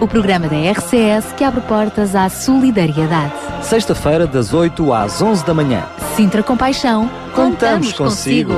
[0.00, 3.32] o programa da RCS que abre portas à solidariedade.
[3.62, 5.84] Sexta-feira, das 8 às 11 da manhã.
[6.14, 8.52] Sintra Compaixão, contamos, Contamos consigo.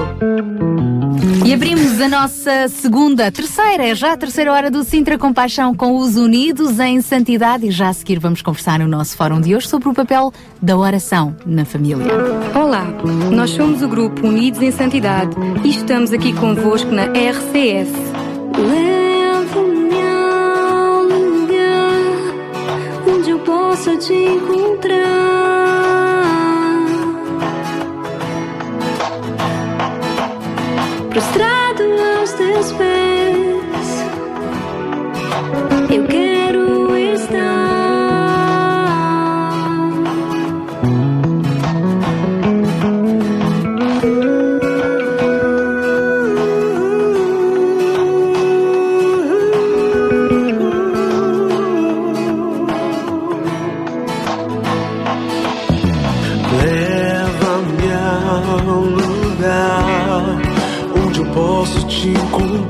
[1.45, 5.97] E abrimos a nossa segunda, terceira, é já a terceira hora do Sintra Compaixão com
[5.97, 9.67] os Unidos em Santidade e já a seguir vamos conversar no nosso fórum de hoje
[9.67, 12.07] sobre o papel da oração na família.
[12.55, 12.85] Olá,
[13.33, 15.35] nós somos o grupo Unidos em Santidade
[15.65, 17.91] e estamos aqui convosco na RCS.
[23.81, 25.01] Possa te encontrar.
[31.09, 31.83] Prostrado
[32.19, 34.05] aos teus pés,
[35.91, 36.40] eu quero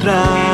[0.00, 0.49] encontrar.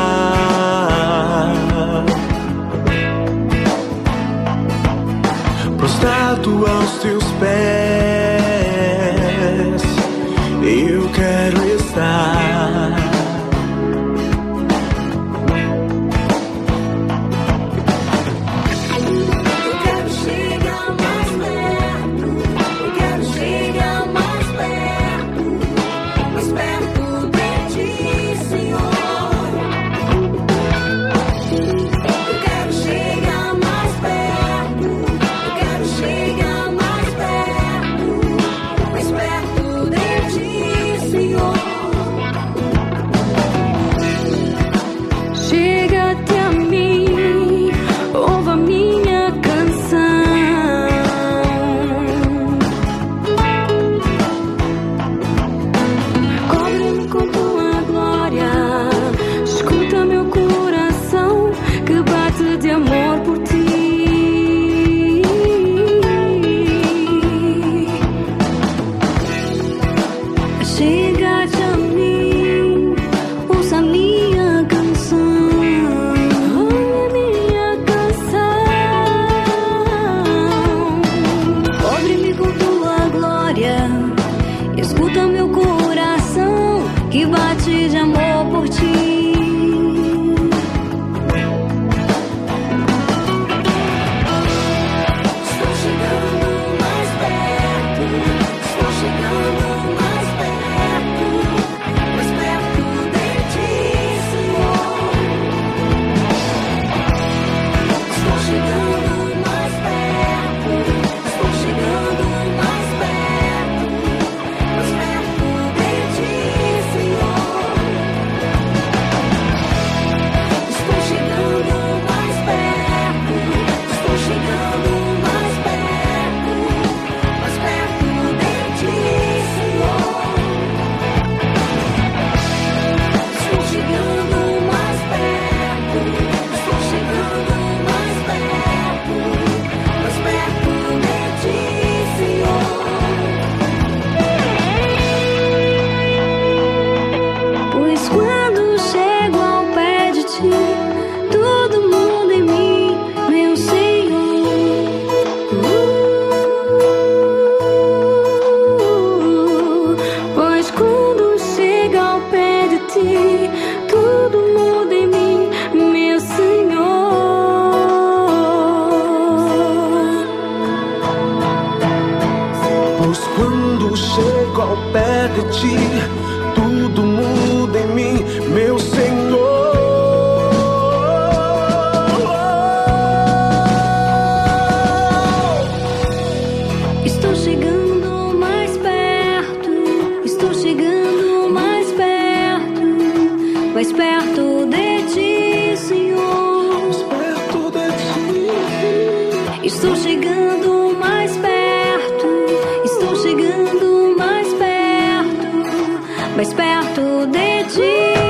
[206.37, 208.26] Mais perto, de ti,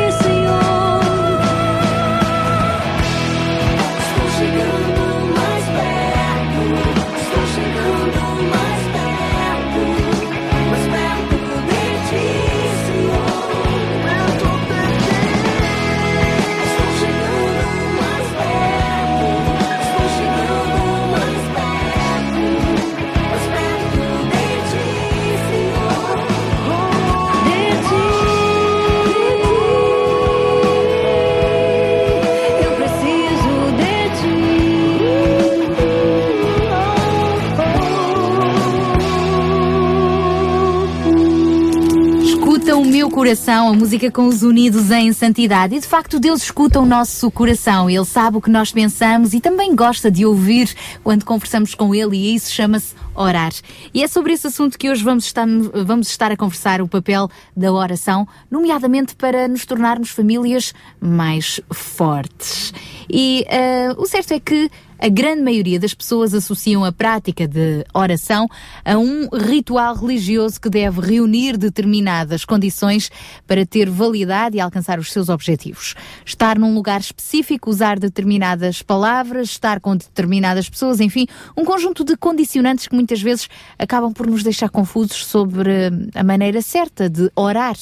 [43.18, 45.74] coração, a música com os unidos em santidade.
[45.74, 47.90] E de facto, Deus escuta o nosso coração.
[47.90, 50.72] Ele sabe o que nós pensamos e também gosta de ouvir
[51.04, 53.52] quando conversamos com Ele, e isso chama-se orar.
[53.92, 55.48] E é sobre esse assunto que hoje vamos estar,
[55.84, 60.72] vamos estar a conversar: o papel da oração, nomeadamente para nos tornarmos famílias
[61.02, 62.72] mais fortes.
[63.10, 64.70] E eh, o certo é que
[65.00, 68.48] a grande maioria das pessoas associam a prática de oração
[68.84, 73.12] a um ritual religioso que deve reunir determinadas condições
[73.46, 75.96] para ter validade e alcançar os seus objetivos.
[76.26, 82.16] Estar num lugar específico, usar determinadas palavras, estar com determinadas pessoas, enfim, um conjunto de
[82.18, 83.48] condicionantes que muitas vezes
[83.78, 85.72] acabam por nos deixar confusos sobre
[86.14, 87.78] a maneira certa de orar.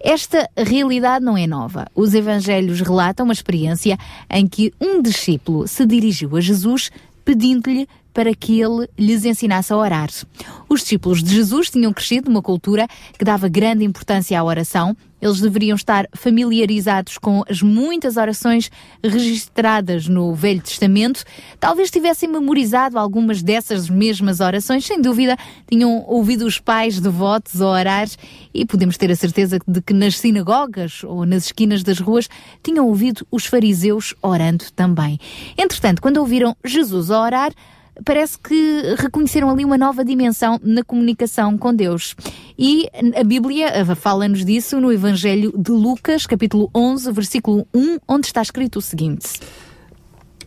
[0.00, 1.86] Esta realidade não é nova.
[1.94, 3.98] Os evangelhos relatam uma experiência
[4.30, 6.90] em que um discípulo se dirigiu a Jesus
[7.24, 10.08] pedindo-lhe para que ele lhes ensinasse a orar.
[10.68, 12.88] Os discípulos de Jesus tinham crescido numa cultura
[13.18, 14.96] que dava grande importância à oração.
[15.20, 18.70] Eles deveriam estar familiarizados com as muitas orações
[19.02, 21.24] registradas no Velho Testamento.
[21.58, 24.84] Talvez tivessem memorizado algumas dessas mesmas orações.
[24.84, 25.36] Sem dúvida,
[25.68, 28.08] tinham ouvido os pais devotos orar
[28.54, 32.28] e podemos ter a certeza de que nas sinagogas ou nas esquinas das ruas
[32.62, 35.18] tinham ouvido os fariseus orando também.
[35.56, 37.52] Entretanto, quando ouviram Jesus orar,
[38.04, 42.14] parece que reconheceram ali uma nova dimensão na comunicação com Deus.
[42.58, 48.42] E a Bíblia fala-nos disso no Evangelho de Lucas, capítulo 11, versículo 1, onde está
[48.42, 49.40] escrito o seguinte: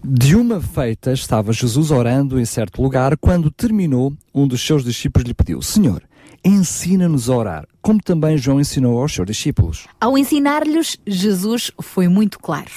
[0.04, 5.28] De uma feita estava Jesus orando em certo lugar, quando terminou, um dos seus discípulos
[5.28, 6.02] lhe pediu: Senhor,
[6.44, 9.88] ensina-nos a orar, como também João ensinou aos seus discípulos.
[10.00, 12.70] Ao ensinar-lhes, Jesus foi muito claro.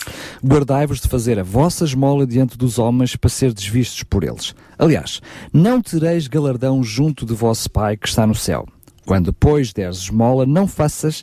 [0.44, 4.54] Guardai-vos de fazer a vossa esmola diante dos homens para ser desvistos por eles.
[4.78, 5.20] Aliás,
[5.52, 8.66] não tereis galardão junto de vosso Pai que está no céu.
[9.06, 11.22] Quando, pois, deres esmola, não faças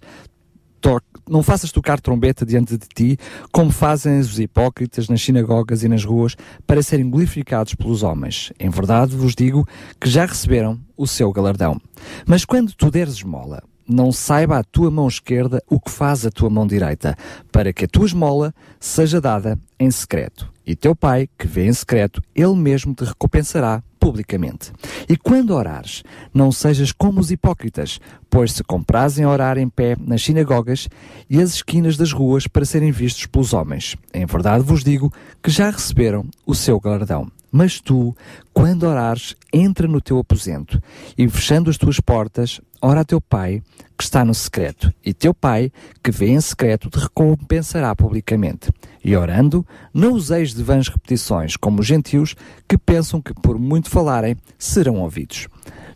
[1.30, 3.18] não faças tocar trombeta diante de ti,
[3.52, 6.36] como fazem os hipócritas nas sinagogas e nas ruas,
[6.68, 8.52] para serem glorificados pelos homens.
[8.60, 9.66] Em verdade vos digo
[10.00, 11.80] que já receberam o seu galardão.
[12.26, 16.32] Mas quando tu deres esmola, não saiba a tua mão esquerda o que faz a
[16.32, 17.16] tua mão direita,
[17.52, 20.52] para que a tua esmola seja dada em secreto.
[20.66, 24.72] E teu pai, que vê em secreto, ele mesmo te recompensará publicamente.
[25.08, 26.04] E quando orares,
[26.34, 28.00] não sejas como os hipócritas,
[28.30, 30.88] pois se comprazem orar em pé nas sinagogas
[31.30, 33.96] e as esquinas das ruas para serem vistos pelos homens.
[34.14, 37.32] Em verdade vos digo que já receberam o seu galardão.
[37.52, 38.16] Mas tu,
[38.54, 40.82] quando orares, entra no teu aposento
[41.18, 43.62] e, fechando as tuas portas, ora a teu pai
[43.98, 45.72] que está no secreto, e teu pai
[46.04, 48.72] que vê em secreto te recompensará publicamente.
[49.04, 52.36] E orando, não useis de vãs repetições, como os gentios
[52.68, 55.48] que pensam que por muito falarem serão ouvidos.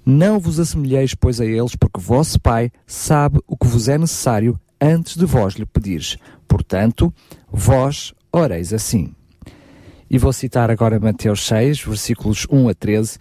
[0.06, 4.60] Não vos assemelheis, pois, a eles, porque vosso Pai sabe o que vos é necessário
[4.80, 6.18] antes de vós lhe pedires.
[6.48, 7.12] Portanto,
[7.52, 9.16] vós oreis assim.
[10.10, 13.18] E vou citar agora Mateus 6, versículos 1 a 13,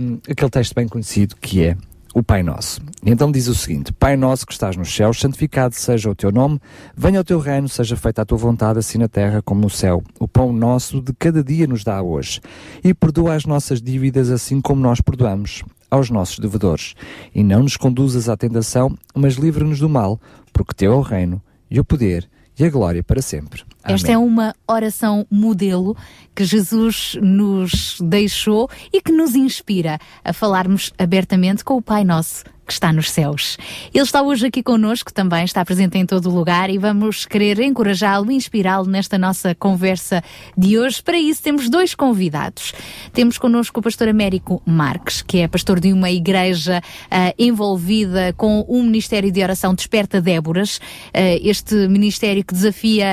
[0.00, 1.76] um, aquele texto bem conhecido que é
[2.14, 2.80] o Pai Nosso.
[3.04, 6.60] Então diz o seguinte: Pai Nosso que estás nos céus, santificado seja o teu nome,
[6.96, 10.02] venha o teu reino, seja feita a tua vontade, assim na terra como no céu.
[10.20, 12.40] O pão nosso de cada dia nos dá hoje.
[12.82, 16.94] E perdoa as nossas dívidas, assim como nós perdoamos aos nossos devedores.
[17.34, 20.20] E não nos conduzas à tentação, mas livra-nos do mal,
[20.52, 22.28] porque teu é o reino, e o poder,
[22.58, 23.62] e a glória para sempre.
[23.82, 25.96] Esta é uma oração modelo
[26.34, 32.44] que Jesus nos deixou e que nos inspira a falarmos abertamente com o Pai Nosso
[32.66, 33.56] que está nos céus.
[33.92, 37.60] Ele está hoje aqui connosco, também está presente em todo o lugar e vamos querer
[37.60, 40.22] encorajá-lo inspirá-lo nesta nossa conversa
[40.56, 41.02] de hoje.
[41.02, 42.72] Para isso temos dois convidados.
[43.12, 48.60] Temos connosco o pastor Américo Marques, que é pastor de uma igreja ah, envolvida com
[48.62, 50.80] o Ministério de Oração Desperta Déboras,
[51.12, 53.06] ah, este ministério que desafia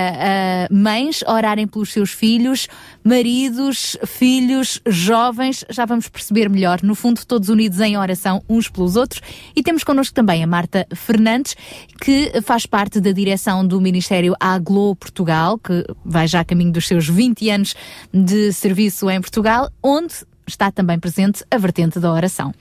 [0.70, 2.68] uh, mães a orarem pelos seus filhos,
[3.04, 6.82] maridos, filhos, jovens, já vamos perceber melhor.
[6.84, 9.22] No fundo, todos unidos em oração uns pelos outros.
[9.56, 11.56] E temos connosco também a Marta Fernandes,
[12.00, 16.88] que faz parte da direção do Ministério Aglo Portugal, que vai já a caminho dos
[16.88, 17.76] seus 20 anos
[18.14, 20.14] de serviço em Portugal, onde
[20.48, 22.54] está também presente a vertente da oração.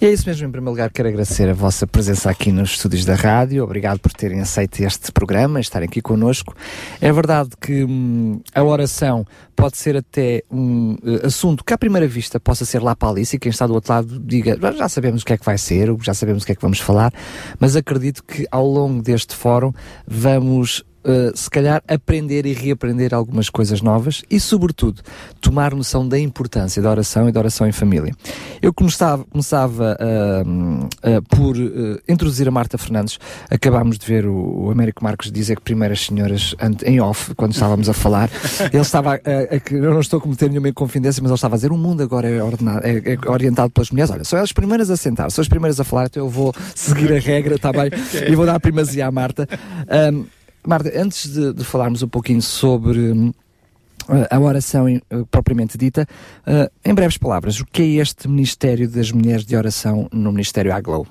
[0.00, 3.04] E é isso mesmo, em primeiro lugar, quero agradecer a vossa presença aqui nos estúdios
[3.04, 3.62] da rádio.
[3.64, 6.54] Obrigado por terem aceito este programa, estarem aqui connosco.
[7.00, 12.08] É verdade que hum, a oração pode ser até um uh, assunto que à primeira
[12.08, 15.20] vista possa ser lá para Alice e quem está do outro lado diga já sabemos
[15.20, 17.12] o que é que vai ser, já sabemos o que é que vamos falar,
[17.58, 19.72] mas acredito que ao longo deste fórum
[20.06, 25.02] vamos Uh, se calhar aprender e reaprender algumas coisas novas e, sobretudo,
[25.40, 28.14] tomar noção da importância da oração e da oração em família.
[28.60, 31.56] Eu começava, começava uh, uh, por
[32.08, 33.18] introduzir a Marta Fernandes.
[33.50, 36.54] Acabámos de ver o, o Américo Marcos dizer que primeiras senhoras
[36.84, 38.30] em off, quando estávamos a falar,
[38.72, 41.72] ele estava, a, eu não estou a cometer nenhuma inconfidência, mas ele estava a dizer:
[41.72, 44.10] o mundo agora é, ordenado, é, é orientado pelas mulheres.
[44.10, 47.12] Olha, são as primeiras a sentar, são as primeiras a falar, então eu vou seguir
[47.12, 47.90] a regra, está bem?
[48.30, 49.48] E vou dar a primazia à Marta.
[50.12, 50.24] Um,
[50.66, 53.32] Marta, antes de, de, falarmos um pouquinho sobre hum,
[54.30, 56.06] a oração uh, propriamente dita,
[56.46, 60.72] uh, em breves palavras, o que é este Ministério das Mulheres de Oração no Ministério
[60.72, 61.06] Aglow?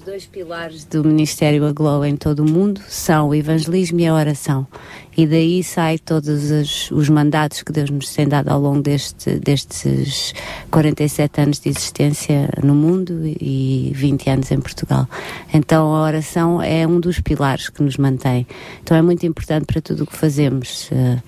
[0.00, 4.14] Os dois pilares do Ministério Aglow em todo o mundo são o evangelismo e a
[4.14, 4.66] oração.
[5.14, 9.38] E daí sai todos os, os mandatos que Deus nos tem dado ao longo deste,
[9.38, 10.32] destes
[10.70, 15.06] 47 anos de existência no mundo e 20 anos em Portugal.
[15.52, 18.46] Então a oração é um dos pilares que nos mantém.
[18.82, 20.88] Então é muito importante para tudo o que fazemos.
[20.90, 21.22] Uh,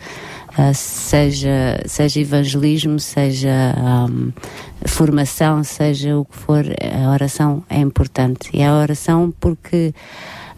[0.52, 3.74] Uh, seja, seja evangelismo, seja
[4.10, 4.32] um,
[4.86, 8.50] formação, seja o que for, a oração é importante.
[8.52, 9.94] E a oração porque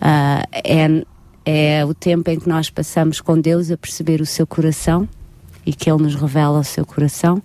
[0.02, 1.04] uh, é,
[1.44, 5.08] é o tempo em que nós passamos com Deus a perceber o seu coração
[5.66, 7.42] e que Ele nos revela o seu coração,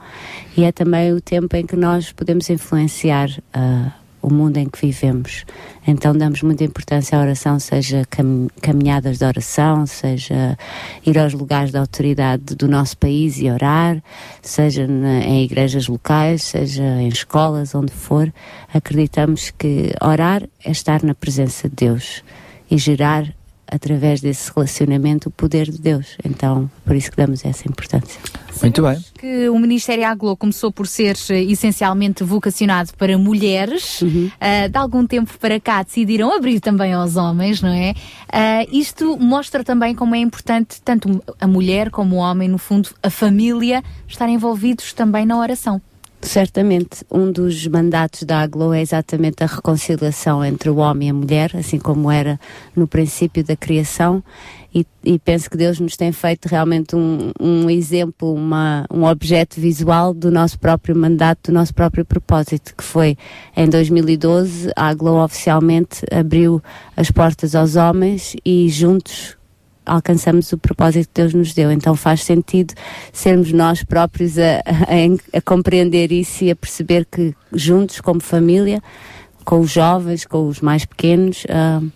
[0.57, 4.79] e é também o tempo em que nós podemos influenciar uh, o mundo em que
[4.79, 5.45] vivemos.
[5.87, 10.57] Então damos muita importância à oração, seja cam caminhadas de oração, seja
[11.05, 14.01] ir aos lugares de autoridade do nosso país e orar,
[14.41, 18.31] seja em igrejas locais, seja em escolas, onde for.
[18.73, 22.23] Acreditamos que orar é estar na presença de Deus
[22.69, 23.38] e gerar
[23.71, 26.17] através desse relacionamento o poder de Deus.
[26.23, 28.19] Então, por isso que damos essa importância.
[28.61, 28.97] Muito bem.
[29.17, 34.01] Que o Ministério Aglo começou por ser eh, essencialmente vocacionado para mulheres.
[34.01, 34.29] Uhum.
[34.35, 37.91] Uh, de algum tempo para cá decidiram abrir também aos homens, não é?
[37.91, 42.89] Uh, isto mostra também como é importante tanto a mulher como o homem, no fundo,
[43.01, 45.81] a família, estarem envolvidos também na oração.
[46.21, 51.13] Certamente, um dos mandatos da AGLO é exatamente a reconciliação entre o homem e a
[51.13, 52.37] mulher, assim como era
[52.75, 54.21] no princípio da criação,
[54.75, 59.61] e, e penso que Deus nos tem feito realmente um, um exemplo, uma, um objeto
[59.61, 63.17] visual do nosso próprio mandato, do nosso próprio propósito, que foi
[63.55, 66.61] em 2012 a AGLO oficialmente abriu
[66.97, 69.38] as portas aos homens e juntos
[69.89, 71.71] alcançamos o propósito que Deus nos deu.
[71.71, 72.73] Então faz sentido
[73.11, 78.81] sermos nós próprios a, a, a compreender isso e a perceber que juntos, como família,
[79.43, 81.91] com os jovens, com os mais pequenos, uh,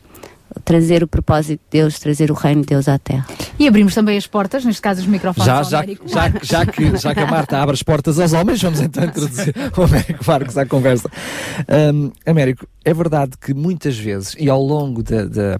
[0.64, 3.26] trazer o propósito de Deus, trazer o reino de Deus à Terra.
[3.57, 7.14] E abrimos também as portas, neste caso os microfones já, já, já, já, que, já
[7.14, 10.65] que a Marta abre as portas aos homens, vamos então introduzir o Américo Marcos à
[10.65, 11.10] conversa.
[11.94, 15.60] Um, Américo, é verdade que muitas vezes, e ao longo da, da,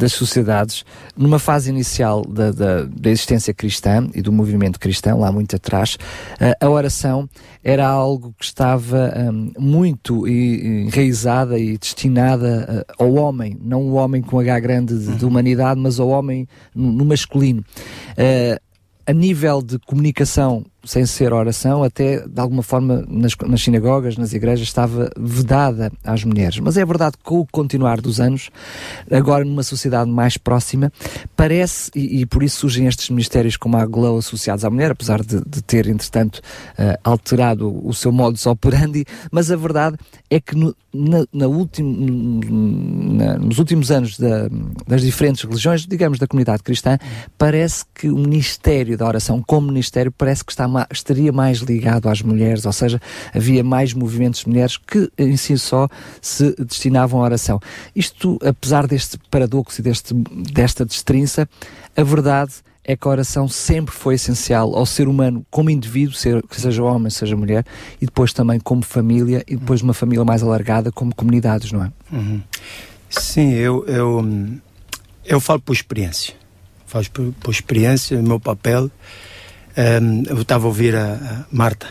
[0.00, 0.84] das sociedades,
[1.16, 5.98] numa fase inicial da, da, da, existência cristã e do movimento cristão, lá muito atrás,
[6.58, 7.28] a oração
[7.62, 14.40] era algo que estava um, muito enraizada e destinada ao homem, não o homem com
[14.40, 17.62] H grande de, de humanidade, mas ao homem no, no masculino.
[18.12, 18.58] Uh,
[19.06, 24.32] a nível de comunicação sem ser oração, até de alguma forma nas, nas, sinagogas, nas
[24.32, 26.58] igrejas, estava vedada às mulheres.
[26.58, 28.50] Mas é verdade que com o continuar dos anos,
[29.10, 30.92] agora numa sociedade mais próxima,
[31.36, 35.22] parece, e, e por isso surgem estes ministérios como a Glow associados à mulher, apesar
[35.22, 39.96] de, de ter, entretanto, uh, alterado o seu modus operandi, mas a verdade
[40.28, 41.48] é que no, na, na
[41.80, 44.48] na, nos últimos anos da,
[44.86, 46.98] das diferentes religiões, digamos da comunidade cristã,
[47.36, 52.22] parece que o ministério da oração, como ministério, parece que está estaria mais ligado às
[52.22, 53.00] mulheres, ou seja,
[53.34, 55.88] havia mais movimentos de mulheres que em si só
[56.20, 57.60] se destinavam à oração.
[57.94, 61.48] Isto, apesar deste paradoxo e deste, desta destrinça,
[61.96, 62.52] a verdade
[62.82, 67.36] é que a oração sempre foi essencial ao ser humano como indivíduo, seja homem, seja
[67.36, 67.64] mulher,
[68.00, 71.92] e depois também como família, e depois uma família mais alargada como comunidades, não é?
[72.10, 72.42] Uhum.
[73.08, 74.24] Sim, eu, eu,
[75.24, 76.40] eu falo por experiência
[76.90, 78.90] falo por, por experiência, o meu papel.
[79.76, 81.86] Um, eu estava a ouvir a, a Marta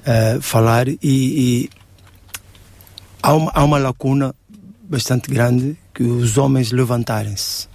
[0.00, 1.70] uh, falar e, e
[3.22, 4.34] há, uma, há uma lacuna
[4.84, 7.68] bastante grande que os homens levantarem-se,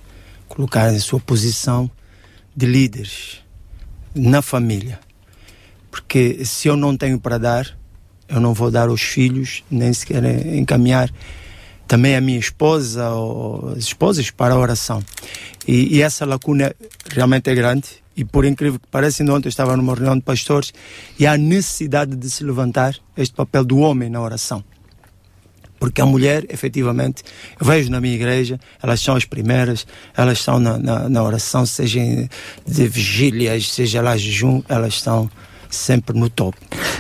[0.47, 1.89] colocarem sua posição
[2.55, 3.43] de líderes
[4.13, 4.99] na família.
[5.91, 7.77] Porque se eu não tenho para dar,
[8.27, 10.23] eu não vou dar aos filhos, nem sequer
[10.55, 11.11] encaminhar
[11.87, 15.03] também a minha esposa ou as esposas para a oração.
[15.67, 16.75] E, e, essa lacuna
[17.07, 17.87] realmente é grande.
[18.17, 20.73] E por incrível que pareça, ontem eu estava numa reunião de pastores
[21.19, 24.63] e há necessidade de se levantar este papel do homem na oração.
[25.77, 27.23] Porque a mulher, efetivamente,
[27.59, 29.85] eu vejo na minha igreja, elas são as primeiras,
[30.15, 31.99] elas estão na, na, na oração, seja
[32.65, 35.29] de vigílias, seja lá jejum, elas estão
[35.75, 36.57] sempre no topo.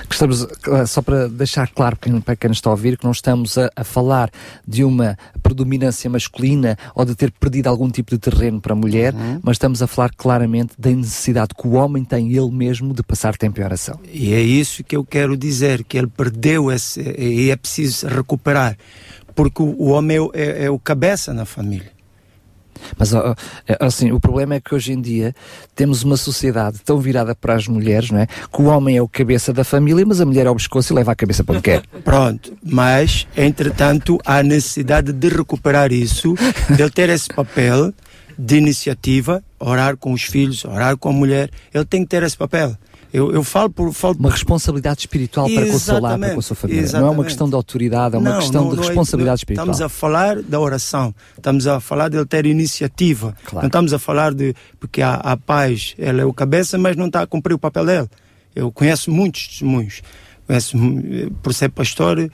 [0.09, 3.57] Estamos, eh, só para deixar claro para quem nos está a ouvir, que não estamos
[3.57, 4.29] a, a, falar
[4.67, 9.13] de uma predominância masculina ou de ter perdido algum tipo de terreno para a mulher,
[9.13, 9.39] uhum.
[9.43, 13.35] mas estamos a falar claramente da necessidade que o homem tem ele mesmo de passar
[13.35, 13.99] tempo em oração.
[14.11, 18.77] E é isso que eu quero dizer, que ele perdeu esse, e é preciso recuperar,
[19.33, 21.94] porque o, o homem é, é, é o cabeça na família.
[22.97, 25.33] Mas é, assim, o problema é que hoje em dia
[25.75, 28.27] temos uma sociedade tão virada para as mulheres, não é?
[28.27, 30.95] Que o homem é o cabeça da família, mas a mulher é o pescoço e
[30.95, 31.83] leva a cabeça para onde quer.
[32.03, 36.35] Pronto, mas entretanto há necessidade de recuperar isso,
[36.75, 37.93] de ter esse papel
[38.37, 42.37] de iniciativa, orar com os filhos, orar com a mulher, ele tem que ter esse
[42.37, 42.75] papel.
[43.15, 43.93] Eu, eu falo por.
[43.93, 44.17] Falo...
[44.19, 46.81] Uma responsabilidade espiritual para com o seu lar, para com a sua família.
[46.81, 47.01] Exatamente.
[47.01, 49.39] Não é uma questão de autoridade, é uma não, questão não, de é responsabilidade é,
[49.39, 49.67] espiritual.
[49.71, 53.33] Estamos a falar da oração, estamos a falar de ele ter iniciativa.
[53.45, 53.63] Claro.
[53.63, 54.53] Não estamos a falar de.
[54.77, 57.85] Porque a, a paz, ela é o cabeça, mas não está a cumprir o papel
[57.85, 58.09] dele.
[58.53, 60.01] Eu conheço muitos testemunhos.
[60.45, 60.77] Conheço,
[61.41, 62.29] por ser pastor, uh,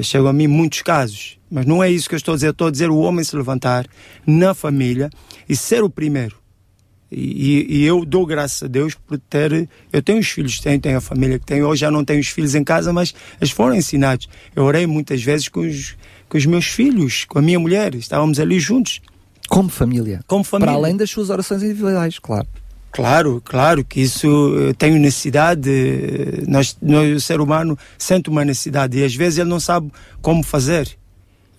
[0.00, 1.38] chegam a mim muitos casos.
[1.50, 2.46] Mas não é isso que eu estou a dizer.
[2.46, 3.84] Eu estou a dizer o homem se levantar
[4.24, 5.10] na família
[5.48, 6.43] e ser o primeiro
[7.10, 9.68] e, e, eu dou graças a Deus por ter.
[9.92, 11.66] Eu tenho os filhos, tenho, tenho a família que tenho.
[11.66, 14.28] Hoje já não tenho os filhos em casa, mas eles foram ensinados.
[14.54, 15.96] Eu orei muitas vezes com os,
[16.28, 17.94] com os meus filhos, com a minha mulher.
[17.94, 19.00] Estávamos ali juntos.
[19.48, 20.20] Como família.
[20.26, 20.72] Como família.
[20.72, 22.48] Para além das suas orações individuais, claro.
[22.90, 25.68] Claro, claro que isso eu tenho necessidade.
[26.46, 29.90] Nós, nós, o ser humano sente uma necessidade e às vezes ele não sabe
[30.22, 30.96] como fazer.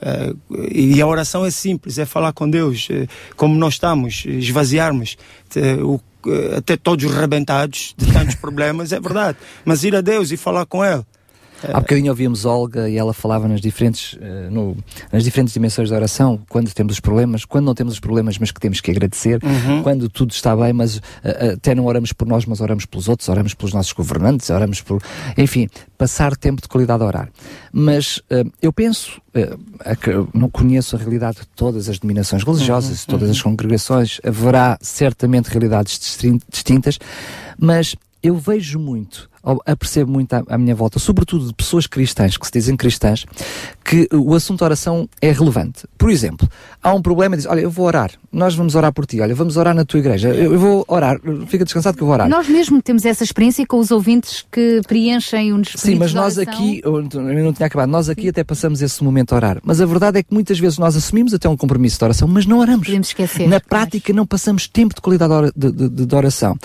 [0.06, 0.38] Uh,
[0.72, 5.18] e a oração é simples, é falar com Deus, uh, como nós estamos, esvaziarmos,
[5.58, 6.00] uh,
[6.56, 10.86] até todos rebentados de tantos problemas, é verdade, mas ir a Deus e falar com
[10.86, 11.04] Ele.
[11.64, 14.78] Há bocadinho ouvimos Olga e ela falava nas diferentes, uh, no,
[15.12, 18.52] nas diferentes dimensões da oração, quando temos os problemas, quando não temos os problemas, mas
[18.52, 19.82] que temos que agradecer, uhum.
[19.82, 21.02] quando tudo está bem, mas uh,
[21.54, 25.02] até não oramos por nós, mas oramos pelos outros, oramos pelos nossos governantes, oramos por.
[25.38, 25.68] Enfim,
[25.98, 27.30] passar tempo de qualidade a orar.
[27.72, 28.22] Mas
[28.62, 29.22] eu penso,
[30.34, 33.36] não conheço a realidade de todas as denominações religiosas, de uhum, todas uhum.
[33.36, 36.00] as congregações, haverá certamente realidades
[36.50, 37.00] distintas,
[37.60, 39.30] mas eu vejo muito
[39.66, 43.26] apercebo muito à, à, minha volta, sobretudo de pessoas cristãs, que se dizem cristãs,
[43.84, 45.86] que o assunto oração é relevante.
[45.98, 46.48] Por exemplo,
[46.82, 49.36] há um problema e diz, olha, eu vou orar, nós vamos orar por ti, olha,
[49.36, 52.30] vamos orar na tua igreja, eu, vou orar, fica descansado que eu vou orar.
[52.30, 56.82] Nós mesmo temos essa experiência com os ouvintes que preenchem um Sim, mas nós aqui,
[56.84, 58.30] eu não tinha acabado, nós aqui Sim.
[58.30, 61.34] até passamos esse momento a orar, mas a verdade é que muitas vezes nós assumimos
[61.34, 62.86] até um compromisso de oração, mas não oramos.
[62.86, 63.48] Podemos esquecer.
[63.48, 66.58] Na prática não passamos tempo de qualidade de, de, de oração.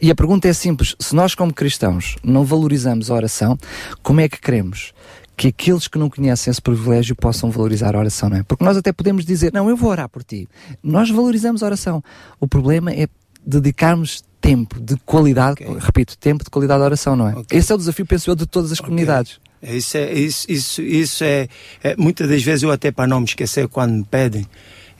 [0.00, 3.58] E a pergunta é simples, se nós como cristãos não valorizamos a oração,
[4.02, 4.92] como é que queremos
[5.36, 8.42] que aqueles que não conhecem esse privilégio possam valorizar a oração, não é?
[8.42, 10.48] Porque nós até podemos dizer, não, eu vou orar por ti.
[10.82, 12.04] Nós valorizamos a oração.
[12.38, 13.08] O problema é
[13.44, 15.78] dedicarmos tempo de qualidade, okay.
[15.80, 17.36] repito, tempo de qualidade à oração, não é?
[17.36, 17.58] Okay.
[17.58, 18.90] Esse é o desafio, penso eu, de todas as okay.
[18.90, 19.40] comunidades.
[19.62, 21.48] Isso é, isso, isso, isso é,
[21.82, 24.46] é, muitas das vezes eu até para não me esquecer quando me pedem,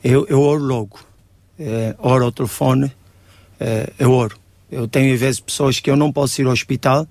[0.03, 0.99] eu, eu oro logo.
[1.59, 2.93] É, oro ao telefone,
[3.61, 4.37] é, eu oro.
[4.73, 7.07] Eu tenho às vezes pessoas que eu não posso ir ao hospital,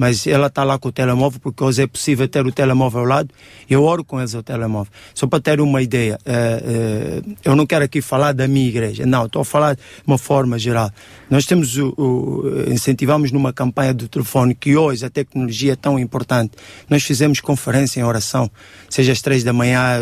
[0.00, 3.06] mas ela está lá com o telemóvel, porque hoje é possível ter o telemóvel ao
[3.06, 3.28] lado,
[3.68, 4.90] eu oro com eles ao telemóvel.
[5.12, 9.04] Só para ter uma ideia, uh, uh, eu não quero aqui falar da minha igreja,
[9.04, 10.90] não, estou a falar de uma forma geral.
[11.28, 15.98] Nós temos o, o, incentivamos numa campanha do telefone que hoje a tecnologia é tão
[15.98, 16.52] importante.
[16.88, 18.50] Nós fizemos conferência em oração,
[18.88, 19.98] seja às três da manhã,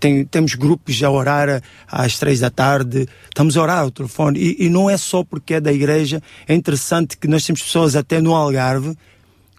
[0.00, 4.40] tem, temos grupos a orar às três da tarde, estamos a orar ao telefone.
[4.40, 7.94] E, e não é só porque é da igreja, é interessante que nós temos pessoas
[7.94, 8.93] até no Algarve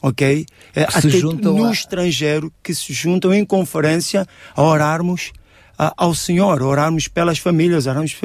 [0.06, 0.46] ok?
[0.74, 1.72] Que Até no a...
[1.72, 4.26] estrangeiro que se juntam em conferência
[4.56, 5.32] a orarmos
[5.78, 8.16] ao Senhor, orarmos pelas famílias, orarmos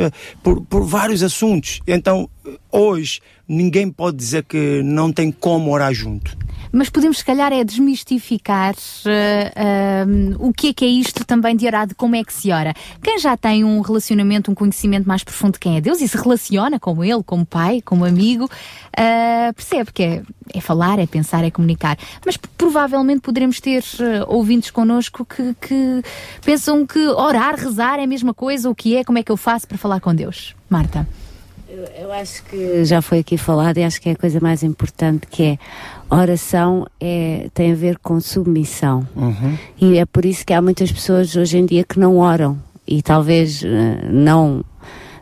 [0.42, 1.80] por, por vários assuntos.
[1.86, 2.28] Então,
[2.70, 6.36] hoje ninguém pode dizer que não tem como orar junto.
[6.72, 11.56] Mas podemos, se calhar, é desmistificar uh, uh, o que é que é isto também
[11.56, 12.72] de orar, de como é que se ora.
[13.02, 16.16] Quem já tem um relacionamento, um conhecimento mais profundo de quem é Deus e se
[16.16, 20.22] relaciona com Ele, como pai, como amigo, uh, percebe que é,
[20.54, 21.98] é, falar, é pensar, é comunicar.
[22.24, 23.82] Mas provavelmente poderemos ter
[24.28, 26.02] ouvintes connosco que, que
[26.44, 29.36] pensam que orar, rezar é a mesma coisa, o que é, como é que eu
[29.36, 30.54] faço para falar com Deus.
[30.68, 31.06] Marta.
[31.72, 34.64] Eu, eu, acho que já foi aqui falado e acho que é a coisa mais
[34.64, 35.58] importante que é
[36.10, 39.06] oração é, tem a ver com submissão.
[39.14, 39.56] Uhum.
[39.80, 43.00] E é por isso que há muitas pessoas hoje em dia que não oram e
[43.02, 43.66] talvez uh,
[44.10, 44.64] não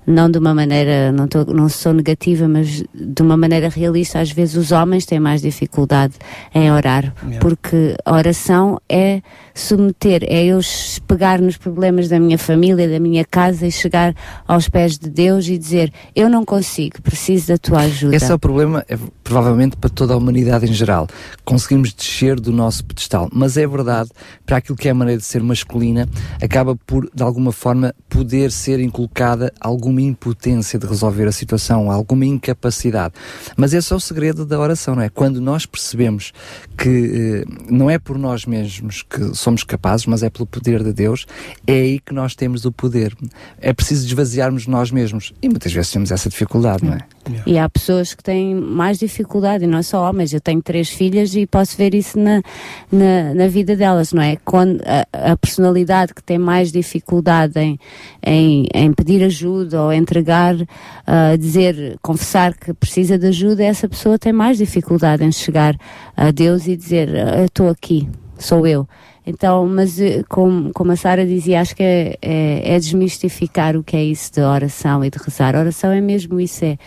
[0.08, 4.30] não de uma maneira, não, tô, não sou negativa, mas de uma maneira realista, às
[4.30, 6.14] vezes os homens têm mais dificuldade
[6.54, 7.38] em orar, yeah.
[7.40, 9.20] porque a oração é
[9.54, 10.60] submeter, é eu
[11.06, 14.14] pegar nos problemas da minha família, da minha casa e chegar
[14.46, 18.16] aos pés de Deus e dizer: Eu não consigo, preciso da tua ajuda.
[18.16, 21.06] Esse é o problema, é, provavelmente para toda a humanidade em geral.
[21.44, 24.08] Conseguimos descer do nosso pedestal, mas é verdade,
[24.46, 26.08] para aquilo que é a maneira de ser masculina,
[26.42, 31.90] acaba por, de alguma forma, poder ser inculcada alguma alguma impotência de resolver a situação,
[31.90, 33.14] alguma incapacidade.
[33.56, 35.08] Mas esse é o segredo da oração, não é?
[35.08, 36.32] Quando nós percebemos
[36.76, 40.92] que eh, não é por nós mesmos que somos capazes, mas é pelo poder de
[40.92, 41.26] Deus,
[41.66, 43.16] é aí que nós temos o poder.
[43.60, 45.32] É preciso esvaziarmos nós mesmos.
[45.42, 47.00] E muitas vezes temos essa dificuldade, não é?
[47.46, 50.32] E há pessoas que têm mais dificuldade, e não é só homens.
[50.32, 52.42] Eu tenho três filhas e posso ver isso na,
[52.90, 54.36] na, na vida delas, não é?
[54.44, 57.78] Quando a, a, personalidade que tem mais dificuldade em,
[58.24, 64.18] em, em pedir ajuda ou entregar, uh, dizer, confessar que precisa de ajuda, essa pessoa
[64.18, 65.76] tem mais dificuldade em chegar
[66.16, 68.86] a Deus e dizer: Eu estou aqui, sou eu.
[69.28, 73.84] Então, mas eh, como, como a Sara dizia, acho que é, é, é, desmistificar o
[73.84, 75.54] que é isso de oração e de rezar.
[75.54, 76.78] Oração é mesmo isso, é,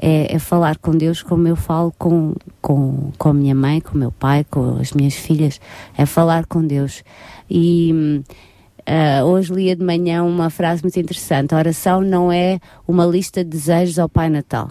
[0.00, 3.96] é, é, falar com Deus como eu falo com, com, com a minha mãe, com
[3.96, 5.60] o meu pai, com as minhas filhas,
[5.96, 7.02] é falar com Deus.
[7.50, 8.22] E
[8.88, 13.42] uh, hoje lia de manhã uma frase muito interessante: a oração não é uma lista
[13.42, 14.70] de desejos ao Pai Natal.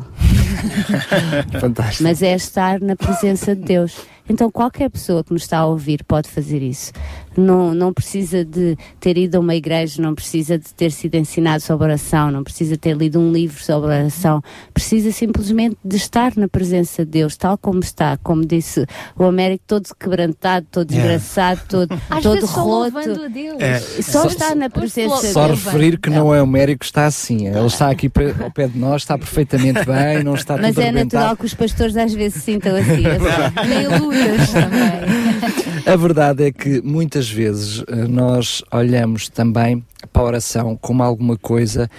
[1.60, 2.04] Fantástico.
[2.04, 3.98] Mas é estar na presença de Deus.
[4.30, 6.92] Então qualquer pessoa que nos está a ouvir pode fazer isso.
[7.36, 11.62] Não, não precisa de ter ido a uma igreja, não precisa de ter sido ensinado
[11.62, 14.42] sobre oração, não precisa ter lido um livro sobre oração.
[14.74, 19.64] Precisa simplesmente de estar na presença de Deus, tal como está, como disse o Américo,
[19.68, 21.16] todo quebrantado, todo yeah.
[21.16, 23.04] desgraçado, todo, Às todo vezes roto.
[23.04, 23.26] Só,
[23.60, 23.80] é.
[23.80, 25.34] só, só está na presença de Deus.
[25.34, 27.48] Só referir que não é o Américo, está assim.
[27.48, 28.12] Ele está aqui
[28.44, 31.96] ao pé de nós, está perfeitamente bem, não está Mas é natural que os pastores
[31.98, 33.04] às vezes se sintam assim.
[33.06, 35.94] assim meio lutas também.
[35.94, 41.38] A verdade é que muitas vezes eh, nós olhamos também para a oração como alguma
[41.38, 41.90] coisa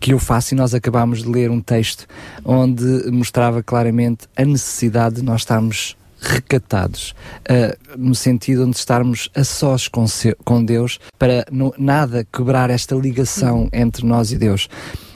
[0.00, 2.06] que eu faço e nós acabámos de ler um texto
[2.44, 7.14] onde mostrava claramente a necessidade de nós estarmos recatados,
[7.48, 10.04] uh, no sentido de estarmos a sós com,
[10.44, 14.68] com Deus, para no, nada quebrar esta ligação entre nós e Deus.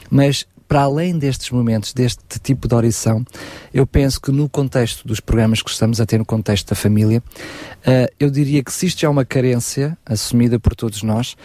[0.09, 3.25] Mas para além destes momentos, deste tipo de oração,
[3.73, 7.21] eu penso que no contexto dos programas que estamos a ter no contexto da família,
[7.21, 11.35] uh, eu diria que se isto já é uma carência assumida por todos nós,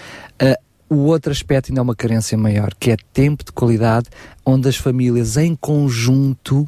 [0.41, 0.55] uh,
[0.89, 4.07] o outro aspecto ainda é uma carência maior, que é tempo de qualidade,
[4.45, 6.65] onde as famílias em conjunto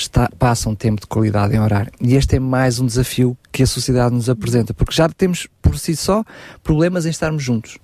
[0.00, 1.90] está, passam tempo de qualidade em orar.
[2.00, 5.78] E este é mais um desafio que a sociedade nos apresenta, porque já temos por
[5.78, 6.24] si só
[6.62, 7.78] problemas em estarmos juntos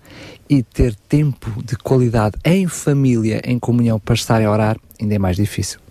[0.49, 5.19] e ter tempo de qualidade em família, em comunhão, para estarem a orar, ainda é
[5.19, 5.84] mais difícil.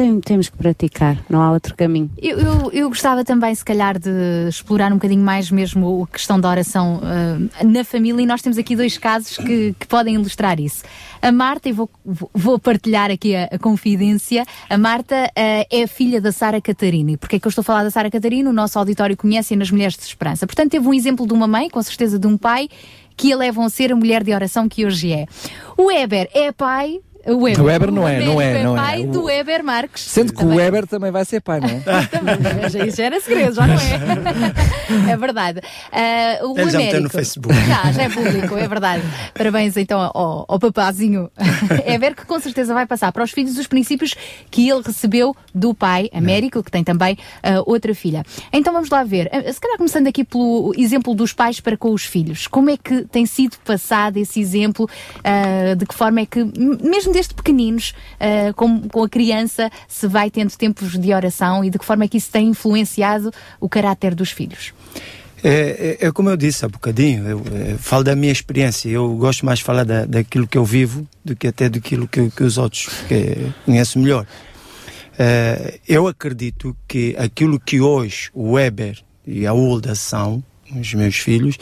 [0.00, 2.10] Tem, temos que praticar, não há outro caminho.
[2.16, 6.40] Eu, eu, eu, gostava também, se calhar, de explorar um bocadinho mais mesmo a questão
[6.40, 10.58] da oração uh, na família, e nós temos aqui dois casos que, que podem ilustrar
[10.58, 10.84] isso.
[11.20, 11.90] A Marta, e vou,
[12.32, 17.10] vou partilhar aqui a, a confidência, a Marta uh, é filha da Sara Catarina.
[17.10, 18.48] E porquê é que eu estou a falar da Sara Catarina?
[18.48, 20.46] O nosso auditório conhece nas Mulheres de Esperança.
[20.46, 22.70] Portanto, teve um exemplo de uma mãe, com certeza de um pai,
[23.18, 25.26] que a levam a ser a mulher de oração que hoje é.
[25.76, 27.60] O Weber é pai o Weber.
[27.62, 28.80] O Weber não é, não é, não é.
[28.80, 30.02] pai do Weber Marques.
[30.04, 30.54] Sendo que também.
[30.54, 32.86] o Weber também vai ser pai, não é?
[32.86, 35.12] Isso já era segredo, já não é?
[35.12, 35.60] É verdade.
[35.60, 37.54] Uh, o Ele já meteu no Facebook.
[37.66, 39.02] Já, já é público, é verdade.
[39.34, 41.30] Parabéns então ao, ao papazinho
[41.86, 44.14] Weber, que com certeza vai passar para os filhos os princípios
[44.50, 48.24] que ele recebeu do pai, Américo, que tem também uh, outra filha.
[48.52, 49.30] Então vamos lá ver.
[49.32, 52.46] Uh, se calhar começando aqui pelo exemplo dos pais para com os filhos.
[52.46, 54.88] Como é que tem sido passado esse exemplo?
[55.76, 60.06] de que forma é que, mesmo mesmo desde pequeninos, uh, com, com a criança, se
[60.06, 63.30] vai tendo tempos de oração e de que forma é que isso tem influenciado
[63.60, 64.72] o caráter dos filhos?
[65.42, 68.88] É, é, é, como eu disse há bocadinho, eu, eu, falo da minha experiência.
[68.90, 72.30] Eu gosto mais de falar da, daquilo que eu vivo do que até daquilo que,
[72.30, 72.88] que os outros
[73.64, 74.26] conhecem melhor.
[75.18, 80.44] Eh, eu acredito que aquilo que hoje o Weber e a Hulda são,
[80.78, 81.56] os meus filhos,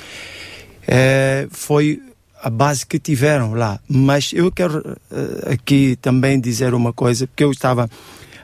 [0.88, 2.00] eh, foi
[2.48, 3.78] a base que tiveram lá.
[3.86, 7.88] Mas eu quero eh, aqui também dizer uma coisa, porque eu estava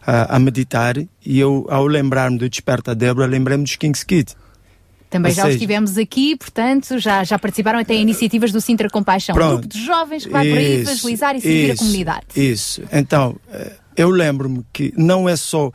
[0.06, 4.32] ah, a meditar e eu, ao lembrar-me do Desperta Débora, lembrei-me dos King's Kid.
[5.08, 8.90] Também Ou já seja, estivemos aqui, portanto, já, já participaram até em iniciativas do Sintra
[8.90, 9.34] Compaixão.
[9.34, 9.58] Um Pronto.
[9.60, 12.26] grupo de jovens que vai por aí Isso, evangelizar e servir a isso, comunidade.
[12.36, 12.82] Isso.
[12.92, 15.70] Então, eh, eu lembro-me que não é só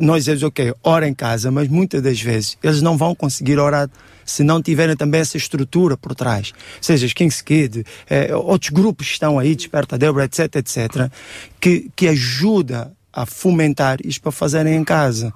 [0.00, 3.90] nós dizemos, ok, ora em casa, mas muitas das vezes eles não vão conseguir orar
[4.26, 6.52] se não tiverem também essa estrutura por trás.
[6.80, 11.10] Seja King's Kid, eh, outros grupos que estão aí, Desperta Débora, etc, etc,
[11.60, 15.32] que, que ajuda a fomentar isto para fazerem em casa.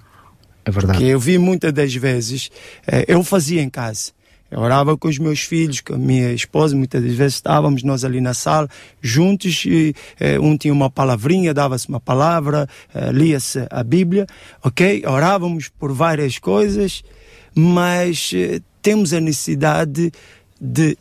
[0.65, 0.99] É verdade.
[0.99, 2.51] Que eu vi muitas das vezes,
[2.86, 4.12] eh, eu fazia em casa.
[4.51, 8.05] Eu orava com os meus filhos, com a minha esposa, muitas das vezes estávamos nós
[8.05, 8.69] ali na sala,
[9.01, 14.27] juntos, e, eh, um tinha uma palavrinha, dava-se uma palavra, eh, lia-se a Bíblia,
[14.62, 15.05] ok?
[15.07, 17.05] Orávamos por várias coisas,
[17.55, 20.12] mas eh, temos a necessidade
[20.60, 20.97] de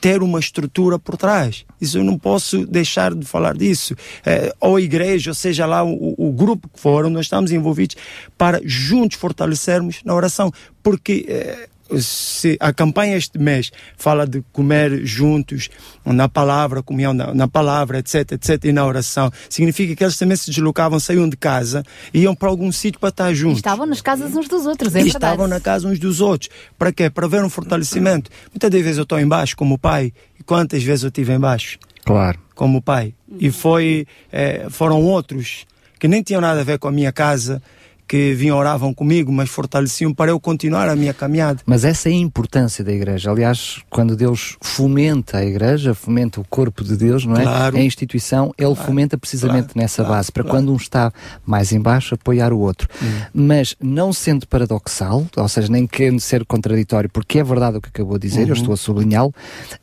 [0.00, 1.64] ter uma estrutura por trás.
[1.80, 3.96] Isso eu não posso deixar de falar disso.
[4.24, 7.96] Eh, ou a igreja, ou seja lá o, o grupo que for, nós estamos envolvidos
[8.36, 10.52] para juntos fortalecermos na oração.
[10.82, 11.68] Porque eh,
[12.00, 15.68] se a campanha este mês fala de comer juntos
[16.04, 20.36] na palavra, comunhão na, na palavra, etc, etc, e na oração, significa que eles também
[20.36, 23.58] se deslocavam, saíam de casa e iam para algum sítio para estar E juntos.
[23.58, 25.16] estavam nas casas uns dos outros, é verdade.
[25.16, 26.50] estavam na casa uns dos outros.
[26.78, 27.08] Para quê?
[27.10, 28.30] Para ver um fortalecimento.
[28.52, 30.12] Muitas das vezes eu estou embaixo como pai.
[30.38, 31.78] E quantas vezes eu estive embaixo?
[32.04, 32.38] Claro.
[32.54, 33.14] Como pai.
[33.38, 35.66] E foi, eh, foram outros
[35.98, 37.60] que nem tinham nada a ver com a minha casa,
[38.08, 41.60] que vinham oravam comigo, mas fortaleciam para eu continuar a minha caminhada.
[41.66, 43.30] Mas essa é a importância da igreja.
[43.30, 47.42] Aliás, quando Deus fomenta a igreja, fomenta o corpo de Deus, não é?
[47.42, 47.76] Claro.
[47.76, 50.58] A instituição, ele fomenta precisamente claro, nessa claro, base, para claro.
[50.58, 51.12] quando um está
[51.44, 52.88] mais em baixo, apoiar o outro.
[53.34, 57.88] Mas não sendo paradoxal, ou seja, nem querendo ser contraditório, porque é verdade o que
[57.88, 58.52] acabou de dizer, eu Uhum.
[58.54, 59.34] estou a sublinhá-lo,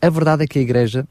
[0.01, 1.05] a verdade é que a igreja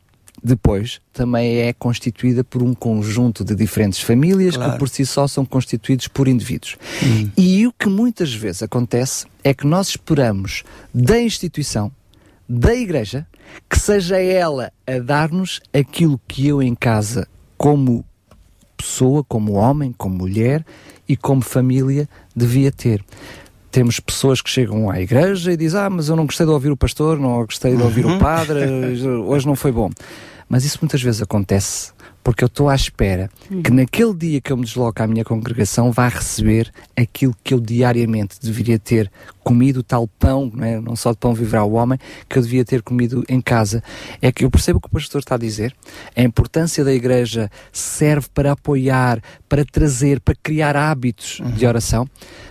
[0.45, 4.73] depois também é constituída por um conjunto de diferentes famílias Claro.
[4.73, 6.77] que por si só são constituídos por indivíduos.
[7.03, 7.31] Hum.
[7.35, 11.91] E o que muitas vezes acontece é que nós esperamos da instituição,
[12.47, 13.27] da igreja,
[13.71, 18.05] que seja ela a dar-nos aquilo que eu em casa, como
[18.77, 20.65] pessoa, como homem, como mulher
[21.09, 22.07] e como família,
[22.37, 23.03] devia ter.
[23.75, 26.71] Temos pessoas que chegam à igreja e dizem: Ah, mas eu não gostei de ouvir
[26.71, 28.19] o pastor, não gostei de ouvir Uhum.
[28.19, 28.61] o padre,
[29.27, 29.91] hoje não foi bom.
[30.49, 33.29] Mas isso muitas vezes acontece porque eu estou à espera
[33.65, 37.59] que naquele dia que eu me desloco à minha congregação vá receber aquilo que eu
[37.59, 39.11] diariamente deveria ter
[39.45, 40.81] comido, tal pão, não, é?
[40.81, 41.99] não só de pão viverá o homem,
[42.29, 43.83] que eu devia ter comido em casa.
[44.21, 45.73] É que eu percebo o que o pastor está a dizer.
[46.17, 52.09] A importância da igreja serve para apoiar, para trazer, para criar hábitos de oração,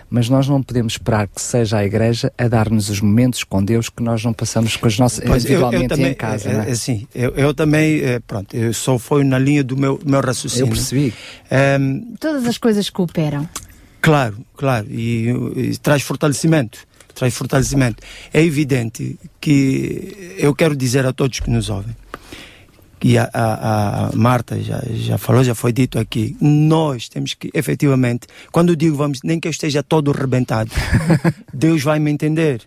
[0.08, 3.88] mas nós não podemos esperar que seja a igreja a dar-nos os momentos com Deus
[3.88, 6.48] que nós não passamos com as nossas Pois, eu- eu individualmente também, em casa.
[6.48, 6.68] é, não é?
[6.68, 10.20] é, assim, eu, eu também, é, pronto, eu só foi na linha do meu, meu
[10.20, 10.66] raciocínio.
[10.66, 11.12] Eu percebi.
[11.50, 13.48] Ehm, Todas as coisas cooperam.
[14.04, 16.78] Claro, claro, e, e traz fortalecimento,
[17.14, 18.02] traz fortalecimento.
[18.34, 21.96] É evidente que eu quero dizer a todos que nos ouvem,
[23.02, 27.50] e a, a, a Marta já, já falou, já foi dito aqui, nós temos que,
[27.54, 30.70] efetivamente, quando eu digo vamos, nem que eu esteja todo rebentado,
[31.52, 32.60] Deus vai me entender.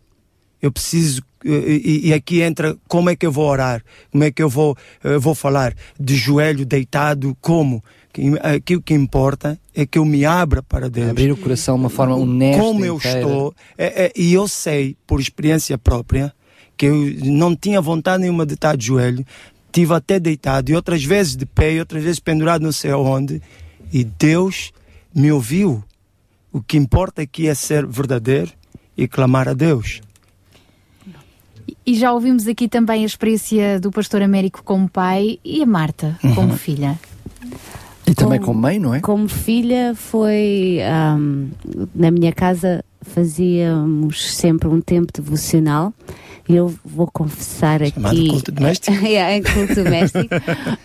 [0.60, 4.42] Eu preciso, e, e- aqui entra como é que eu vou orar, como é que
[4.42, 7.84] eu vou, eu vou falar, de joelho deitado, como?
[8.18, 11.12] Que- Aqui o que importa é que eu me abra para Deus.
[11.12, 12.60] Abrir o coração de uma forma honesta.
[12.60, 13.20] Como eu inteira.
[13.20, 16.34] estou, é- é- e eu sei, por experiência própria,
[16.76, 19.24] que eu não tinha vontade nenhuma de estar de joelho,
[19.72, 23.40] tive até deitado, e outras vezes de pé, e outras vezes pendurado não sei aonde,
[23.94, 24.72] e Deus
[25.14, 25.84] me ouviu.
[26.52, 28.52] O que importa aqui é ser verdadeiro
[28.98, 30.02] e clamar a Deus.
[31.86, 36.18] E já ouvimos aqui também a experiência do pastor Américo como pai e a Marta
[36.34, 36.58] como Uhum.
[36.58, 37.00] filha.
[38.08, 39.02] E também como mãe, não é?
[39.02, 40.80] Como filha, foi.
[40.82, 41.50] ahm,
[41.94, 45.94] na minha casa fazíamos sempre um tempo devocional.
[46.50, 48.30] E eu vou confessar Chamado aqui.
[48.30, 48.96] culto doméstico?
[49.06, 50.36] é, em culto doméstico.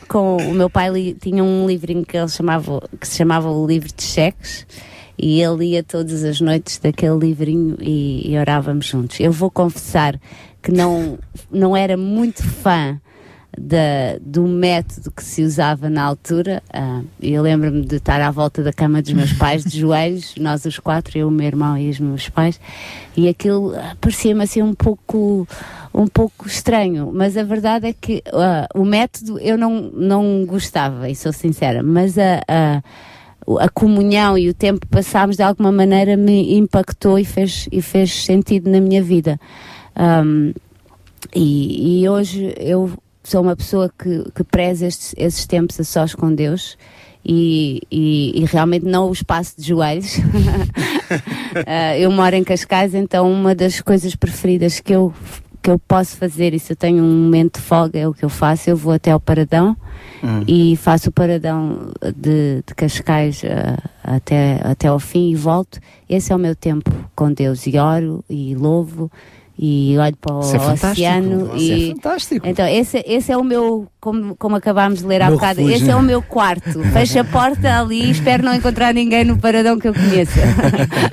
[0.08, 3.88] com o meu pai tinha um livrinho que ele chamava, que se chamava o livro
[3.96, 4.66] de cheques.
[5.16, 9.20] E ele lia todas as noites daquele livrinho e, e orávamos juntos.
[9.20, 10.18] Eu vou confessar
[10.60, 11.16] que não,
[11.50, 13.00] não era muito fã
[13.62, 16.60] da, do método que se usava na altura.
[16.72, 20.64] Ah, eu lembro-me de estar à volta da cama dos meus pais, de joelhos, nós
[20.64, 22.60] os quatro, eu, o meu irmão e os meus pais,
[23.16, 25.46] e aquilo ah, parecia-me assim um pouco,
[25.94, 27.12] um pouco estranho.
[27.14, 31.82] Mas a verdade é que ah, o método eu não, não gostava, e sou sincera,
[31.82, 32.42] mas a.
[32.48, 32.82] a
[33.58, 37.82] a comunhão e o tempo que passámos de alguma maneira me impactou e fez, e
[37.82, 39.36] fez sentido na minha vida.
[39.96, 40.52] Um,
[41.34, 42.88] e, e hoje eu
[43.22, 46.76] sou uma pessoa que, que preza estes, esses tempos a sós com Deus
[47.24, 50.18] e, e, e realmente não os passo de joelhos.
[51.66, 55.12] Ah, eu moro em Cascais, então uma das coisas preferidas que eu,
[55.62, 58.24] que eu posso fazer, e se eu tenho um momento de folga, é o que
[58.24, 59.76] eu faço, eu vou até ao Paradão
[60.22, 60.44] Hum.
[60.46, 65.80] e faço o Paradão de, de Cascais ah, até, até ao fim e volto.
[66.08, 69.10] Esse é o meu tempo com Deus e oro e louvo
[69.64, 72.48] e olho para o é oceano Isso é e fantástico.
[72.48, 75.76] então esse, esse é o meu como, como acabámos de ler há Meu bocado refúgio.
[75.84, 76.80] esse é o meu quarto.
[76.92, 80.40] Fecho a porta ali e espero não encontrar ninguém no paradão que eu conheça.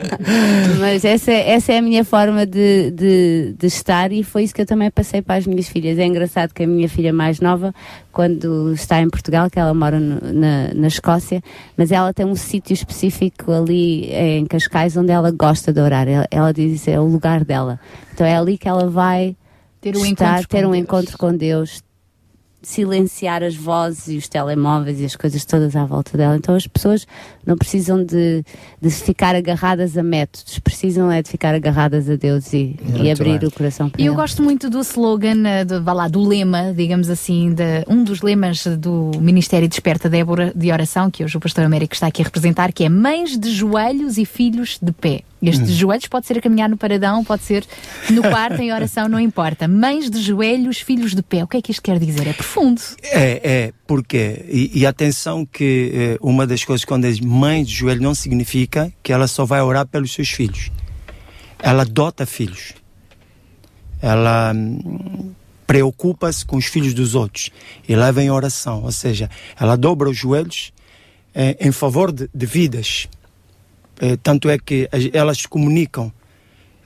[0.79, 4.55] Mas essa, é- essa é a minha forma de, de, de estar e foi isso
[4.55, 5.99] que eu também passei para as minhas filhas.
[5.99, 7.73] É engraçado que a minha filha mais nova
[8.11, 11.43] quando está em Portugal que ela mora no- na, na Escócia
[11.77, 16.07] mas ela tem um sítio específico ali em Cascais onde ela gosta de orar.
[16.07, 17.79] Ela, ela diz é o lugar dela
[18.19, 19.33] então é ali que ela vai
[19.79, 20.83] Ter um estar, encontro ter com um Deus.
[20.83, 21.81] encontro com Deus,
[22.61, 26.35] silenciar as vozes e os telemóveis e as coisas todas à volta dela.
[26.35, 27.07] Então as pessoas
[27.45, 28.43] não precisam de,
[28.81, 33.11] de ficar agarradas a métodos, precisam é de ficar agarradas a Deus e, e Muito
[33.13, 33.47] abrir bem.
[33.47, 34.21] o coração para E eu Ele.
[34.21, 38.21] gosto muito do slogan, eh, de, vá lá, do lema, digamos assim, de, um dos
[38.21, 42.25] lemas do Ministério Desperta Débora de Oração, que hoje o Pastor Américo está aqui a
[42.25, 45.21] representar, que é Mães de Joelhos e Filhos de Pé.
[45.41, 45.65] Este Hum.
[45.65, 47.65] de joelhos pode ser a caminhar no paradão, pode ser
[48.09, 49.67] no quarto em oração, não importa.
[49.67, 51.43] Mães de joelhos, filhos de pé.
[51.43, 52.27] O que é que isto quer dizer?
[52.27, 52.81] É profundo.
[53.03, 57.73] É, é, porque, e, e atenção que eh, uma das coisas quando diz mãe de
[57.73, 60.71] joelho não significa que ela só vai orar pelos seus filhos.
[61.57, 62.73] Ela adota filhos.
[64.01, 65.31] Ela hum,
[65.65, 67.49] preocupa-se com os filhos dos outros
[67.87, 70.73] e leva em oração, ou seja, ela dobra os joelhos
[71.33, 73.07] eh, em favor de, de vidas.
[73.99, 76.11] Eh, tanto é que as- elas comunicam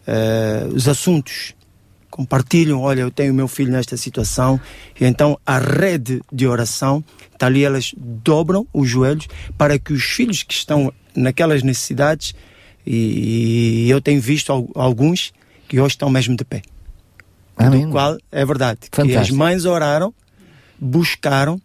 [0.05, 1.53] eh, os assuntos
[2.09, 4.59] compartilham, olha, eu tenho meu filho nesta situação,
[4.99, 9.27] e então a rede de oração, está ali elas dobram os joelhos
[9.57, 12.35] para que os filhos que estão naquelas necessidades,
[12.85, 15.31] e, e eu tenho visto al- alguns
[15.67, 16.61] que hoje estão mesmo de pé.
[17.57, 17.85] Amém.
[17.85, 19.37] Do qual é verdade, que as Fantástico.
[19.37, 20.13] mães oraram,
[20.79, 21.59] buscaram,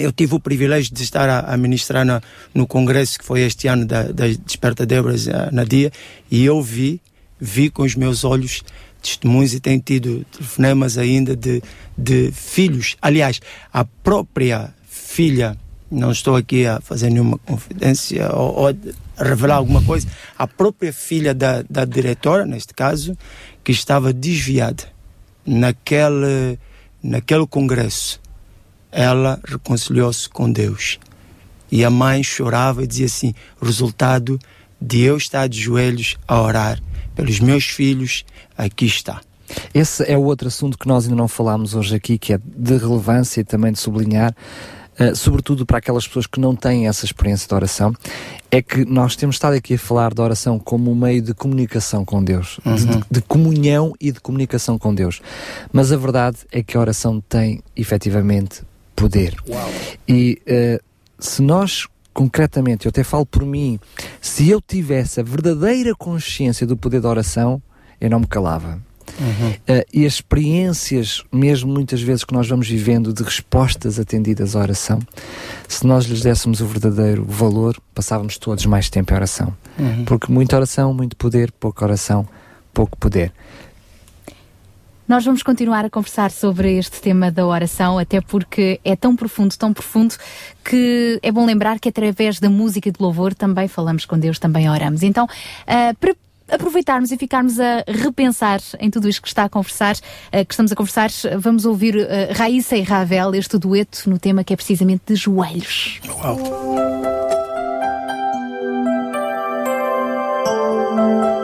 [0.00, 2.20] eu tive o privilégio de estar a, a ministrar na-
[2.54, 4.04] no congresso que foi este ano da,
[4.44, 5.92] Desperta Débora eh, na dia
[6.30, 7.00] e eu vi,
[7.40, 8.62] vi com os meus olhos
[9.02, 11.62] testemunhos e tenho tido telefonemas ainda de,
[11.96, 12.96] de filhos.
[13.00, 13.40] Aliás,
[13.72, 15.56] a própria filha,
[15.90, 18.76] não estou aqui a fazer nenhuma confidência ou, ou
[19.16, 20.06] revelar alguma coisa,
[20.38, 23.16] a própria filha da, da diretora, neste caso,
[23.64, 24.84] que estava desviada
[25.46, 26.58] naquele,
[27.02, 28.19] naquele congresso
[28.92, 30.98] ela reconciliou-se com Deus.
[31.70, 34.38] E a mãe chorava e dizia assim: resultado
[34.80, 36.80] de eu estar de joelhos a orar
[37.14, 38.24] pelos meus filhos,
[38.56, 39.20] aqui está.
[39.74, 42.76] Esse é o outro assunto que nós ainda não falámos hoje aqui, que é de
[42.76, 44.34] relevância e também de sublinhar,
[44.98, 47.92] eh, sobretudo para aquelas pessoas que não têm essa experiência de oração,
[48.50, 52.04] é que nós temos estado aqui a falar da oração como um meio de comunicação
[52.04, 52.76] com Deus, de- Uhum.
[53.00, 55.20] de, de comunhão e de comunicação com Deus.
[55.72, 58.62] Mas a verdade é que a oração tem efetivamente
[59.00, 59.34] poder.
[60.06, 60.80] E eh,
[61.18, 63.78] se nós concretamente, eu até falo por mim,
[64.20, 67.62] se eu tivesse a verdadeira consciência do poder da oração,
[68.00, 68.80] eu não me calava.
[69.66, 74.60] Eh, e as experiências, mesmo muitas vezes que nós vamos vivendo de respostas atendidas à
[74.60, 74.98] oração,
[75.66, 79.54] se nós lhes dessemos o verdadeiro valor, passávamos todos mais tempo em oração.
[79.78, 80.04] Uhum.
[80.04, 82.26] Porque muita oração, muito poder, pouca oração,
[82.72, 83.32] pouco poder.
[85.10, 89.56] Nós vamos continuar a conversar sobre este tema da oração, até porque é tão profundo,
[89.58, 90.14] tão profundo,
[90.64, 94.38] que é bom lembrar que através da música e do louvor também falamos com Deus,
[94.38, 95.02] também oramos.
[95.02, 95.26] Então,
[95.98, 96.14] para
[96.48, 99.96] aproveitarmos e ficarmos a repensar em tudo isto que está a conversar,
[100.30, 104.44] ah, que estamos a conversar, vamos ouvir ah, Raíssa e Ravel, este dueto no tema
[104.44, 105.98] que é precisamente de joelhos.
[111.36, 111.39] O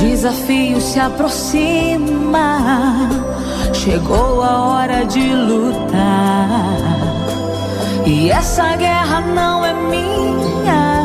[0.00, 2.58] desafio se aproxima,
[3.74, 6.78] chegou a hora de lutar.
[8.06, 11.04] E essa guerra não é minha,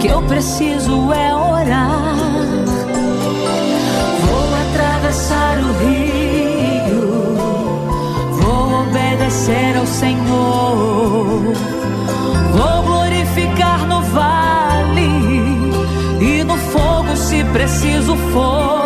[0.00, 2.14] que eu preciso é orar.
[4.24, 7.36] Vou atravessar o rio,
[8.40, 11.42] vou obedecer ao Senhor,
[17.52, 18.84] preciso for.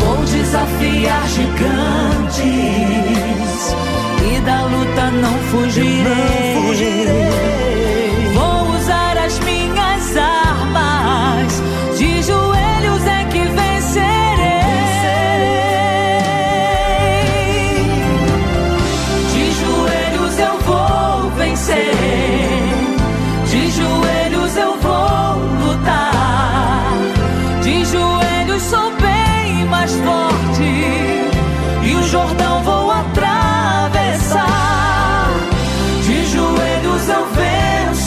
[0.00, 2.44] Vou desafiar gigantes
[4.36, 6.54] e da luta não fugirei.
[6.54, 7.67] Vou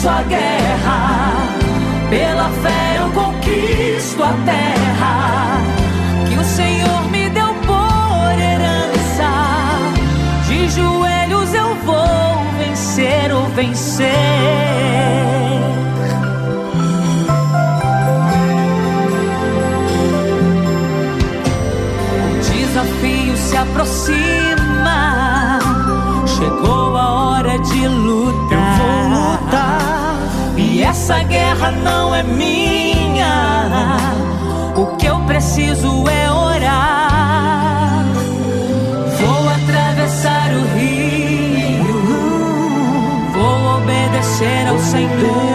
[0.08, 1.32] a guerra,
[2.10, 5.60] pela fé eu conquisto a terra
[6.28, 9.32] que o Senhor me deu por herança.
[10.46, 14.12] De joelhos eu vou vencer ou vencer.
[22.28, 25.58] O desafio se aproxima.
[26.26, 26.91] Chegou
[30.92, 33.96] essa guerra não é minha.
[34.76, 38.04] O que eu preciso é orar.
[39.18, 41.84] Vou atravessar o rio.
[43.32, 45.51] Vou obedecer ao Senhor.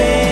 [0.00, 0.29] Fugirei.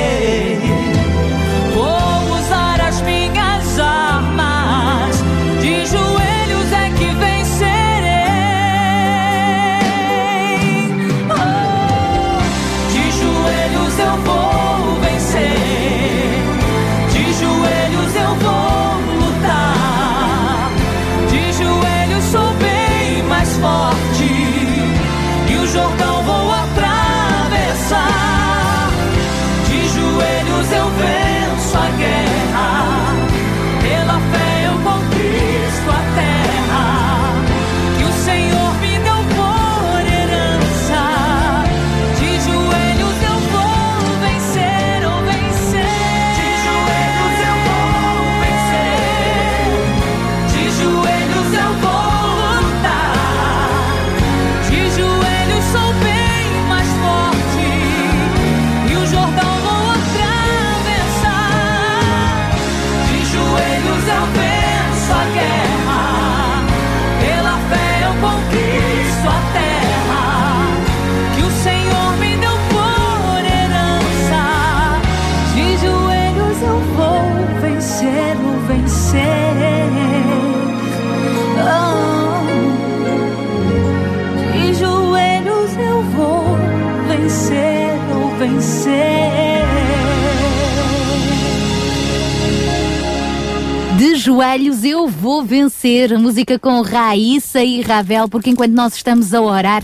[95.88, 96.18] Vencer.
[96.18, 99.82] Música com Raíssa e Ravel, porque enquanto nós estamos a orar,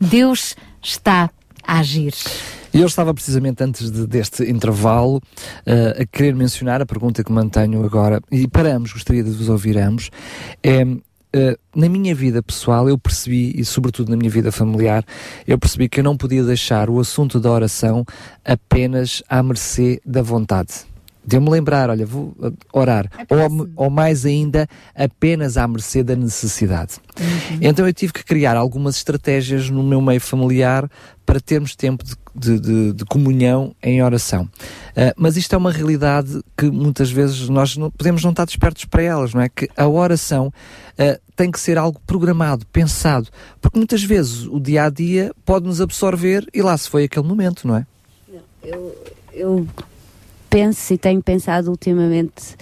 [0.00, 1.30] Deus está
[1.66, 2.12] a agir.
[2.72, 5.20] E eu estava precisamente antes de- deste intervalo
[5.64, 9.48] eh, a querer mencionar a pergunta que mantenho agora, e para ambos, gostaria de vos
[9.48, 10.10] ouvir ambos,
[10.62, 10.84] é,
[11.32, 15.04] eh, na minha vida pessoal eu percebi, e sobretudo na minha vida familiar,
[15.46, 18.04] eu percebi que eu não podia deixar o assunto da oração
[18.44, 20.84] apenas à mercê da vontade.
[21.26, 26.02] De eu me lembrar, olha, vou eh, orar, ou, ou mais ainda, apenas à mercê
[26.04, 26.94] da necessidade.
[27.60, 30.88] Então eu tive que criar algumas estratégias no meu meio familiar
[31.24, 34.48] para termos tempo de, de- de- de comunhão em oração.
[34.96, 38.84] Ah, mas isto é uma realidade que muitas vezes nós não, podemos não estar despertos
[38.84, 39.48] para elas, não é?
[39.48, 40.52] Que a oração
[40.96, 43.26] ah, tem que ser algo programado, pensado,
[43.60, 47.26] porque muitas vezes o dia a dia pode nos absorver e lá se foi aquele
[47.26, 47.86] momento, não é?
[48.62, 48.96] Eu,
[49.32, 49.66] eu
[50.56, 52.56] penso e tenho pensado ultimamente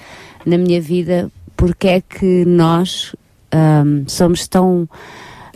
[0.45, 3.15] na minha vida porque é que nós
[3.53, 4.89] ahm, somos tão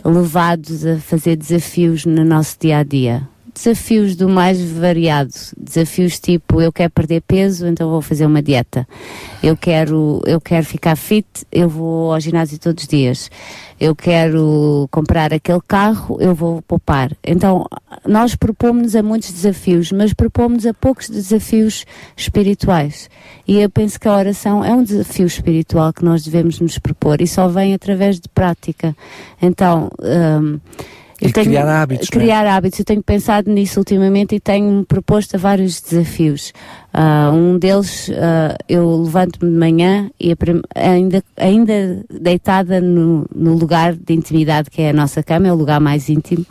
[0.05, 3.27] levados a fazer desafios no nosso dia a dia.
[3.59, 5.33] Desafios do mais variado.
[5.57, 8.87] Desafios tipo, eu quero perder peso, então vou fazer uma dieta.
[9.43, 13.29] Eu quero, eu quero ficar fit, eu vou ao ginásio todos os dias.
[13.79, 17.11] Eu quero comprar aquele carro, eu vou poupar.
[17.23, 17.65] Então,
[18.05, 23.09] nós propomos-nos a muitos desafios, mas propomos a poucos desafios espirituais.
[23.47, 27.21] E eu penso que a oração é um desafio espiritual que nós devemos nos propor
[27.21, 28.95] e só vem através de prática.
[29.41, 29.89] Então,
[31.21, 32.11] hum, E criar hábitos, é?
[32.11, 32.79] Criar hábitos.
[32.79, 36.53] Eu tenho pensado nisso ultimamente e tenho-me proposto a vários desafios.
[36.93, 40.35] Ah, um deles, ah, eu levanto-me de manhã e
[40.75, 45.55] ainda, ainda deitada no, no lugar de intimidade que é a nossa cama, é o
[45.55, 46.45] lugar mais íntimo,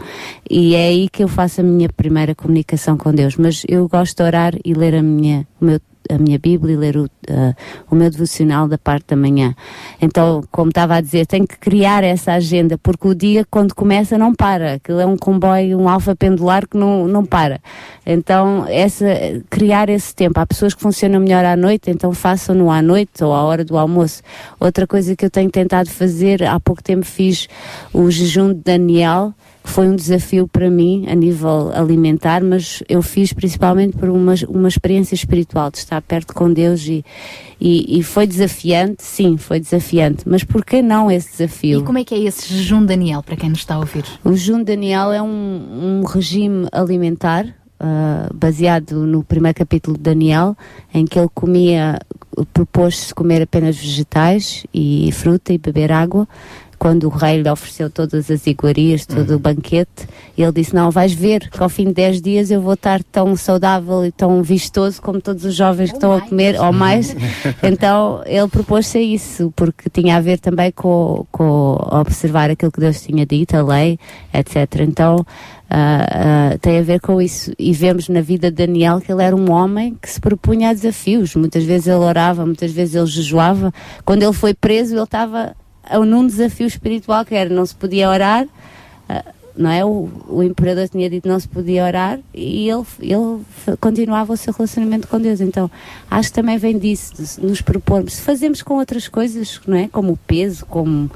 [0.49, 3.37] e é aí que eu faço a minha primeira comunicação com Deus.
[3.37, 6.77] Mas eu gosto de orar e ler a minha, o meu a minha Bíblia e
[6.77, 7.55] ler o, ah,
[7.91, 9.55] o meu devocional da parte da manhã.
[10.01, 14.17] Então, como estava a dizer, tenho que criar essa agenda, porque o dia, quando começa,
[14.17, 14.75] não para.
[14.75, 17.61] Aquilo é um comboio, um alfa pendular que não, não para.
[18.07, 19.07] Então, essa,
[19.51, 20.41] criar esse tempo.
[20.41, 23.77] Há pessoas que funcionam melhor à noite, então façam-no à noite ou à hora do
[23.77, 24.23] almoço.
[24.59, 27.49] Outra coisa que eu tenho tentado fazer, há pouco tempo fiz
[27.93, 29.35] o jejum de Daniel,
[29.69, 34.69] foi um desafio para mim a nível alimentar, mas eu fiz principalmente por uma, uma
[34.69, 37.05] experiência espiritual, de estar perto com Deus e,
[37.61, 41.81] e, e foi desafiante, sim, foi desafiante, mas por que não esse desafio?
[41.81, 44.05] E como é que é esse jejum Daniel, para quem nos está a ouvir?
[44.25, 47.47] O jejum Daniel é um, um regime alimentar
[47.81, 50.57] ah, baseado no primeiro capítulo de Daniel,
[50.93, 52.01] em que ele comia,
[52.53, 56.27] propôs-se comer apenas vegetais e fruta e beber água.
[56.79, 61.13] Quando o rei lhe ofereceu todas as iguarias, todo o banquete, ele disse: Não, vais
[61.13, 65.03] ver que ao fim de 10 dias eu vou estar tão saudável e tão vistoso
[65.03, 67.17] como todos os jovens que estão a comer, ou mais.
[67.63, 72.81] Então ele propôs-se a isso, porque tinha a ver também com, com observar aquilo que
[72.81, 73.99] Deus tinha dito, a lei,
[74.33, 74.81] etc.
[74.81, 75.25] Então
[75.71, 76.07] ah,
[76.55, 77.53] ah, tem a ver com isso.
[77.59, 80.73] E vemos na vida de Daniel que ele era um homem que se propunha a
[80.73, 81.35] desafios.
[81.35, 83.73] Muitas vezes ele orava, muitas vezes ele jejuava.
[84.05, 85.55] Quando ele foi preso, ele estava
[85.97, 88.47] num desafio espiritual que era não se podia orar.
[89.09, 89.25] ah,
[89.59, 89.85] não é?
[89.85, 93.43] O, o imperador tinha dito não se podia orar e ele, ele
[93.81, 95.41] continuava o seu relacionamento com Deus.
[95.41, 95.69] Então,
[96.09, 98.15] acho que também vem disso, de nos propormos.
[98.15, 99.89] Se fazemos com outras coisas, não é?
[99.89, 101.11] Como o peso, como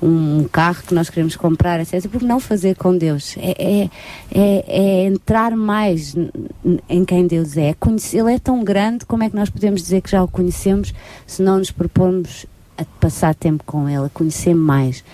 [0.00, 2.06] um carro que nós queremos comprar, etc.
[2.08, 3.36] Por não fazer com Deus?
[3.38, 3.90] É, é,
[4.30, 6.14] é, é entrar mais
[6.88, 7.74] em quem Deus é.
[7.74, 10.92] Conhecer, ele é tão grande, como é que nós podemos dizer que já o conhecemos
[11.26, 12.46] se não nos propomos
[12.78, 15.04] a passar tempo com Ele, a conhecer mais?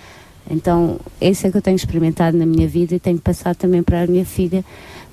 [0.49, 4.03] Então, esse é que eu tenho experimentado na minha vida e tenho passado também para
[4.03, 4.65] a minha filha,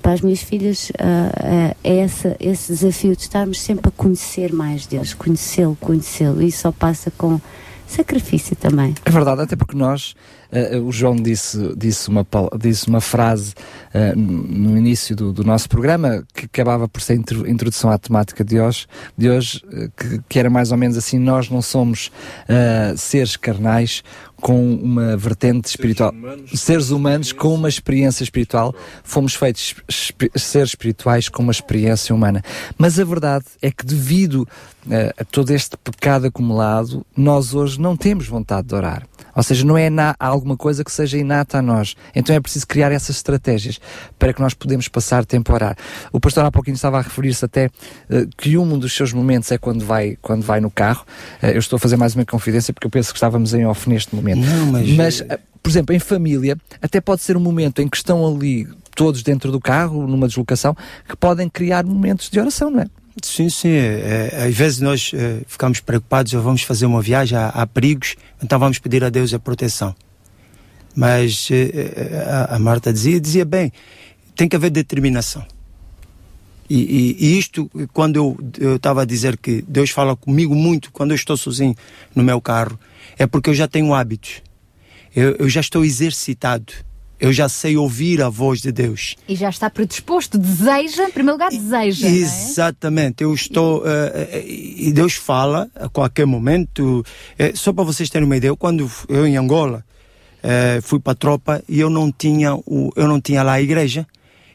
[0.02, 4.52] para as minhas filhas, ah, ah, é essa, esse desafio de estarmos sempre a conhecer
[4.52, 6.42] mais Deus, conhecê-lo, conhecê-lo.
[6.42, 7.40] E isso só passa com
[7.86, 8.94] sacrifício também.
[9.04, 10.14] É verdade, até porque nós,
[10.52, 12.26] eh, o João disse, disse, uma,
[12.60, 13.54] disse uma frase
[13.92, 17.14] eh, no início do, do nosso programa que acabava por ser
[17.46, 21.18] introdução à temática de hoje, de hoje eh, que, que era mais ou menos assim:
[21.18, 22.10] nós não somos
[22.48, 24.02] eh, seres carnais
[24.36, 26.12] com uma vertente espiritual,
[26.52, 28.74] seres humanos com uma experiência espiritual,
[29.04, 32.42] fomos feitos espi- seres espirituais com uma experiência humana.
[32.76, 34.46] Mas a verdade é que, devido
[34.90, 39.06] eh, a todo este pecado acumulado, nós hoje não temos vontade de orar.
[39.34, 41.94] Ou seja, não é na, alguma coisa que seja inata a nós.
[42.14, 43.80] Então é preciso criar essas estratégias
[44.18, 45.76] para que nós podemos passar tempo a orar.
[46.12, 47.70] O pastor há pouquinho estava a referir-se até
[48.10, 51.06] eh, que um dos seus momentos é quando vai, quando vai no carro.
[51.40, 53.88] Eh, eu estou a fazer mais uma confidência porque eu penso que estávamos em off
[53.88, 54.40] neste momento.
[54.40, 58.26] Não, mas- eh, por exemplo, em família, até pode ser um momento em que estão
[58.26, 60.76] ali todos dentro do carro, numa deslocação,
[61.08, 62.86] que podem criar momentos de oração, não é?
[63.22, 63.68] Sim, sim.
[63.70, 67.66] É, é, às vezes nós é, ficamos preocupados, ou vamos fazer uma viagem, há, há
[67.66, 69.94] perigos, então vamos pedir a Deus a proteção.
[70.94, 73.72] Mas é, é, a, a Marta dizia, dizia bem,
[74.36, 75.44] tem que haver determinação.
[76.68, 80.90] E, e- e isto, quando eu eu estava a dizer que Deus fala comigo muito
[80.92, 81.74] quando eu estou sozinho
[82.14, 82.78] no meu carro,
[83.18, 84.42] é porque eu já tenho hábitos.
[85.14, 86.72] Eu, eu já estou exercitado.
[87.20, 89.14] Eu já sei ouvir a voz de Deus.
[89.28, 92.08] E já está predisposto, deseja, em primeiro lugar, deseja.
[92.08, 92.18] não é?
[92.18, 93.84] Exatamente, eu estou.
[93.86, 97.04] eh, eh, e Deus fala a qualquer momento.
[97.38, 99.84] Eh, só para vocês terem uma ideia, eu, quando eu em Angola
[100.42, 103.62] eh, fui para a tropa e eu não tinha o, eu não tinha lá a
[103.62, 104.06] igreja.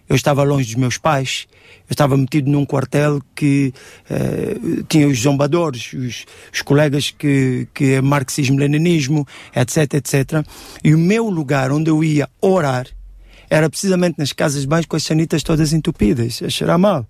[0.09, 1.47] Eu estava longe dos meus pais.
[1.89, 3.73] Eu estava metido num quartel que
[4.09, 4.55] eh,
[4.87, 9.25] tinha os zombadores, os, os colegas que, que é marxismo-leninismo,
[9.55, 10.45] etc, etc.
[10.83, 12.87] E o meu lugar onde eu ia orar
[13.49, 17.05] era precisamente nas casas de banho com as sanitas todas entupidas, a cheirar mal.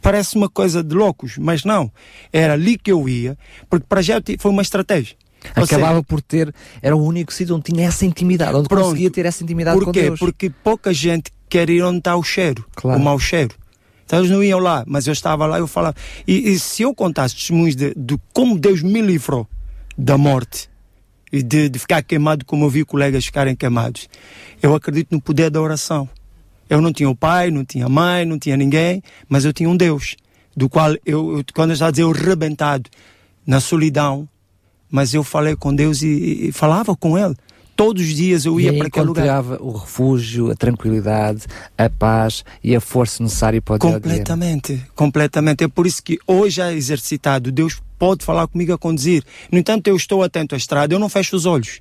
[0.00, 1.90] Parece uma coisa de loucos, mas não.
[2.32, 3.36] Era ali que eu ia,
[3.68, 5.16] porque para já foi uma estratégia.
[5.54, 8.84] Acabava seja, por ter, era o único sítio onde tinha essa intimidade, onde Pronto.
[8.84, 10.02] conseguia ter essa intimidade com Porquê?
[10.02, 10.18] Deus.
[10.18, 13.54] Porque pouca gente quer ir onde está o cheiro, o mau cheiro.
[14.04, 15.94] Então eles não iam lá, mas eu estava lá e eu falava.
[16.26, 19.46] E, e se eu contasse testemunhos de, de como Deus me livrou
[19.98, 20.70] da morte
[21.30, 24.08] e de, de ficar queimado como eu vi colegas ficarem queimados,
[24.62, 26.08] eu acredito no poder da oração.
[26.70, 29.76] Eu não tinha o pai, não tinha mãe, não tinha ninguém, mas eu tinha um
[29.76, 30.16] Deus,
[30.56, 32.88] do qual eu, eu quando eu estava a dizer, eu rebentado,
[33.46, 34.28] na solidão,
[34.90, 37.34] mas eu falei com Deus e, e falava com Ele.
[37.76, 39.24] Todos os dias eu ia e para aquele lugar.
[39.24, 41.42] encontrava o refúgio, a tranquilidade,
[41.76, 43.92] a paz e a força necessária para o a dia.
[44.00, 45.62] Completamente, completamente.
[45.62, 47.52] É por isso que hoje é exercitado.
[47.52, 49.22] Deus pode falar comigo a conduzir.
[49.52, 51.80] No entanto, eu estou atento à estrada, eu não fecho os olhos.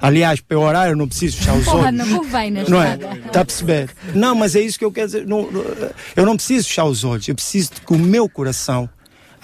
[0.00, 2.08] Aliás, para eu orar, eu não preciso fechar os Porra, olhos.
[2.08, 2.92] não convém na Não é?
[2.94, 3.16] estrada.
[3.26, 3.90] Está a perceber?
[4.14, 5.26] Não, mas é isso que eu quero dizer.
[5.26, 5.48] Não,
[6.16, 7.28] eu não preciso fechar os olhos.
[7.28, 8.88] Eu preciso que o meu coração,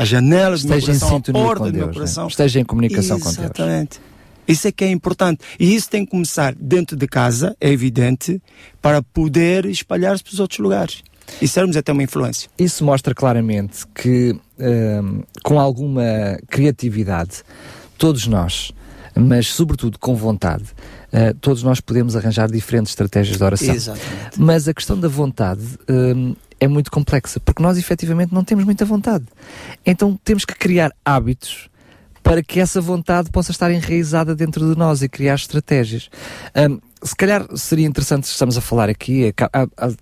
[0.00, 2.24] as janelas do meu Esteja em coração, a porta do meu Deus, coração.
[2.24, 2.30] né?
[2.30, 3.38] Esteja em comunicação com Deus.
[3.38, 4.00] Exatamente.
[4.48, 5.40] Isso é que é importante.
[5.58, 8.40] E isso tem que começar dentro de casa, é evidente,
[8.80, 11.02] para poder espalhar-se para os outros lugares.
[11.42, 12.48] E sermos até uma influência.
[12.58, 17.42] Isso mostra claramente que, hum, com alguma criatividade,
[17.98, 18.72] todos nós,
[19.14, 20.64] mas sobretudo com vontade,
[21.12, 23.74] uh, todos nós podemos arranjar diferentes estratégias de oração.
[23.74, 24.38] Exatamente.
[24.38, 28.84] Mas a questão da vontade hum, é muito complexa, porque nós efetivamente não temos muita
[28.84, 29.24] vontade.
[29.84, 31.68] Então temos que criar hábitos
[32.22, 36.10] para que essa vontade possa estar enraizada dentro de nós e criar estratégias.
[36.54, 39.92] Hum, se calhar seria interessante, estamos a falar aqui, a- a- a-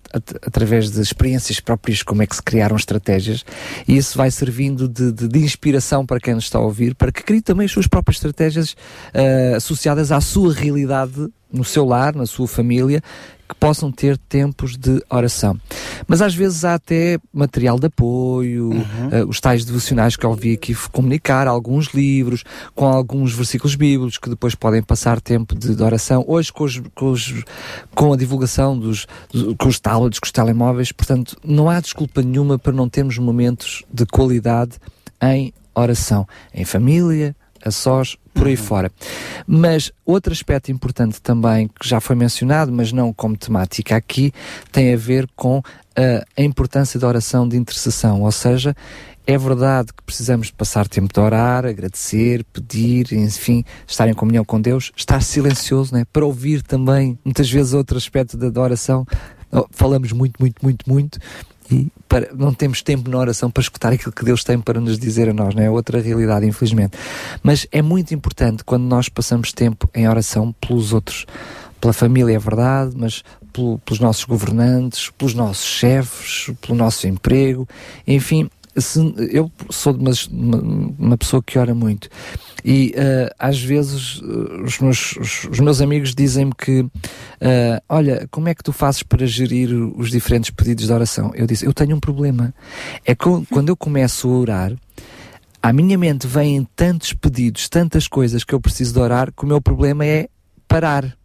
[0.45, 3.45] através de experiências próprias, como é que se criaram estratégias,
[3.87, 7.11] e isso vai servindo de, de- de inspiração para quem nos está a ouvir, para
[7.11, 8.75] que crie também as suas próprias estratégias
[9.13, 13.01] ah, associadas à sua realidade no seu lar, na sua família,
[13.47, 15.59] que possam ter tempos de oração.
[16.07, 18.69] Mas às vezes há até material de apoio,
[19.11, 22.43] eh, os tais devocionais que eu ouvi aqui comunicar, alguns livros,
[22.75, 26.23] com alguns versículos bíblicos que depois podem passar tempo de, de oração.
[26.27, 27.43] Hoje, com, os- com os-
[27.95, 32.21] com a divulgação dos, dos- com os tablets, com os telemóveis, portanto, não há desculpa
[32.21, 34.73] nenhuma para não termos momentos de qualidade
[35.23, 38.91] em oração, em família, a sós, por aí fora.
[39.45, 44.31] Mas outro aspecto importante também, que já foi mencionado, mas não como temática aqui,
[44.71, 45.61] tem a ver com
[45.95, 48.73] ah, a importância da oração de intercessão, ou seja,
[49.27, 54.43] é verdade que precisamos de passar tempo de orar, agradecer, pedir, enfim, estar em comunhão
[54.43, 56.05] com Deus, estar silencioso, né?
[56.11, 59.05] para ouvir também, muitas vezes, outro aspecto da, oração.
[59.71, 61.19] Falamos muito, muito, muito, muito
[61.71, 64.97] e para- não temos tempo na oração para escutar aquilo que Deus tem para nos
[64.97, 65.69] dizer a nós, não é?
[65.69, 66.97] Outra realidade, infelizmente.
[67.43, 71.25] Mas é muito importante quando nós passamos tempo em oração pelos outros,
[71.79, 73.23] pela família, é verdade, mas
[73.53, 77.67] pelo- pelos nossos governantes, pelos nossos chefes, pelo nosso emprego,
[78.07, 78.49] enfim.
[78.81, 80.11] Se- eu sou uma,
[80.97, 82.09] uma pessoa que ora muito
[82.63, 86.85] e eh, às vezes eh, os, meus, os, os meus amigos dizem-me que
[87.39, 91.31] eh, olha, como é que tu fazes para gerir os diferentes pedidos de oração?
[91.35, 92.53] Eu disse, eu tenho um problema.
[93.05, 94.73] É que quando eu começo a orar,
[95.61, 99.47] à minha mente vêm tantos pedidos, tantas coisas que eu preciso de orar, que o
[99.47, 100.27] meu problema é
[100.67, 101.17] parar.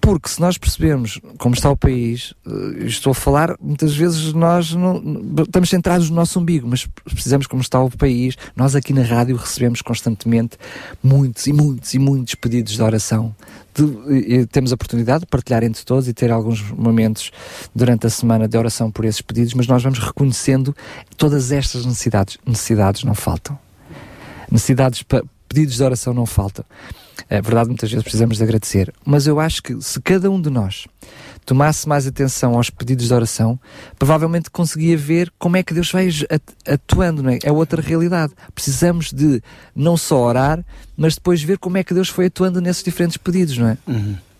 [0.00, 4.72] Porque se nós percebermos como está o país, eh, estou a falar, muitas vezes nós
[4.74, 4.96] não,
[5.42, 8.34] estamos centrados no nosso umbigo, mas precisamos como está o país.
[8.56, 10.56] Nós aqui na rádio recebemos constantemente
[11.02, 13.34] muitos e muitos e muitos pedidos de oração.
[13.74, 17.30] De- temos a oportunidade de partilhar entre todos e ter alguns momentos
[17.74, 20.74] durante a semana de oração por esses pedidos, mas nós vamos reconhecendo
[21.16, 22.38] todas estas necessidades.
[22.46, 23.58] Necessidades não faltam
[24.50, 26.64] necessidades, pa- pedidos de oração não faltam.
[27.28, 28.92] É verdade, muitas vezes precisamos de agradecer.
[29.04, 30.86] Mas eu acho que se cada um de nós
[31.44, 33.58] tomasse mais atenção aos pedidos de oração,
[33.98, 37.38] provavelmente conseguia ver como é que Deus vai at- atuando, não é?
[37.42, 38.32] É outra realidade.
[38.54, 39.42] Precisamos de
[39.74, 40.64] não só orar,
[40.96, 43.78] mas depois ver como é que Deus foi atuando nesses diferentes pedidos, não é?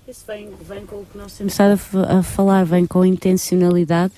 [0.08, 4.14] Isso vem, vem com o que nós temos estado a, falar, vem com intencionalidade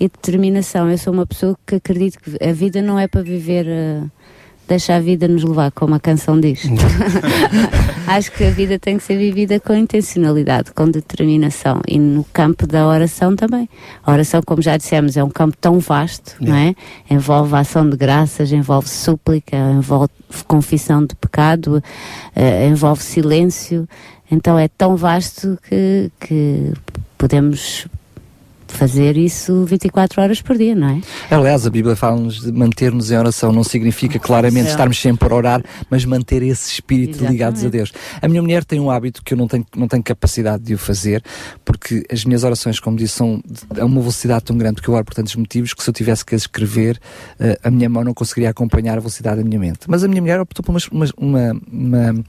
[0.00, 0.90] e determinação.
[0.90, 4.02] Eu sou uma pessoa que acredito que a vida não é para viver, eh,
[4.72, 6.62] deixa a vida nos levar, como a canção diz.
[8.08, 12.66] Acho que a vida tem que ser vivida com intencionalidade, com determinação e no campo
[12.66, 13.68] da oração também.
[14.02, 16.74] A oração, como já dissemos, é um campo tão vasto, não é?
[17.10, 20.10] Envolve ação de graças, envolve súplica, envolve
[20.48, 21.84] confissão de pecado,
[22.34, 23.86] eh, envolve silêncio.
[24.30, 26.72] Então é tão vasto que, que
[27.18, 27.86] podemos
[28.72, 31.00] fazer isso 24 horas por dia, não é?
[31.34, 33.52] Aliás, a Bíblia fala-nos de manter-nos em oração.
[33.52, 34.70] Não significa claramente Sim.
[34.70, 37.32] estarmos sempre a orar, mas manter esse espírito Exatamente.
[37.32, 37.92] ligados a Deus.
[38.20, 40.78] A minha mulher tem um hábito que eu não tenho, não tenho capacidade de o
[40.78, 41.22] fazer,
[41.64, 43.42] porque as minhas orações, como disse, são
[43.78, 46.24] a uma velocidade tão grande que eu oro por tantos motivos que se eu tivesse
[46.24, 46.98] que as escrever,
[47.40, 49.80] eh, a minha mão não conseguiria acompanhar a velocidade da minha mente.
[49.88, 52.24] Mas a minha mulher optou por uma, uma- uma-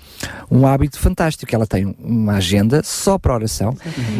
[0.50, 1.54] um hábito fantástico.
[1.54, 3.76] Ela tem uma agenda só para oração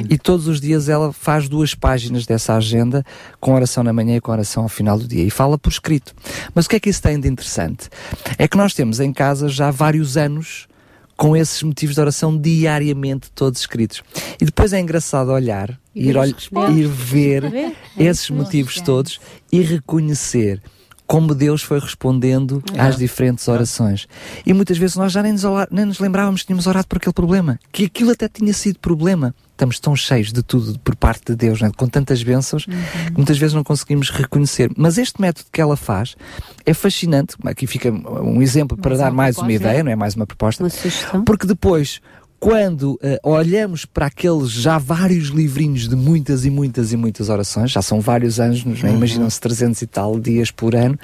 [0.10, 3.04] e todos os dias ela faz duas páginas dessa agenda
[3.40, 6.14] com oração na manhã e com oração ao final do dia e fala por escrito.
[6.54, 7.90] Mas o que é que isso tem de interessante?
[8.38, 10.68] É que nós temos em casa já vários anos
[11.16, 14.02] com esses motivos de oração diariamente todos escritos.
[14.42, 16.34] E depois é engraçado olhar, E ir, olh-
[16.76, 19.20] ir ver esses motivos todos
[19.52, 20.62] e reconhecer
[21.06, 24.08] como Deus foi respondendo às diferentes orações.
[24.46, 27.14] E muitas vezes nós já nem nos, nem nos lembrávamos que tínhamos orado por aquele
[27.14, 29.36] problema, que aquilo até tinha sido problema.
[29.54, 31.72] Estamos tão cheios de tudo por parte de Deus, né?
[31.78, 34.70] com tantas bênçãos, que muitas vezes não conseguimos reconhecer.
[34.76, 36.16] Mas este método que ela faz
[36.66, 37.36] é fascinante.
[37.46, 39.70] Aqui fica um exemplo para dar mais uma proposta.
[39.70, 40.64] ideia, não é mais uma proposta.
[40.64, 41.24] Uma sugestão.
[41.24, 42.02] Porque depois,
[42.40, 47.72] quando eh, olhamos para aqueles já vários livrinhos de muitas e muitas e muitas orações,
[47.72, 48.88] já são vários anos, é?
[48.88, 48.96] Uhum.
[48.98, 51.00] imaginam-se 300 e tal dias por ano,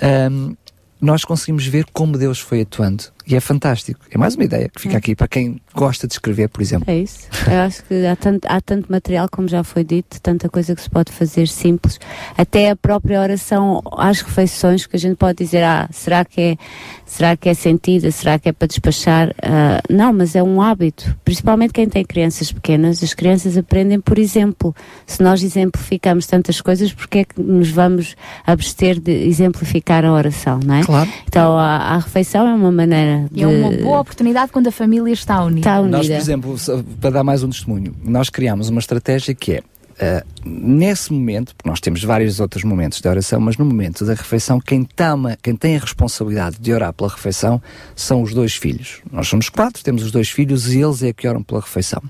[0.00, 0.54] ahm,
[0.98, 3.04] nós conseguimos ver como Deus foi atuando.
[3.28, 4.00] E é fantástico.
[4.10, 6.90] É mais uma ideia que fica aqui para quem gosta de escrever, por exemplo.
[6.90, 7.28] É isso.
[7.46, 10.80] Eu acho que há tanto, há tanto material, como já foi dito, tanta coisa que
[10.80, 12.00] se pode fazer simples.
[12.38, 16.56] Até a própria oração às refeições, que a gente pode dizer, ah, será que é,
[17.04, 18.10] será que é sentida?
[18.10, 19.34] Será que é para despachar?
[19.42, 21.14] Ah, não, mas é um hábito.
[21.22, 24.74] Principalmente quem tem crianças pequenas, as crianças aprendem por exemplo.
[25.06, 28.16] Se nós exemplificamos tantas coisas, porque é que nos vamos
[28.46, 30.82] abster de exemplificar a oração, não é?
[30.82, 31.10] Claro.
[31.26, 33.42] Então a, a refeição é uma maneira de...
[33.42, 35.60] É uma boa oportunidade quando a família está unida.
[35.60, 36.56] Está Nós, por exemplo,
[37.00, 39.62] para dar mais um testemunho, nós criámos uma estratégia que é,
[40.00, 44.14] ah, nesse momento, porque nós temos vários outros momentos de oração, mas no momento da
[44.14, 47.60] refeição, quem, toma, quem tem a responsabilidade de orar pela refeição
[47.96, 49.00] são os dois filhos.
[49.10, 52.02] Nós somos quatro, temos os dois filhos e eles é que oram pela refeição.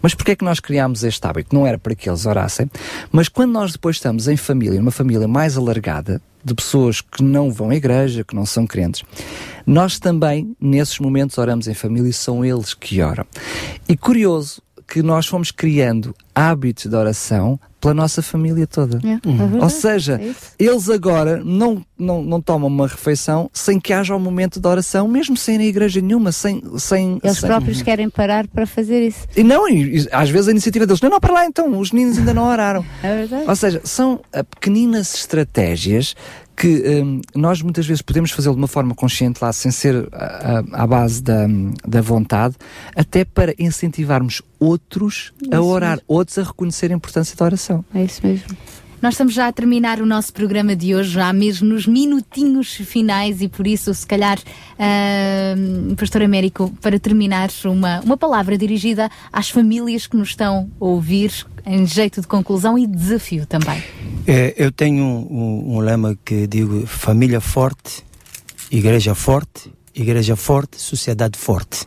[0.00, 1.54] Mas porquê é que nós criámos este hábito?
[1.54, 2.70] Não era para que eles orassem,
[3.12, 7.50] mas quando nós depois estamos em família, numa família mais alargada, de pessoas que não
[7.50, 9.02] vão à igreja, que não são crentes,
[9.66, 13.26] nós também, nesses momentos, oramos em família e são eles que oram.
[13.88, 18.98] E curioso que nós fomos criando hábitos de oração pela nossa família toda.
[19.04, 19.62] É, é verdade.
[19.62, 24.18] Ou seja, É eles agora não, não, não tomam uma refeição sem que haja um
[24.20, 26.62] momento de oração, mesmo sem ir à igreja nenhuma, sem.
[26.78, 29.26] sem Eles sem- próprios querem parar para fazer isso.
[29.36, 31.90] E não, e, e às vezes a iniciativa deles, não, não, para lá então, os
[31.90, 32.84] meninos ainda não oraram.
[33.02, 33.44] É verdade.
[33.48, 36.14] Ou seja, são ah, pequeninas estratégias
[36.56, 40.62] que hum, nós muitas vezes podemos fazer de uma forma consciente lá, sem ser ah,
[40.72, 41.46] ah, à base da,
[41.86, 42.56] da vontade,
[42.94, 47.84] até para incentivarmos outros a orar, outros a reconhecer a importância da oração.
[47.94, 48.56] É isso mesmo.
[49.06, 53.40] Nós estamos já a terminar o nosso programa de hoje, já mesmo nos minutinhos finais,
[53.40, 54.36] e por isso, se calhar,
[54.76, 55.54] ah,
[55.96, 61.32] Pastor Américo, para terminar, uma, uma palavra dirigida às famílias que nos estão a ouvir,
[61.64, 63.80] em jeito de conclusão e desafio também.
[64.26, 68.02] É, eu tenho um, um- um lema que digo família forte,
[68.72, 71.86] igreja forte, igreja forte, sociedade forte.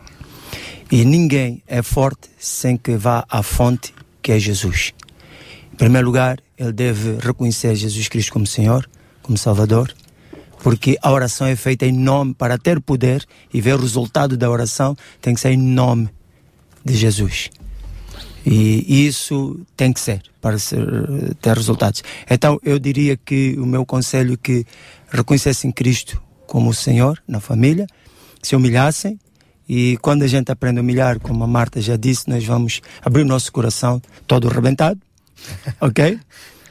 [0.89, 4.93] E ninguém é forte sem que vá à fonte que é Jesus.
[5.73, 8.88] Em primeiro lugar, ele deve reconhecer Jesus Cristo como Senhor,
[9.21, 9.93] como Salvador,
[10.61, 14.49] porque a oração é feita em nome, para ter poder e ver o resultado da
[14.49, 16.09] oração, tem que ser em nome
[16.83, 17.49] de Jesus.
[18.45, 20.85] E isso tem que ser para ser,
[21.41, 22.03] ter resultados.
[22.29, 24.65] Então eu diria que o meu conselho é que
[25.09, 27.88] reconhecessem Cristo como o Senhor na família,
[28.41, 29.19] se humilhassem
[29.67, 33.21] e quando a gente aprende a humilhar, como a Marta já disse, nós vamos abrir
[33.21, 34.99] o nosso coração todo arrebentado,
[35.82, 36.19] ok?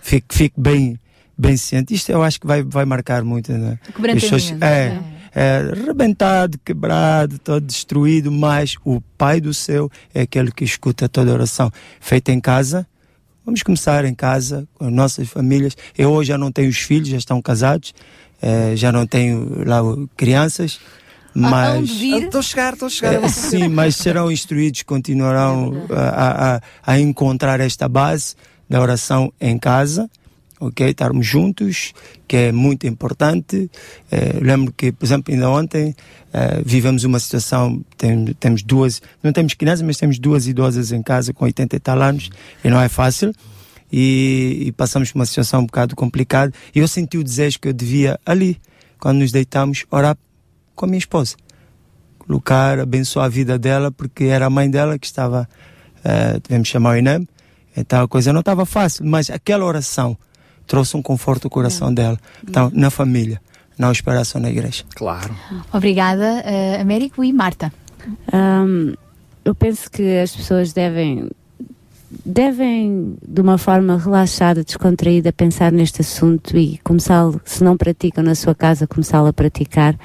[0.03, 0.99] Fique, fique bem,
[1.37, 1.95] bem ciente.
[1.95, 3.53] Isto eu acho que vai, vai marcar muito.
[3.53, 3.79] Né?
[3.87, 4.99] Quebrantamento, As pessoas- É,
[5.35, 11.33] é, arrebentado, quebrado, todo destruído, mas o Pai do céu é aquele que escuta toda
[11.33, 12.87] oração feita em casa.
[13.45, 15.77] Vamos começar em casa, com as nossas famílias.
[15.97, 17.95] Eu hoje já não tenho os filhos, já estão casados,
[18.43, 19.81] eh, já não tenho lá
[20.17, 20.79] crianças,
[21.35, 21.89] mas.
[22.25, 23.15] Estou a chegar, estou a chegar.
[23.25, 26.61] É, sim, mas serão instruídos, continuarão a, a,
[26.93, 28.35] a encontrar esta base
[28.69, 30.11] da oração em casa,
[30.61, 30.89] ok?
[30.89, 31.93] Estarmos juntos,
[32.27, 33.71] que é muito importante.
[34.11, 35.95] Eh, lembro que, por exemplo, ainda ontem
[36.33, 41.03] eh, vivemos uma situação, tem, temos duas, não temos crianças, mas temos duas idosas em
[41.03, 42.31] casa com 80 e tal anos,
[42.65, 43.33] e não é fácil.
[43.91, 46.53] E, e passamos por uma situação um bocado complicada.
[46.75, 48.61] E eu senti o desejo que eu devia ali,
[48.99, 50.17] quando nos deitamos, orar
[50.75, 51.37] com a minha esposa
[52.29, 55.49] colocar, abençoar a vida dela, porque era a mãe dela que estava,
[56.05, 57.27] eh, devemos chamar o INEM,
[57.79, 60.17] Então a coisa não estava fácil, mas aquela oração
[60.67, 62.19] trouxe um conforto ao coração dela.
[62.43, 63.41] Então, na família,
[63.79, 64.85] não esperar só na igreja.
[64.95, 65.35] Claro.
[65.73, 67.73] Obrigada, uh, Américo e Marta.
[68.33, 68.95] Hum,
[69.45, 71.31] eu penso que as pessoas devem
[72.25, 78.35] devem de uma forma relaxada, descontraída pensar neste assunto e começar, se não praticam na
[78.35, 79.97] sua casa, começá-lo a praticar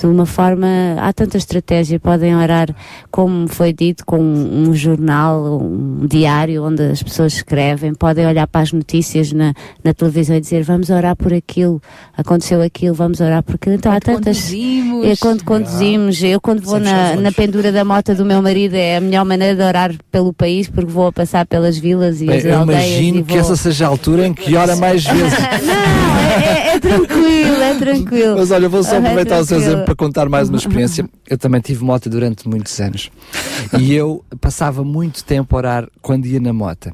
[0.00, 0.66] de uma forma,
[0.98, 2.74] há tanta estratégia, podem orar,
[3.10, 8.62] como foi dito, com um jornal, um diário onde as pessoas escrevem, podem olhar para
[8.62, 9.52] as notícias na,
[9.84, 11.82] na televisão e dizer vamos orar por aquilo,
[12.16, 13.74] aconteceu aquilo, vamos orar por aquilo.
[13.74, 14.38] Então quando há tantas.
[14.38, 15.06] Conduzimos.
[15.06, 18.96] É, quando conduzimos, eu quando vou na, na pendura da moto do meu marido é
[18.96, 22.38] a melhor maneira de orar pelo país porque vou a passar pelas vilas e Bem,
[22.38, 22.84] as eu aldeias.
[22.84, 23.40] imagino e que vou...
[23.40, 25.38] essa seja a altura em que ora mais vezes.
[25.38, 28.36] Não, é, é tranquilo, é tranquilo.
[28.38, 31.08] Mas olha, vou só É aproveitar o seu exemplo para contar mais uma experiência.
[31.28, 33.10] Eu também tive moto durante muitos anos.
[33.78, 36.90] E eu passava muito tempo a orar quando ia na moto.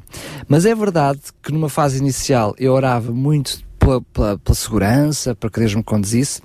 [0.49, 5.49] Mas é verdade que numa fase inicial eu orava muito pela, pela- pela segurança, para
[5.49, 6.41] que Deus me conduzisse.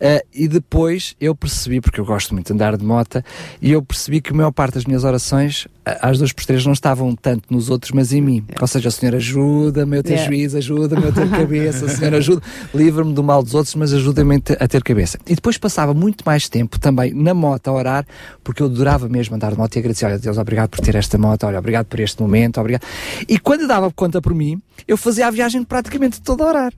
[0.00, 3.22] Eh, e depois eu percebi, porque eu gosto muito de andar de moto,
[3.60, 6.72] e eu percebi que a maior parte das minhas orações, às duas por três, não
[6.72, 8.44] estavam tanto nos outros, mas em mim.
[8.60, 10.26] Ou seja, o Senhor ajuda-me a ter Yeah.
[10.30, 12.42] juízo, ajuda-me a ter cabeça, o Senhor ajuda,
[12.74, 15.18] livra-me do mal dos outros, mas ajuda-me a ter- cabeça.
[15.26, 18.06] E depois passava muito mais tempo também na moto a orar,
[18.44, 21.18] porque eu adorava mesmo andar de moto e agradecer, olha Deus, obrigado por ter esta
[21.18, 22.82] moto, olha, obrigado por este momento, obrigado.
[23.28, 26.72] E quando dava conta por mim, eu fazia a viagem praticamente toda a orar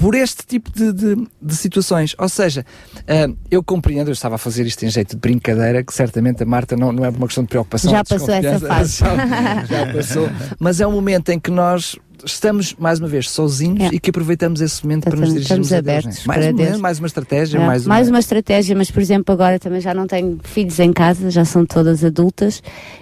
[0.00, 2.14] por este tipo de, de- de situações.
[2.18, 2.64] Ou seja,
[3.06, 6.46] ah, eu compreendo, eu estava a fazer isto em jeito de brincadeira, que certamente a
[6.46, 7.90] Marta não, não é uma questão de preocupação.
[7.90, 8.98] Já passou essa fase.
[8.98, 10.28] Já, já passou.
[10.58, 14.60] Mas é um momento em que nós estamos, mais uma vez, sozinhos e que aproveitamos
[14.60, 15.98] esse momento para nos dirigirmos estamos a Deus.
[16.04, 16.24] abertos né?
[16.26, 16.66] mais, para Deus.
[16.68, 18.00] momento, mais uma estratégia, É, mais uma...
[18.08, 21.64] uma estratégia, mas por exemplo agora também já não tenho filhos em casa, já são
[21.64, 22.60] todas adultas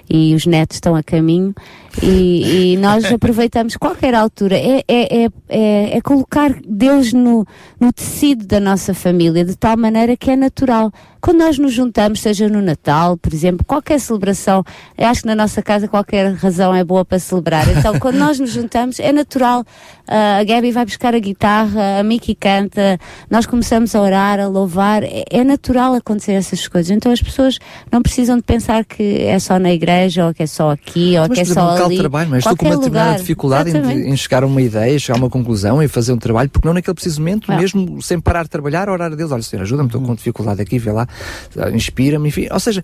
[0.08, 1.55] e os netos estão a caminho
[2.02, 7.47] e, e nós aproveitamos qualquer altura, é, é, é, é, é colocar Deus no,
[7.81, 10.92] no tecido da nossa família de tal maneira que é natural.
[11.26, 14.62] Quando nós nos juntamos, seja no Natal, por exemplo, qualquer celebração,
[14.97, 17.66] eu acho que na nossa casa qualquer razão é boa para celebrar.
[17.68, 19.65] Então, quando nós nos juntamos, é natural.
[20.07, 22.97] Ah, a Gabi vai buscar a guitarra, a Miki canta,
[23.28, 25.02] nós começamos a orar, a louvar.
[25.02, 26.91] É, é natural acontecer essas coisas.
[26.91, 27.58] Então, as pessoas
[27.91, 31.26] não precisam de pensar que é só na igreja, ou que é só aqui, ou
[31.28, 34.10] Mas, que é só um local de trabalho, mas estou com uma determinada dificuldade em,
[34.10, 36.74] em chegar a uma ideia, chegar a uma conclusão e fazer um trabalho, porque não
[36.74, 37.58] naquele preciso momento, Não.
[37.58, 40.78] mesmo sem parar de trabalhar, orar a Deus, olha Senhor, ajuda-me, estou com dificuldade aqui,
[40.78, 41.06] vê lá,
[41.73, 42.48] inspira-me, enfim.
[42.50, 42.82] Ou seja,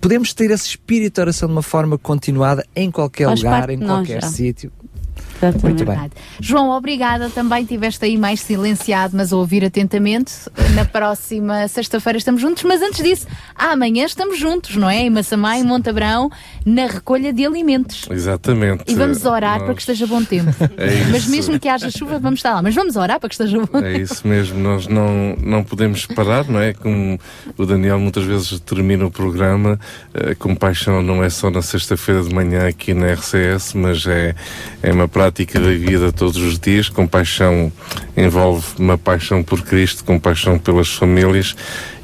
[0.00, 3.78] podemos ter esse espírito de oração de uma forma continuada em qualquer Faz lugar, em
[3.78, 4.72] qualquer sítio.
[5.40, 5.64] Exatamente.
[5.64, 5.94] Muito bem.
[5.94, 6.12] Verdade.
[6.40, 7.30] João, obrigada.
[7.30, 10.32] Também tiveste aí mais silenciado, mas a ouvir atentamente.
[10.74, 15.02] Na próxima sexta-feira estamos juntos, mas antes disso, amanhã estamos juntos, não é?
[15.02, 16.30] Em Massamá, em Montabrão,
[16.66, 18.06] na recolha de alimentos.
[18.10, 18.84] Exatamente.
[18.86, 20.48] E vamos orar Nós- para que esteja bom tempo.
[20.78, 21.04] É.
[21.10, 22.62] Mas mesmo que haja chuva, vamos estar lá.
[22.62, 26.46] Mas vamos orar para que esteja bom É isso mesmo, nós não, não podemos parar,
[26.46, 26.72] não é?
[26.72, 27.18] Como
[27.56, 29.78] o Daniel muitas vezes termina o programa,
[30.14, 34.34] a compaixão não é só na sexta-feira de manhã aqui na RCS, mas é,
[34.82, 35.27] é uma prática
[35.58, 36.88] da vida todos os dias.
[36.88, 37.72] Compaixão
[38.16, 41.54] envolve uma paixão por Cristo, compaixão pelas famílias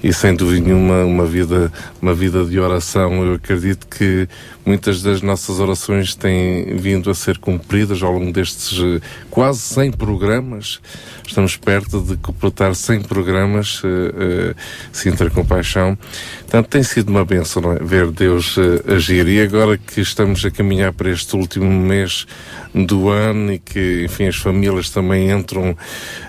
[0.04, 3.24] e sem dúvida nenhuma uma vida, uma vida de oração.
[3.24, 4.28] Eu acredito que
[4.62, 9.00] muitas das nossas orações têm vindo a ser cumpridas ao longo destes eh,
[9.30, 10.78] quase 100 programas.
[11.26, 14.54] Estamos perto de completar 100 programas uh, uh,
[14.92, 15.96] Sintra Compaixão.
[16.40, 17.78] Portanto, tem sido uma benção não é?
[17.78, 19.26] ver Deus uh, agir.
[19.26, 22.26] E agora que estamos a caminhar para este último mês
[22.74, 25.74] do ano e que, enfim, as famílias também entram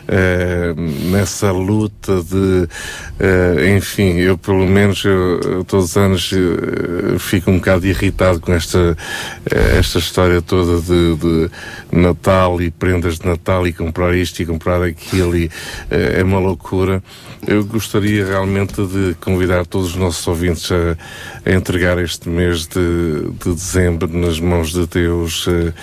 [0.07, 7.51] uh, nessa luta de, uh, enfim, eu pelo menos eu, todos os anos uh, fico
[7.51, 8.97] um bocado irritado com esta,
[9.45, 11.51] esta história toda de, de
[11.91, 15.49] Natal e prendas de Natal e comprar isto e comprar aquilo e
[15.89, 17.03] é uma loucura.
[17.45, 20.97] Eu gostaria realmente de convidar todos os nossos ouvintes a,
[21.45, 25.73] a entregar este mês de, de dezembro nas mãos de Deus uh,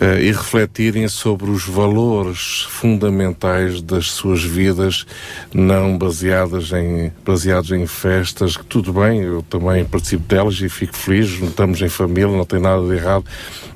[0.00, 5.06] uh, e refletirem sobre os valores fundamentais das suas vidas,
[5.52, 10.96] não baseadas em, baseados em festas, que tudo bem, eu também participo delas e fico
[10.96, 13.24] feliz, juntamos em família, não tem nada de errado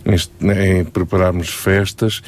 [0.05, 2.23] em, em prepararmos festas,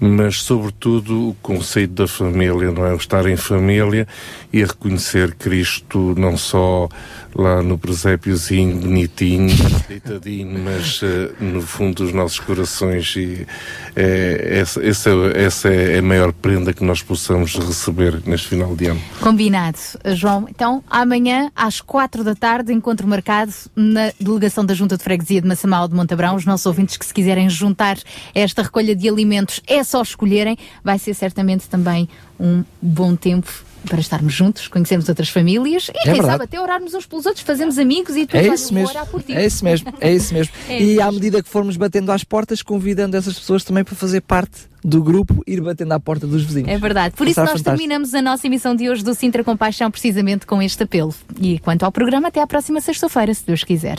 [0.00, 2.92] mas sobretudo o conceito da família, não é?
[2.92, 4.06] O estar em família
[4.52, 6.88] e a reconhecer Cristo não só
[7.34, 9.54] lá no presépiozinho, bonitinho,
[9.88, 13.46] deitadinho, mas uh, no fundo dos nossos corações e
[13.94, 18.86] é, essa, essa, essa é a maior prenda que nós possamos receber neste final de
[18.86, 19.00] ano.
[19.20, 19.78] Combinado,
[20.14, 20.46] João.
[20.48, 25.48] Então, amanhã, às quatro da tarde, encontro marcado na delegação da Junta de Freguesia de
[25.48, 26.34] Massamal de Montabrão.
[26.34, 27.98] Os nossos ouvintes que se quiserem juntar
[28.34, 30.56] esta recolha de alimentos é só escolherem.
[30.82, 32.08] Vai ser certamente também
[32.38, 33.50] um bom tempo
[33.88, 36.32] para estarmos juntos, conhecermos outras famílias e, É quem verdade.
[36.32, 38.90] sabe, até orarmos uns pelos outros, fazemos amigos e depois É isso mesmo.
[38.90, 39.32] orar por ti.
[39.32, 39.92] É isso mesmo.
[40.00, 40.52] É isso mesmo.
[40.68, 43.94] É e isso à medida que formos batendo às portas, convidando essas pessoas também para
[43.94, 46.68] fazer parte do grupo, ir batendo à porta dos vizinhos.
[46.68, 47.14] É verdade.
[47.16, 47.70] Por isso nós fantástico.
[47.70, 51.14] terminamos a nossa emissão de hoje do Sintra Compaixão precisamente com este apelo.
[51.40, 53.98] E quanto ao programa, até à próxima sexta-feira, se Deus quiser.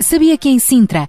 [0.00, 1.08] Sabia que em Sintra,